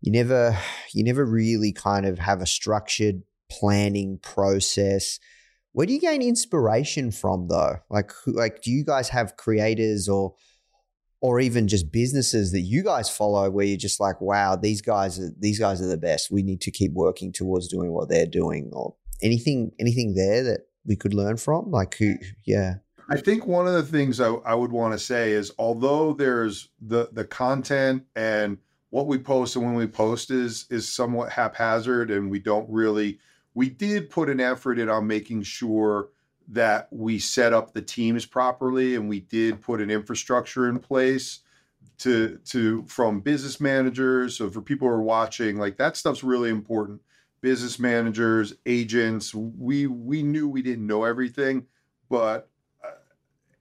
you 0.01 0.11
never 0.11 0.57
you 0.93 1.03
never 1.03 1.25
really 1.25 1.71
kind 1.71 2.05
of 2.05 2.19
have 2.19 2.41
a 2.41 2.45
structured 2.45 3.23
planning 3.49 4.19
process. 4.21 5.19
Where 5.71 5.87
do 5.87 5.93
you 5.93 5.99
gain 5.99 6.21
inspiration 6.21 7.11
from 7.11 7.47
though? 7.47 7.77
Like 7.89 8.11
like 8.27 8.61
do 8.61 8.71
you 8.71 8.83
guys 8.83 9.09
have 9.09 9.37
creators 9.37 10.09
or 10.09 10.35
or 11.21 11.39
even 11.39 11.69
just 11.69 11.89
businesses 11.89 12.51
that 12.51 12.61
you 12.61 12.83
guys 12.83 13.09
follow 13.09 13.49
where 13.49 13.65
you're 13.65 13.77
just 13.77 14.01
like, 14.01 14.19
wow, 14.19 14.57
these 14.57 14.81
guys 14.81 15.17
are 15.19 15.31
these 15.39 15.57
guys 15.57 15.81
are 15.81 15.87
the 15.87 15.97
best. 15.97 16.29
We 16.29 16.43
need 16.43 16.59
to 16.61 16.71
keep 16.71 16.91
working 16.91 17.31
towards 17.31 17.69
doing 17.69 17.93
what 17.93 18.09
they're 18.09 18.25
doing 18.25 18.71
or 18.73 18.95
anything 19.21 19.71
anything 19.79 20.15
there 20.15 20.43
that 20.43 20.61
we 20.85 20.97
could 20.97 21.13
learn 21.13 21.37
from? 21.37 21.71
Like 21.71 21.95
who 21.95 22.15
yeah. 22.45 22.75
I 23.09 23.17
think 23.17 23.45
one 23.45 23.67
of 23.67 23.73
the 23.73 23.83
things 23.83 24.19
I, 24.19 24.29
I 24.29 24.55
would 24.55 24.71
want 24.71 24.93
to 24.93 24.99
say 24.99 25.31
is 25.31 25.51
although 25.57 26.13
there's 26.13 26.69
the 26.81 27.09
the 27.11 27.25
content 27.25 28.05
and 28.15 28.57
what 28.89 29.07
we 29.07 29.17
post 29.17 29.55
and 29.55 29.65
when 29.65 29.75
we 29.75 29.87
post 29.87 30.31
is 30.31 30.65
is 30.69 30.87
somewhat 30.87 31.31
haphazard 31.31 32.11
and 32.11 32.29
we 32.29 32.39
don't 32.39 32.69
really 32.69 33.19
we 33.53 33.69
did 33.69 34.09
put 34.09 34.29
an 34.29 34.39
effort 34.39 34.79
in 34.79 34.89
on 34.89 35.07
making 35.07 35.43
sure 35.43 36.09
that 36.49 36.87
we 36.91 37.19
set 37.19 37.53
up 37.53 37.73
the 37.73 37.81
teams 37.81 38.25
properly 38.25 38.95
and 38.95 39.07
we 39.07 39.21
did 39.21 39.61
put 39.61 39.81
an 39.81 39.89
infrastructure 39.89 40.69
in 40.69 40.79
place 40.79 41.39
to 41.99 42.39
to 42.45 42.83
from 42.87 43.19
business 43.19 43.59
managers. 43.59 44.37
So 44.37 44.49
for 44.49 44.61
people 44.61 44.87
who 44.87 44.93
are 44.93 45.01
watching 45.01 45.57
like 45.57 45.77
that 45.77 45.97
stuff's 45.97 46.23
really 46.23 46.49
important. 46.49 47.01
Business 47.41 47.77
managers 47.77 48.53
agents 48.65 49.35
we 49.35 49.87
we 49.87 50.23
knew 50.23 50.47
we 50.47 50.61
didn't 50.61 50.87
know 50.87 51.03
everything 51.03 51.65
but 52.09 52.49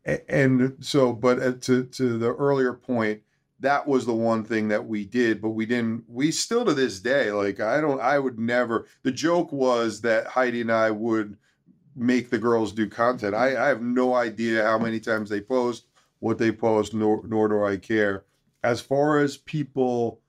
and 0.05 0.76
so 0.80 1.12
but 1.12 1.40
uh, 1.40 1.53
to 1.53 1.84
to 1.84 2.18
the 2.18 2.34
earlier 2.34 2.72
point 2.72 3.20
that 3.61 3.86
was 3.86 4.05
the 4.05 4.12
one 4.12 4.44
thing 4.44 4.68
that 4.68 4.86
we 4.86 5.05
did 5.05 5.40
but 5.40 5.50
we 5.50 5.64
didn't 5.64 6.05
we 6.09 6.32
still 6.32 6.64
to 6.64 6.74
this 6.74 6.98
day 6.98 7.30
like 7.30 7.61
i 7.61 7.80
don't 7.80 8.00
i 8.00 8.18
would 8.18 8.38
never 8.38 8.86
the 9.05 9.12
joke 9.12 9.53
was 9.53 10.00
that 10.00 10.26
heidi 10.26 10.61
and 10.61 10.72
i 10.72 10.90
would 10.90 11.36
make 11.94 12.30
the 12.30 12.38
girls 12.38 12.72
do 12.72 12.88
content. 12.88 13.34
I, 13.34 13.57
I 13.57 13.68
have 13.68 13.82
no 13.82 14.14
idea 14.14 14.64
how 14.64 14.78
many 14.78 15.00
times 15.00 15.30
they 15.30 15.40
post 15.40 15.86
what 16.20 16.38
they 16.38 16.53
post 16.53 16.94
nor, 16.94 17.22
nor 17.26 17.48
do 17.48 17.64
i 17.64 17.76
care. 17.76 18.24
As 18.62 18.80
far 18.80 19.18
as 19.18 19.36
people 19.36 20.20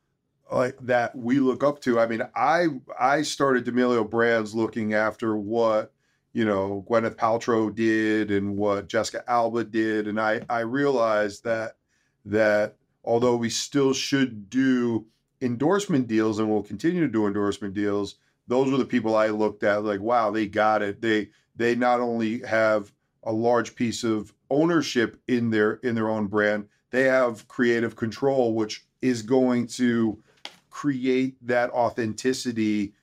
like 0.51 0.77
that 0.81 1.15
we 1.15 1.39
look 1.39 1.63
up 1.63 1.79
to 1.81 1.99
i 1.99 2.05
mean 2.05 2.21
i 2.35 2.67
i 2.99 3.21
started 3.21 3.63
D'Amelio 3.63 4.07
brands 4.07 4.53
looking 4.53 4.93
after 4.93 5.37
what 5.37 5.92
you 6.33 6.43
know 6.45 6.85
gwyneth 6.89 7.15
paltrow 7.15 7.73
did 7.73 8.31
and 8.31 8.57
what 8.57 8.87
jessica 8.87 9.23
alba 9.27 9.63
did 9.63 10.07
and 10.07 10.19
i 10.19 10.41
i 10.49 10.59
realized 10.59 11.43
that 11.43 11.77
that 12.25 12.75
although 13.03 13.35
we 13.35 13.49
still 13.49 13.93
should 13.93 14.49
do 14.49 15.05
endorsement 15.43 16.07
deals 16.07 16.39
and 16.39 16.49
we'll 16.49 16.63
continue 16.63 17.01
to 17.01 17.07
do 17.07 17.27
endorsement 17.27 17.73
deals, 17.73 18.15
those 18.47 18.71
were 18.71 18.77
the 18.77 18.85
people 18.85 19.15
I 19.15 19.27
looked 19.27 19.63
at 19.63 19.83
like, 19.83 19.99
wow, 19.99 20.31
they 20.31 20.47
got 20.47 20.81
it. 20.81 21.01
They 21.01 21.29
they 21.55 21.75
not 21.75 21.99
only 21.99 22.39
have 22.41 22.91
a 23.23 23.31
large 23.31 23.75
piece 23.75 24.03
of 24.03 24.33
ownership 24.49 25.21
in 25.27 25.49
their 25.49 25.73
in 25.75 25.95
their 25.95 26.09
own 26.09 26.27
brand, 26.27 26.67
they 26.91 27.03
have 27.03 27.47
creative 27.47 27.95
control, 27.95 28.53
which 28.53 28.85
is 29.01 29.21
going 29.21 29.67
to 29.67 30.21
create 30.69 31.35
that 31.45 31.69
authenticity 31.71 32.93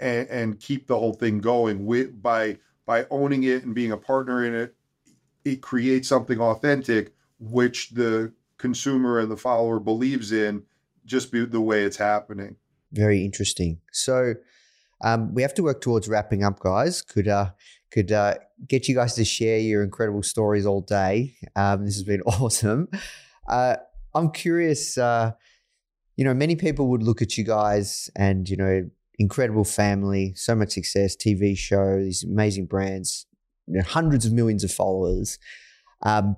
and, 0.00 0.28
and 0.28 0.60
keep 0.60 0.86
the 0.86 0.98
whole 0.98 1.14
thing 1.14 1.38
going 1.38 1.84
with 1.84 2.22
by 2.22 2.58
by 2.86 3.06
owning 3.10 3.44
it 3.44 3.64
and 3.64 3.74
being 3.74 3.92
a 3.92 3.96
partner 3.96 4.44
in 4.44 4.54
it 4.54 4.74
it 5.44 5.60
creates 5.60 6.08
something 6.08 6.40
authentic 6.40 7.12
which 7.38 7.90
the 7.90 8.32
consumer 8.58 9.18
and 9.18 9.30
the 9.30 9.36
follower 9.36 9.80
believes 9.80 10.30
in 10.32 10.62
just 11.04 11.32
be 11.32 11.44
the 11.44 11.60
way 11.60 11.82
it's 11.82 11.96
happening. 11.96 12.56
Very 12.92 13.24
interesting. 13.24 13.80
So 13.90 14.34
um, 15.02 15.34
we 15.34 15.42
have 15.42 15.54
to 15.54 15.62
work 15.64 15.80
towards 15.80 16.08
wrapping 16.08 16.44
up 16.44 16.60
guys. 16.60 17.02
Could 17.02 17.26
uh 17.26 17.50
could 17.90 18.12
uh, 18.12 18.34
get 18.68 18.88
you 18.88 18.94
guys 18.94 19.14
to 19.14 19.24
share 19.24 19.58
your 19.58 19.82
incredible 19.82 20.22
stories 20.22 20.64
all 20.64 20.80
day. 20.80 21.34
Um, 21.56 21.84
this 21.84 21.96
has 21.96 22.04
been 22.04 22.22
awesome. 22.26 22.88
Uh, 23.48 23.76
i'm 24.14 24.30
curious 24.30 24.98
uh, 24.98 25.32
you 26.16 26.24
know 26.24 26.34
many 26.34 26.54
people 26.54 26.88
would 26.88 27.02
look 27.02 27.22
at 27.22 27.36
you 27.36 27.44
guys 27.44 28.10
and 28.14 28.48
you 28.48 28.56
know 28.56 28.88
incredible 29.22 29.64
family, 29.64 30.34
so 30.34 30.54
much 30.54 30.72
success, 30.72 31.16
TV 31.16 31.56
show, 31.56 31.98
these 31.98 32.24
amazing 32.24 32.66
brands, 32.66 33.26
you 33.66 33.74
know, 33.74 33.84
hundreds 33.84 34.26
of 34.26 34.32
millions 34.32 34.64
of 34.64 34.70
followers. 34.70 35.38
Um, 36.02 36.36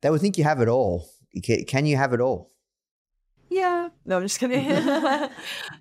they 0.00 0.10
would 0.10 0.20
think 0.20 0.38
you 0.38 0.44
have 0.44 0.60
it 0.60 0.68
all. 0.68 1.08
Can 1.42 1.86
you 1.86 1.96
have 1.96 2.12
it 2.12 2.20
all? 2.20 2.50
Yeah. 3.50 3.90
No, 4.04 4.16
I'm 4.16 4.22
just 4.22 4.40
kidding. 4.40 4.70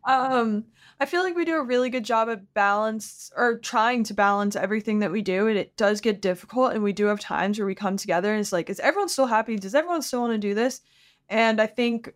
um, 0.07 0.65
I 0.99 1.05
feel 1.05 1.23
like 1.23 1.35
we 1.35 1.45
do 1.45 1.55
a 1.55 1.63
really 1.63 1.89
good 1.89 2.05
job 2.05 2.29
at 2.29 2.53
balance 2.53 3.31
or 3.35 3.57
trying 3.57 4.03
to 4.05 4.13
balance 4.13 4.55
everything 4.55 4.99
that 4.99 5.11
we 5.11 5.21
do. 5.21 5.47
And 5.47 5.57
it 5.57 5.75
does 5.77 6.01
get 6.01 6.21
difficult. 6.21 6.73
And 6.73 6.83
we 6.83 6.93
do 6.93 7.05
have 7.05 7.19
times 7.19 7.57
where 7.57 7.65
we 7.65 7.75
come 7.75 7.97
together 7.97 8.31
and 8.31 8.39
it's 8.39 8.53
like, 8.53 8.69
is 8.69 8.79
everyone 8.79 9.09
still 9.09 9.25
happy? 9.25 9.57
Does 9.57 9.75
everyone 9.75 10.01
still 10.01 10.21
want 10.21 10.33
to 10.33 10.37
do 10.37 10.53
this? 10.53 10.81
And 11.29 11.59
I 11.59 11.67
think 11.67 12.13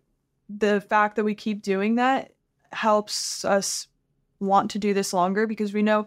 the 0.48 0.80
fact 0.80 1.16
that 1.16 1.24
we 1.24 1.34
keep 1.34 1.62
doing 1.62 1.96
that 1.96 2.32
helps 2.72 3.44
us 3.44 3.88
want 4.38 4.70
to 4.70 4.78
do 4.78 4.94
this 4.94 5.12
longer 5.12 5.46
because 5.46 5.72
we 5.72 5.82
know 5.82 6.06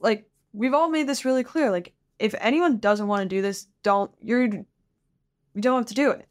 like 0.00 0.28
we've 0.52 0.74
all 0.74 0.90
made 0.90 1.06
this 1.06 1.24
really 1.24 1.44
clear 1.44 1.70
like 1.70 1.92
if 2.18 2.34
anyone 2.38 2.78
doesn't 2.78 3.06
want 3.06 3.22
to 3.22 3.28
do 3.28 3.40
this 3.40 3.66
don't 3.82 4.10
you're 4.20 4.44
you 4.44 5.60
don't 5.60 5.80
have 5.80 5.86
to 5.86 5.94
do 5.94 6.10
it. 6.10 6.26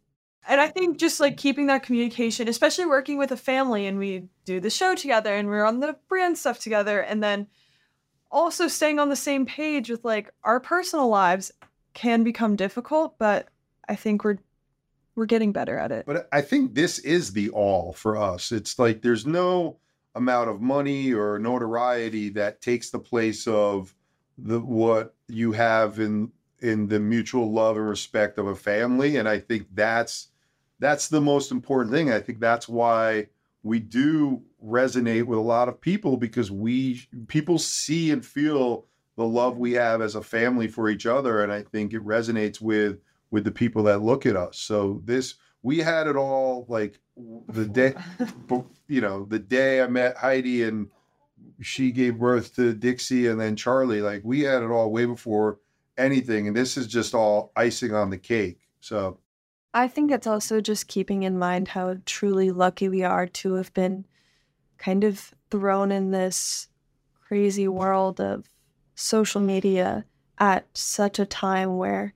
And 0.48 0.60
i 0.60 0.68
think 0.68 0.98
just 0.98 1.20
like 1.20 1.38
keeping 1.38 1.68
that 1.68 1.84
communication 1.84 2.48
especially 2.48 2.86
working 2.86 3.18
with 3.18 3.32
a 3.32 3.38
family 3.38 3.88
and 3.88 3.98
we 3.98 4.28
do 4.46 4.60
the 4.60 4.70
show 4.70 4.96
together 4.96 5.34
and 5.34 5.48
we're 5.48 5.66
on 5.66 5.80
the 5.80 5.96
brand 6.10 6.38
stuff 6.38 6.60
together 6.60 7.00
and 7.00 7.24
then 7.24 7.48
also 8.32 8.68
staying 8.68 9.00
on 9.00 9.10
the 9.10 9.16
same 9.16 9.46
page 9.46 9.90
with 9.90 10.04
like 10.04 10.32
our 10.44 10.60
personal 10.60 11.08
lives 11.08 11.52
can 11.94 12.24
become 12.24 12.56
difficult 12.56 13.18
but 13.18 13.48
i 13.88 13.96
think 13.96 14.24
we're 14.24 14.38
we're 15.16 15.26
getting 15.26 15.52
better 15.52 15.78
at 15.78 15.92
it. 15.92 16.06
But 16.06 16.28
I 16.32 16.42
think 16.42 16.74
this 16.74 17.00
is 17.00 17.34
the 17.34 17.50
all 17.50 17.94
for 17.94 18.18
us. 18.18 18.52
It's 18.52 18.80
like 18.80 19.02
there's 19.02 19.26
no 19.26 19.78
amount 20.16 20.50
of 20.50 20.62
money 20.62 21.14
or 21.14 21.40
notoriety 21.40 22.30
that 22.30 22.62
takes 22.62 22.90
the 22.90 23.00
place 23.00 23.48
of 23.48 23.96
the 24.38 24.60
what 24.60 25.16
you 25.28 25.52
have 25.52 26.00
in 26.00 26.32
in 26.62 26.88
the 26.88 27.00
mutual 27.00 27.52
love 27.52 27.78
and 27.78 27.88
respect 27.88 28.38
of 28.38 28.48
a 28.48 28.56
family 28.56 29.18
and 29.18 29.28
I 29.28 29.40
think 29.40 29.68
that's 29.74 30.30
that's 30.80 31.10
the 31.10 31.22
most 31.22 31.52
important 31.52 31.94
thing. 31.94 32.12
I 32.12 32.20
think 32.20 32.40
that's 32.40 32.68
why 32.68 33.28
we 33.64 33.80
do 33.80 34.42
resonate 34.64 35.26
with 35.26 35.38
a 35.38 35.42
lot 35.42 35.70
of 35.70 35.80
people 35.80 36.18
because 36.18 36.52
we 36.52 37.02
people 37.28 37.60
see 37.60 38.12
and 38.12 38.26
feel 38.26 38.88
the 39.16 39.26
love 39.26 39.58
we 39.58 39.74
have 39.74 40.02
as 40.02 40.16
a 40.16 40.22
family 40.22 40.68
for 40.68 40.90
each 40.90 41.06
other 41.06 41.44
and 41.44 41.52
I 41.52 41.64
think 41.64 41.94
it 41.94 42.04
resonates 42.04 42.60
with 42.60 43.00
with 43.32 43.46
the 43.46 43.52
people 43.52 43.84
that 43.84 44.02
look 44.02 44.26
at 44.26 44.36
us. 44.36 44.58
So 44.58 45.02
this 45.06 45.36
we 45.64 45.80
had 45.80 46.08
it 46.08 46.16
all 46.16 46.66
like 46.68 47.00
the 47.50 47.66
day 47.66 47.96
you 48.88 49.02
know, 49.02 49.26
the 49.26 49.40
day 49.40 49.82
I 49.82 49.88
met 49.88 50.18
Heidi 50.18 50.64
and 50.64 50.90
she 51.62 51.92
gave 51.92 52.20
birth 52.20 52.56
to 52.56 52.74
Dixie 52.74 53.28
and 53.28 53.40
then 53.40 53.56
Charli, 53.56 54.04
like 54.04 54.22
we 54.24 54.42
had 54.42 54.62
it 54.62 54.70
all 54.70 54.92
way 54.92 55.06
before 55.06 55.60
anything 55.98 56.48
and 56.48 56.56
this 56.56 56.78
is 56.78 56.88
just 56.88 57.14
all 57.14 57.52
icing 57.56 57.94
on 57.94 58.10
the 58.10 58.18
cake. 58.18 58.60
So 58.80 59.20
I 59.74 59.88
think 59.88 60.12
it's 60.12 60.28
also 60.28 60.60
just 60.60 60.88
keeping 60.88 61.24
in 61.24 61.40
mind 61.40 61.70
how 61.70 61.98
truly 62.06 62.52
lucky 62.52 62.90
we 62.90 63.04
are 63.04 63.28
to 63.28 63.54
have 63.54 63.74
been 63.74 64.06
kind 64.78 65.04
of 65.04 65.34
thrown 65.50 65.92
in 65.92 66.12
this 66.12 66.68
crazy 67.22 67.68
world 67.68 68.20
of 68.20 68.50
social 68.96 69.40
media 69.40 70.06
at 70.38 70.66
such 70.74 71.20
a 71.20 71.26
time 71.26 71.78
where 71.78 72.14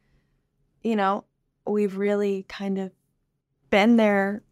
you 0.86 0.96
know, 0.96 1.24
we've 1.66 1.98
really 1.98 2.46
kind 2.48 2.78
of 2.78 2.92
been 3.72 3.98
there 3.98 4.44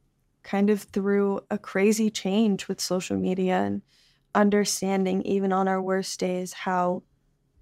kind 0.42 0.72
of 0.72 0.82
through 0.82 1.40
a 1.52 1.60
crazy 1.60 2.10
change 2.10 2.68
with 2.68 2.82
social 2.82 3.16
media 3.16 3.60
and 3.62 3.84
understanding 4.34 5.22
even 5.22 5.54
on 5.54 5.68
our 5.68 5.80
worst 5.80 6.20
days 6.20 6.54
how 6.54 7.04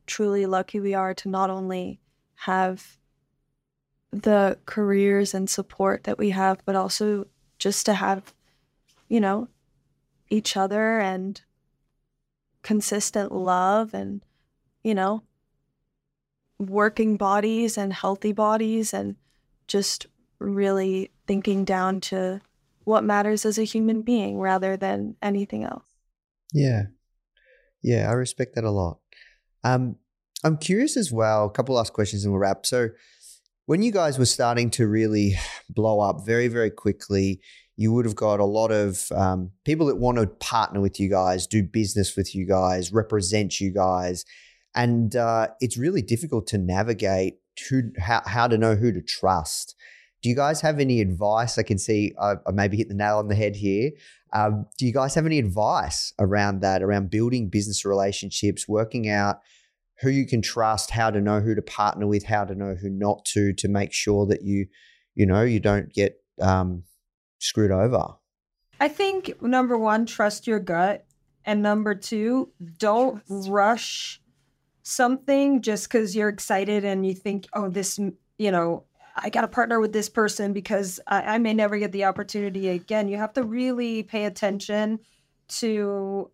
truly 0.07 0.45
lucky 0.45 0.79
we 0.79 0.93
are 0.93 1.13
to 1.13 1.27
not 1.27 1.49
only 1.49 1.99
have 2.35 2.97
the 4.09 4.57
careers 4.65 5.33
and 5.33 5.49
support 5.49 6.05
that 6.05 6.17
we 6.17 6.29
have 6.29 6.63
but 6.65 6.75
also 6.75 7.27
just 7.59 7.85
to 7.85 7.93
have 7.93 8.33
you 9.09 9.19
know 9.19 9.49
each 10.29 10.55
other 10.55 10.97
and 10.97 11.41
consistent 12.63 13.33
love 13.33 13.93
and 13.93 14.21
you 14.81 14.95
know 14.95 15.23
working 16.69 17.17
bodies 17.17 17.77
and 17.77 17.93
healthy 17.93 18.31
bodies 18.31 18.93
and 18.93 19.15
just 19.67 20.07
really 20.39 21.11
thinking 21.27 21.65
down 21.65 22.01
to 22.01 22.41
what 22.83 23.03
matters 23.03 23.45
as 23.45 23.57
a 23.57 23.63
human 23.63 24.01
being 24.01 24.39
rather 24.39 24.75
than 24.75 25.15
anything 25.21 25.63
else. 25.63 25.85
Yeah. 26.53 26.83
Yeah, 27.81 28.09
I 28.09 28.13
respect 28.13 28.55
that 28.55 28.63
a 28.63 28.71
lot. 28.71 28.99
Um, 29.63 29.95
I'm 30.43 30.57
curious 30.57 30.97
as 30.97 31.11
well, 31.11 31.45
a 31.45 31.51
couple 31.51 31.75
last 31.75 31.93
questions 31.93 32.23
and 32.23 32.33
we'll 32.33 32.41
wrap. 32.41 32.65
So, 32.65 32.89
when 33.67 33.83
you 33.83 33.91
guys 33.91 34.19
were 34.19 34.25
starting 34.25 34.69
to 34.71 34.87
really 34.87 35.35
blow 35.69 36.01
up 36.01 36.25
very, 36.25 36.47
very 36.47 36.71
quickly, 36.71 37.39
you 37.77 37.93
would 37.93 38.05
have 38.05 38.15
got 38.15 38.39
a 38.39 38.45
lot 38.45 38.71
of 38.71 39.11
um, 39.11 39.51
people 39.65 39.85
that 39.87 39.95
want 39.95 40.17
to 40.17 40.27
partner 40.27 40.81
with 40.81 40.99
you 40.99 41.09
guys, 41.09 41.47
do 41.47 41.63
business 41.63 42.15
with 42.15 42.35
you 42.35 42.45
guys, 42.45 42.91
represent 42.91 43.61
you 43.61 43.71
guys 43.71 44.25
and 44.75 45.15
uh, 45.15 45.47
it's 45.59 45.77
really 45.77 46.01
difficult 46.01 46.47
to 46.47 46.57
navigate 46.57 47.35
who 47.69 47.91
how, 47.99 48.21
how 48.25 48.47
to 48.47 48.57
know 48.57 48.75
who 48.75 48.91
to 48.91 49.01
trust. 49.01 49.75
Do 50.21 50.29
you 50.29 50.35
guys 50.35 50.61
have 50.61 50.79
any 50.79 51.01
advice? 51.01 51.57
I 51.57 51.63
can 51.63 51.77
see 51.77 52.13
I, 52.19 52.33
I 52.47 52.51
maybe 52.51 52.77
hit 52.77 52.89
the 52.89 52.95
nail 52.95 53.17
on 53.17 53.27
the 53.27 53.35
head 53.35 53.55
here. 53.55 53.91
Um, 54.33 54.67
do 54.77 54.85
you 54.85 54.93
guys 54.93 55.15
have 55.15 55.25
any 55.25 55.39
advice 55.39 56.13
around 56.19 56.61
that, 56.61 56.81
around 56.81 57.09
building 57.09 57.49
business 57.49 57.83
relationships, 57.83 58.67
working 58.67 59.09
out 59.09 59.39
who 60.01 60.09
you 60.09 60.25
can 60.25 60.41
trust, 60.41 60.91
how 60.91 61.11
to 61.11 61.19
know 61.21 61.41
who 61.41 61.53
to 61.53 61.61
partner 61.61 62.07
with, 62.07 62.25
how 62.25 62.45
to 62.45 62.55
know 62.55 62.75
who 62.75 62.89
not 62.89 63.25
to, 63.25 63.53
to 63.53 63.67
make 63.67 63.93
sure 63.93 64.25
that 64.25 64.41
you, 64.43 64.67
you 65.15 65.25
know, 65.25 65.43
you 65.43 65.59
don't 65.59 65.93
get 65.93 66.15
um, 66.41 66.83
screwed 67.39 67.71
over? 67.71 68.15
I 68.79 68.87
think 68.87 69.41
number 69.41 69.77
one, 69.77 70.05
trust 70.05 70.47
your 70.47 70.59
gut. 70.59 71.05
And 71.45 71.61
number 71.61 71.95
two, 71.95 72.51
don't 72.77 73.21
rush 73.29 74.20
something 74.83 75.61
just 75.61 75.87
because 75.87 76.15
you're 76.15 76.29
excited 76.29 76.83
and 76.85 77.05
you 77.05 77.13
think, 77.13 77.47
oh, 77.53 77.69
this, 77.69 77.99
you 78.37 78.51
know, 78.51 78.85
I 79.15 79.29
got 79.29 79.41
to 79.41 79.47
partner 79.47 79.79
with 79.79 79.93
this 79.93 80.09
person 80.09 80.53
because 80.53 80.99
I, 81.07 81.21
I, 81.21 81.37
may 81.37 81.53
never 81.53 81.77
get 81.77 81.91
the 81.91 82.05
opportunity 82.05 82.69
again. 82.69 83.07
You 83.09 83.17
have 83.17 83.33
to 83.33 83.43
really 83.43 84.03
pay 84.03 84.25
attention 84.25 84.99
to 85.59 86.31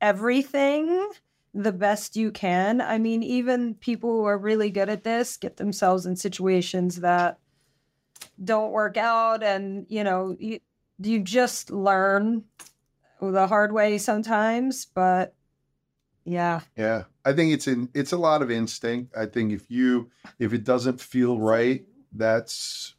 everything 0.00 1.10
the 1.54 1.72
best 1.72 2.16
you 2.16 2.30
can. 2.30 2.80
I 2.80 2.98
mean, 2.98 3.22
even 3.22 3.74
people 3.74 4.10
who 4.10 4.24
are 4.24 4.38
really 4.38 4.70
good 4.70 4.88
at 4.88 5.04
this 5.04 5.36
get 5.36 5.56
themselves 5.56 6.06
in 6.06 6.16
situations 6.16 6.96
that 7.00 7.38
don't 8.42 8.72
work 8.72 8.96
out, 8.96 9.42
and 9.42 9.86
you 9.88 10.04
know, 10.04 10.36
you, 10.38 10.60
you 10.98 11.20
just 11.20 11.70
learn 11.70 12.44
the 13.20 13.46
hard 13.46 13.72
way 13.72 13.98
sometimes. 13.98 14.86
But 14.86 15.34
yeah. 16.24 16.60
Yeah. 16.76 17.04
I 17.24 17.32
think 17.32 17.52
it's 17.52 17.66
in 17.66 17.88
it's 17.94 18.12
a 18.12 18.16
lot 18.16 18.42
of 18.42 18.50
instinct. 18.50 19.16
I 19.16 19.26
think 19.26 19.52
if 19.52 19.70
you 19.70 20.10
if 20.38 20.52
it 20.52 20.64
doesn't 20.64 21.00
feel 21.00 21.38
right, 21.38 21.84
that's 22.12 22.94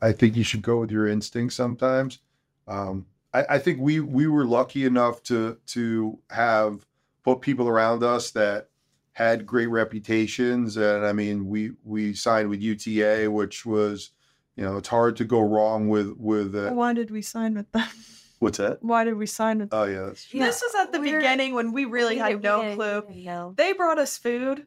I 0.00 0.12
think 0.12 0.36
you 0.36 0.44
should 0.44 0.62
go 0.62 0.80
with 0.80 0.90
your 0.90 1.06
instinct 1.06 1.54
sometimes. 1.54 2.18
Um, 2.66 3.06
I, 3.32 3.44
I 3.50 3.58
think 3.58 3.80
we 3.80 4.00
we 4.00 4.26
were 4.26 4.44
lucky 4.44 4.84
enough 4.84 5.22
to 5.24 5.58
to 5.66 6.18
have 6.30 6.86
put 7.22 7.40
people 7.40 7.68
around 7.68 8.02
us 8.02 8.30
that 8.32 8.68
had 9.12 9.46
great 9.46 9.68
reputations, 9.68 10.76
and 10.76 11.04
I 11.04 11.12
mean 11.12 11.46
we 11.46 11.72
we 11.84 12.14
signed 12.14 12.48
with 12.48 12.60
UTA, 12.60 13.30
which 13.30 13.64
was 13.64 14.10
you 14.56 14.64
know 14.64 14.76
it's 14.76 14.88
hard 14.88 15.16
to 15.16 15.24
go 15.24 15.40
wrong 15.40 15.88
with 15.88 16.14
with. 16.16 16.54
Uh, 16.54 16.70
Why 16.70 16.92
did 16.92 17.10
we 17.10 17.22
sign 17.22 17.54
with 17.54 17.70
them? 17.72 17.88
What's 18.40 18.58
that? 18.58 18.82
Why 18.82 19.04
did 19.04 19.14
we 19.14 19.26
sign 19.26 19.60
it? 19.60 19.68
Oh 19.72 19.84
yeah, 19.84 20.06
that's 20.06 20.26
true. 20.26 20.40
This 20.40 20.62
was 20.62 20.74
at 20.74 20.92
the 20.92 21.00
We 21.00 21.12
were- 21.12 21.18
beginning 21.18 21.54
when 21.54 21.72
we 21.72 21.84
really 21.84 22.14
we 22.16 22.20
had 22.20 22.28
didn't- 22.28 22.42
no 22.44 22.68
we 22.70 22.74
clue. 22.74 23.02
we. 23.08 23.54
They 23.56 23.72
brought 23.72 23.98
us 23.98 24.18
food 24.18 24.66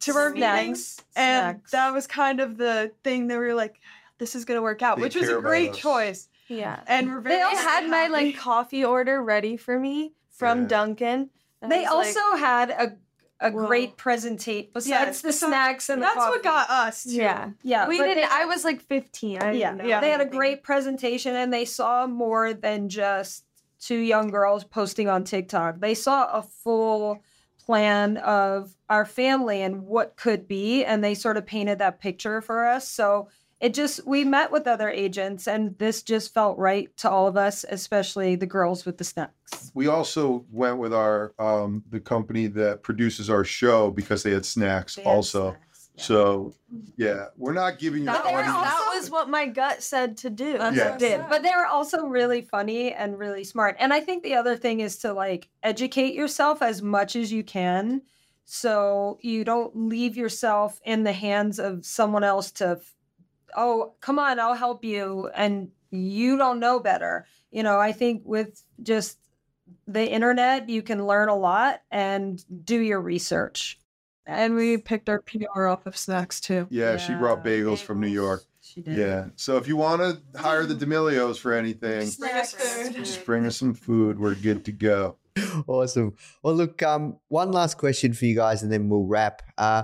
to 0.00 0.16
our 0.16 0.30
meetings, 0.30 1.00
and 1.14 1.56
Snacks. 1.60 1.70
that 1.70 1.92
was 1.92 2.06
kind 2.06 2.40
of 2.40 2.56
the 2.56 2.90
thing 3.04 3.28
that 3.28 3.38
we 3.38 3.44
were 3.46 3.54
like, 3.54 3.80
"This 4.18 4.34
is 4.34 4.44
gonna 4.44 4.62
work 4.62 4.82
out," 4.82 4.96
They 4.96 5.02
which 5.02 5.14
was 5.14 5.28
a 5.28 5.40
great 5.40 5.74
choice. 5.74 6.28
Yeah. 6.48 6.80
And 6.86 7.08
we're 7.08 7.20
very 7.20 7.36
They 7.36 7.42
all 7.42 7.56
had 7.56 7.88
my 7.88 8.08
like 8.08 8.36
coffee 8.36 8.84
order 8.84 9.22
ready 9.22 9.56
for 9.56 9.78
me 9.78 10.12
from 10.30 10.62
Yeah. 10.62 10.68
Dunkin'. 10.68 11.30
And 11.62 11.70
They 11.70 11.82
was 11.82 12.14
like, 12.14 12.24
also 12.24 12.36
had 12.36 12.70
a 12.70 12.96
a 13.42 13.50
Whoa. 13.50 13.66
great 13.66 13.96
presentation 13.96 14.70
besides 14.72 14.88
Yes, 14.88 15.20
the 15.22 15.32
so 15.32 15.48
snacks 15.48 15.88
and 15.88 16.00
the 16.00 16.06
That's 16.06 16.16
what 16.16 16.42
got 16.42 16.70
us. 16.70 17.04
Too. 17.04 17.10
yeah. 17.16 17.50
yeah. 17.62 17.88
We 17.88 17.98
but 17.98 18.04
didn't. 18.04 18.22
They, 18.22 18.28
I 18.30 18.44
was 18.46 18.64
like 18.64 18.80
15. 18.82 19.36
I 19.36 19.40
didn't 19.46 19.56
Yeah, 19.60 19.70
know 19.72 19.84
yeah. 19.84 20.00
they 20.00 20.10
had 20.10 20.20
a 20.20 20.26
great 20.26 20.62
presentation 20.62 21.34
and 21.36 21.52
they 21.52 21.64
saw 21.64 22.06
more 22.06 22.54
than 22.54 22.88
just 22.88 23.44
two 23.80 23.98
young 23.98 24.28
girls 24.28 24.64
posting 24.64 25.08
on 25.08 25.24
TikTok. 25.24 25.80
They 25.80 25.94
saw 25.94 26.26
a 26.32 26.42
full 26.42 27.20
plan 27.64 28.16
of 28.18 28.74
our 28.88 29.04
family 29.04 29.62
and 29.62 29.82
what 29.86 30.16
could 30.16 30.48
be 30.48 30.84
and 30.84 31.02
they 31.02 31.14
sort 31.14 31.36
of 31.36 31.46
painted 31.46 31.78
that 31.78 32.00
picture 32.00 32.40
for 32.40 32.66
us. 32.66 32.88
So 32.88 33.28
it 33.62 33.72
just 33.74 34.04
we 34.06 34.24
met 34.24 34.50
with 34.50 34.66
other 34.66 34.90
agents 34.90 35.46
and 35.46 35.78
this 35.78 36.02
just 36.02 36.34
felt 36.34 36.58
right 36.58 36.94
to 36.98 37.08
all 37.08 37.26
of 37.28 37.36
us, 37.36 37.64
especially 37.68 38.34
the 38.36 38.44
girls 38.46 38.84
with 38.84 38.98
the 38.98 39.04
snacks. 39.04 39.70
We 39.72 39.86
also 39.86 40.44
went 40.50 40.76
with 40.78 40.92
our 40.92 41.32
um 41.38 41.84
the 41.88 42.00
company 42.00 42.48
that 42.48 42.82
produces 42.82 43.30
our 43.30 43.44
show 43.44 43.90
because 43.90 44.22
they 44.24 44.32
had 44.32 44.44
snacks 44.44 44.96
They 44.96 45.02
had 45.04 45.10
also. 45.10 45.50
snacks, 45.52 45.90
yeah. 45.94 46.02
So 46.04 46.54
yeah, 46.96 47.26
we're 47.36 47.52
not 47.52 47.78
giving 47.78 48.00
you 48.00 48.06
That, 48.06 48.24
the 48.24 48.32
was- 48.32 48.46
that 48.46 48.92
was 48.96 49.10
what 49.10 49.28
my 49.30 49.46
gut 49.46 49.82
said 49.82 50.16
to 50.18 50.30
do. 50.30 50.58
That's 50.58 50.76
Yeah. 50.76 50.94
it 50.94 50.98
did. 50.98 51.20
But 51.28 51.42
they 51.42 51.50
were 51.56 51.66
also 51.66 52.06
really 52.06 52.42
funny 52.42 52.92
and 52.92 53.16
really 53.18 53.44
smart. 53.44 53.76
And 53.78 53.92
I 53.92 54.00
think 54.00 54.22
the 54.24 54.34
other 54.34 54.56
thing 54.56 54.80
is 54.80 54.98
to 54.98 55.12
like 55.12 55.48
educate 55.62 56.14
yourself 56.14 56.62
as 56.62 56.82
much 56.82 57.14
as 57.14 57.30
you 57.32 57.44
can 57.44 58.02
so 58.44 59.18
you 59.20 59.44
don't 59.44 59.76
leave 59.76 60.16
yourself 60.16 60.80
in 60.84 61.04
the 61.04 61.12
hands 61.12 61.58
of 61.60 61.86
someone 61.86 62.24
else 62.24 62.50
to 62.52 62.80
oh, 63.56 63.94
come 64.00 64.18
on, 64.18 64.38
I'll 64.40 64.54
help 64.54 64.84
you 64.84 65.28
and 65.34 65.70
you 65.90 66.36
don't 66.38 66.60
know 66.60 66.80
better. 66.80 67.26
You 67.50 67.62
know, 67.62 67.78
I 67.78 67.92
think 67.92 68.22
with 68.24 68.62
just 68.82 69.18
the 69.86 70.10
internet, 70.10 70.68
you 70.68 70.82
can 70.82 71.06
learn 71.06 71.28
a 71.28 71.36
lot 71.36 71.82
and 71.90 72.42
do 72.64 72.78
your 72.80 73.00
research. 73.00 73.78
And 74.24 74.54
we 74.54 74.78
picked 74.78 75.08
our 75.08 75.20
PR 75.20 75.66
off 75.66 75.86
of 75.86 75.96
snacks 75.96 76.40
too. 76.40 76.66
Yeah, 76.70 76.96
she 76.96 77.14
brought 77.14 77.44
bagels 77.44 77.78
from 77.80 78.00
New 78.00 78.06
York. 78.08 78.44
She 78.60 78.80
did. 78.80 78.96
Yeah. 78.96 79.26
So 79.36 79.56
if 79.56 79.66
you 79.68 79.76
want 79.76 80.00
to 80.00 80.40
hire 80.40 80.64
the 80.64 80.74
D'Amelios 80.74 81.38
for 81.38 81.52
anything, 81.52 82.08
Bring 82.18 82.34
us 82.36 82.52
food. 82.54 82.94
just 82.94 83.26
bring 83.26 83.44
us 83.44 83.56
some 83.56 83.74
food. 83.74 84.18
We're 84.18 84.34
good 84.36 84.64
to 84.66 84.72
go. 84.72 85.16
Awesome. 85.66 86.14
Well, 86.42 86.54
look, 86.54 86.82
um, 86.82 87.18
one 87.28 87.52
last 87.52 87.76
question 87.76 88.12
for 88.14 88.24
you 88.26 88.34
guys, 88.34 88.62
and 88.62 88.72
then 88.72 88.88
we'll 88.88 89.04
wrap. 89.04 89.42
Uh, 89.58 89.82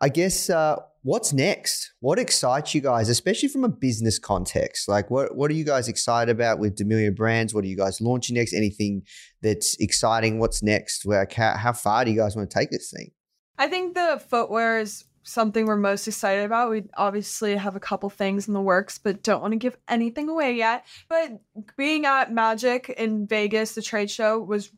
I 0.00 0.08
guess 0.08 0.48
uh, 0.48 0.76
what's 1.02 1.32
next? 1.32 1.92
What 2.00 2.18
excites 2.18 2.74
you 2.74 2.80
guys, 2.80 3.08
especially 3.08 3.48
from 3.48 3.64
a 3.64 3.68
business 3.68 4.18
context? 4.18 4.88
Like, 4.88 5.10
what 5.10 5.36
what 5.36 5.50
are 5.50 5.54
you 5.54 5.64
guys 5.64 5.88
excited 5.88 6.30
about 6.30 6.58
with 6.58 6.76
D'Amelio 6.76 7.14
Brands? 7.14 7.54
What 7.54 7.64
are 7.64 7.68
you 7.68 7.76
guys 7.76 8.00
launching 8.00 8.36
next? 8.36 8.54
Anything 8.54 9.02
that's 9.42 9.76
exciting? 9.78 10.38
What's 10.38 10.62
next? 10.62 11.04
Like, 11.04 11.32
how, 11.34 11.56
how 11.56 11.72
far 11.72 12.04
do 12.04 12.10
you 12.10 12.16
guys 12.16 12.36
want 12.36 12.50
to 12.50 12.58
take 12.58 12.70
this 12.70 12.90
thing? 12.90 13.10
I 13.58 13.68
think 13.68 13.94
the 13.94 14.22
footwear 14.28 14.78
is 14.78 15.04
something 15.24 15.66
we're 15.66 15.76
most 15.76 16.08
excited 16.08 16.44
about. 16.44 16.70
We 16.70 16.84
obviously 16.96 17.54
have 17.56 17.76
a 17.76 17.80
couple 17.80 18.10
things 18.10 18.48
in 18.48 18.54
the 18.54 18.60
works, 18.60 18.98
but 18.98 19.22
don't 19.22 19.40
want 19.40 19.52
to 19.52 19.58
give 19.58 19.76
anything 19.88 20.28
away 20.28 20.54
yet. 20.54 20.84
But 21.08 21.40
being 21.76 22.06
at 22.06 22.32
Magic 22.32 22.88
in 22.88 23.26
Vegas, 23.26 23.74
the 23.74 23.82
trade 23.82 24.10
show, 24.10 24.40
was 24.40 24.72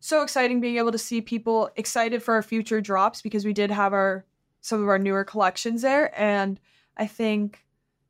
so 0.00 0.22
exciting 0.22 0.60
being 0.60 0.76
able 0.76 0.92
to 0.92 0.98
see 0.98 1.20
people 1.20 1.70
excited 1.76 2.22
for 2.22 2.34
our 2.34 2.42
future 2.42 2.80
drops 2.80 3.22
because 3.22 3.44
we 3.44 3.52
did 3.52 3.70
have 3.70 3.92
our 3.92 4.26
some 4.60 4.82
of 4.82 4.88
our 4.88 4.98
newer 4.98 5.24
collections 5.24 5.82
there 5.82 6.18
and 6.20 6.58
I 6.96 7.06
think 7.06 7.64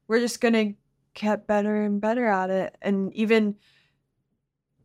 we're 0.06 0.20
just 0.20 0.40
going 0.40 0.54
to 0.54 0.74
get 1.14 1.46
better 1.46 1.82
and 1.82 2.00
better 2.00 2.26
at 2.26 2.50
it 2.50 2.76
and 2.80 3.12
even 3.14 3.56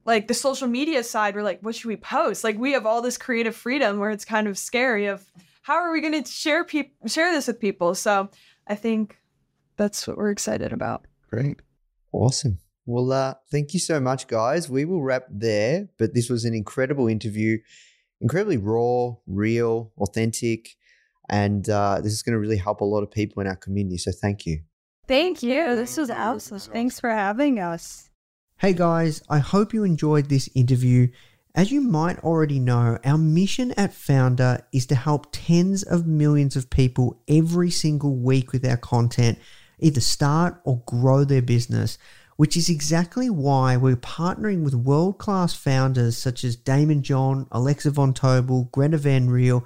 like 0.06 0.28
the 0.28 0.34
social 0.34 0.68
media 0.68 1.04
side, 1.04 1.36
we're 1.36 1.44
like, 1.44 1.62
what 1.62 1.76
should 1.76 1.88
we 1.88 1.96
post? 1.96 2.44
Like 2.44 2.58
we 2.58 2.74
have 2.74 2.86
all 2.86 3.02
this 3.02 3.18
creative 3.18 3.56
freedom 3.56 4.00
where 4.00 4.10
it's 4.10 4.26
kind 4.26 4.48
of 4.48 4.58
scary 4.58 5.06
of 5.06 5.26
how 5.62 5.76
are 5.76 5.92
we 5.92 6.02
going 6.02 6.22
to 6.22 6.30
share 6.30 6.64
people 6.64 7.08
share 7.08 7.32
this 7.32 7.48
with 7.48 7.60
people? 7.60 7.96
So 7.96 8.30
I 8.68 8.76
think 8.76 9.18
that's 9.78 10.08
what 10.08 10.18
we're 10.18 10.32
excited 10.32 10.74
about. 10.74 11.06
Great. 11.30 11.62
Awesome. 12.12 12.60
Well, 12.86 13.12
uh, 13.14 13.36
thank 13.50 13.74
you 13.74 13.80
so 13.80 14.00
much, 14.00 14.28
guys. 14.28 14.70
We 14.70 14.84
will 14.84 15.02
wrap 15.02 15.24
there, 15.30 15.88
but 15.98 16.14
this 16.14 16.30
was 16.30 16.44
an 16.44 16.54
incredible 16.54 17.08
interview, 17.08 17.60
incredibly 18.20 18.58
raw, 18.58 19.16
real, 19.26 19.94
authentic, 19.98 20.76
and 21.34 21.68
uh, 21.68 22.00
this 22.00 22.14
is 22.14 22.22
going 22.22 22.34
to 22.34 22.40
really 22.40 22.58
help 22.58 22.82
a 22.82 22.86
lot 22.86 23.02
of 23.02 23.10
people 23.10 23.42
in 23.42 23.48
our 23.48 23.56
community. 23.56 23.98
So, 23.98 24.12
thank 24.12 24.46
you. 24.46 24.62
Thank 25.08 25.42
you. 25.42 25.76
This 25.76 25.98
was 25.98 26.12
awesome. 26.12 26.60
Thanks 26.60 27.00
for 27.00 27.10
having 27.10 27.60
us. 27.60 28.12
Hey 28.58 28.74
guys, 28.74 29.22
I 29.30 29.40
hope 29.40 29.74
you 29.74 29.84
enjoyed 29.84 30.30
this 30.30 30.48
interview. 30.56 31.10
As 31.56 31.72
you 31.72 31.82
might 31.82 32.20
already 32.20 32.60
know, 32.60 32.98
our 33.04 33.18
mission 33.18 33.72
at 33.72 33.92
Foundr 33.92 34.62
is 34.72 34.86
to 34.86 34.96
help 34.96 35.28
tens 35.32 35.84
of 35.84 36.08
millions 36.08 36.56
of 36.56 36.70
people 36.70 37.22
every 37.28 37.72
single 37.72 38.16
week 38.16 38.54
with 38.54 38.66
our 38.66 38.78
content 38.78 39.40
either 39.80 40.00
start 40.00 40.62
or 40.64 40.82
grow 40.86 41.26
their 41.26 41.42
business, 41.42 41.98
which 42.38 42.56
is 42.56 42.70
exactly 42.70 43.30
why 43.30 43.76
we're 43.76 43.98
partnering 43.98 44.64
with 44.64 44.76
world 44.76 45.18
class 45.18 45.54
founders 45.54 46.16
such 46.16 46.44
as 46.44 46.56
Daymond 46.56 47.02
John, 47.02 47.48
Alexa 47.52 47.92
Von 47.92 48.14
Tobel, 48.14 48.70
Greta 48.72 48.98
Van 48.98 49.30
Riel, 49.30 49.66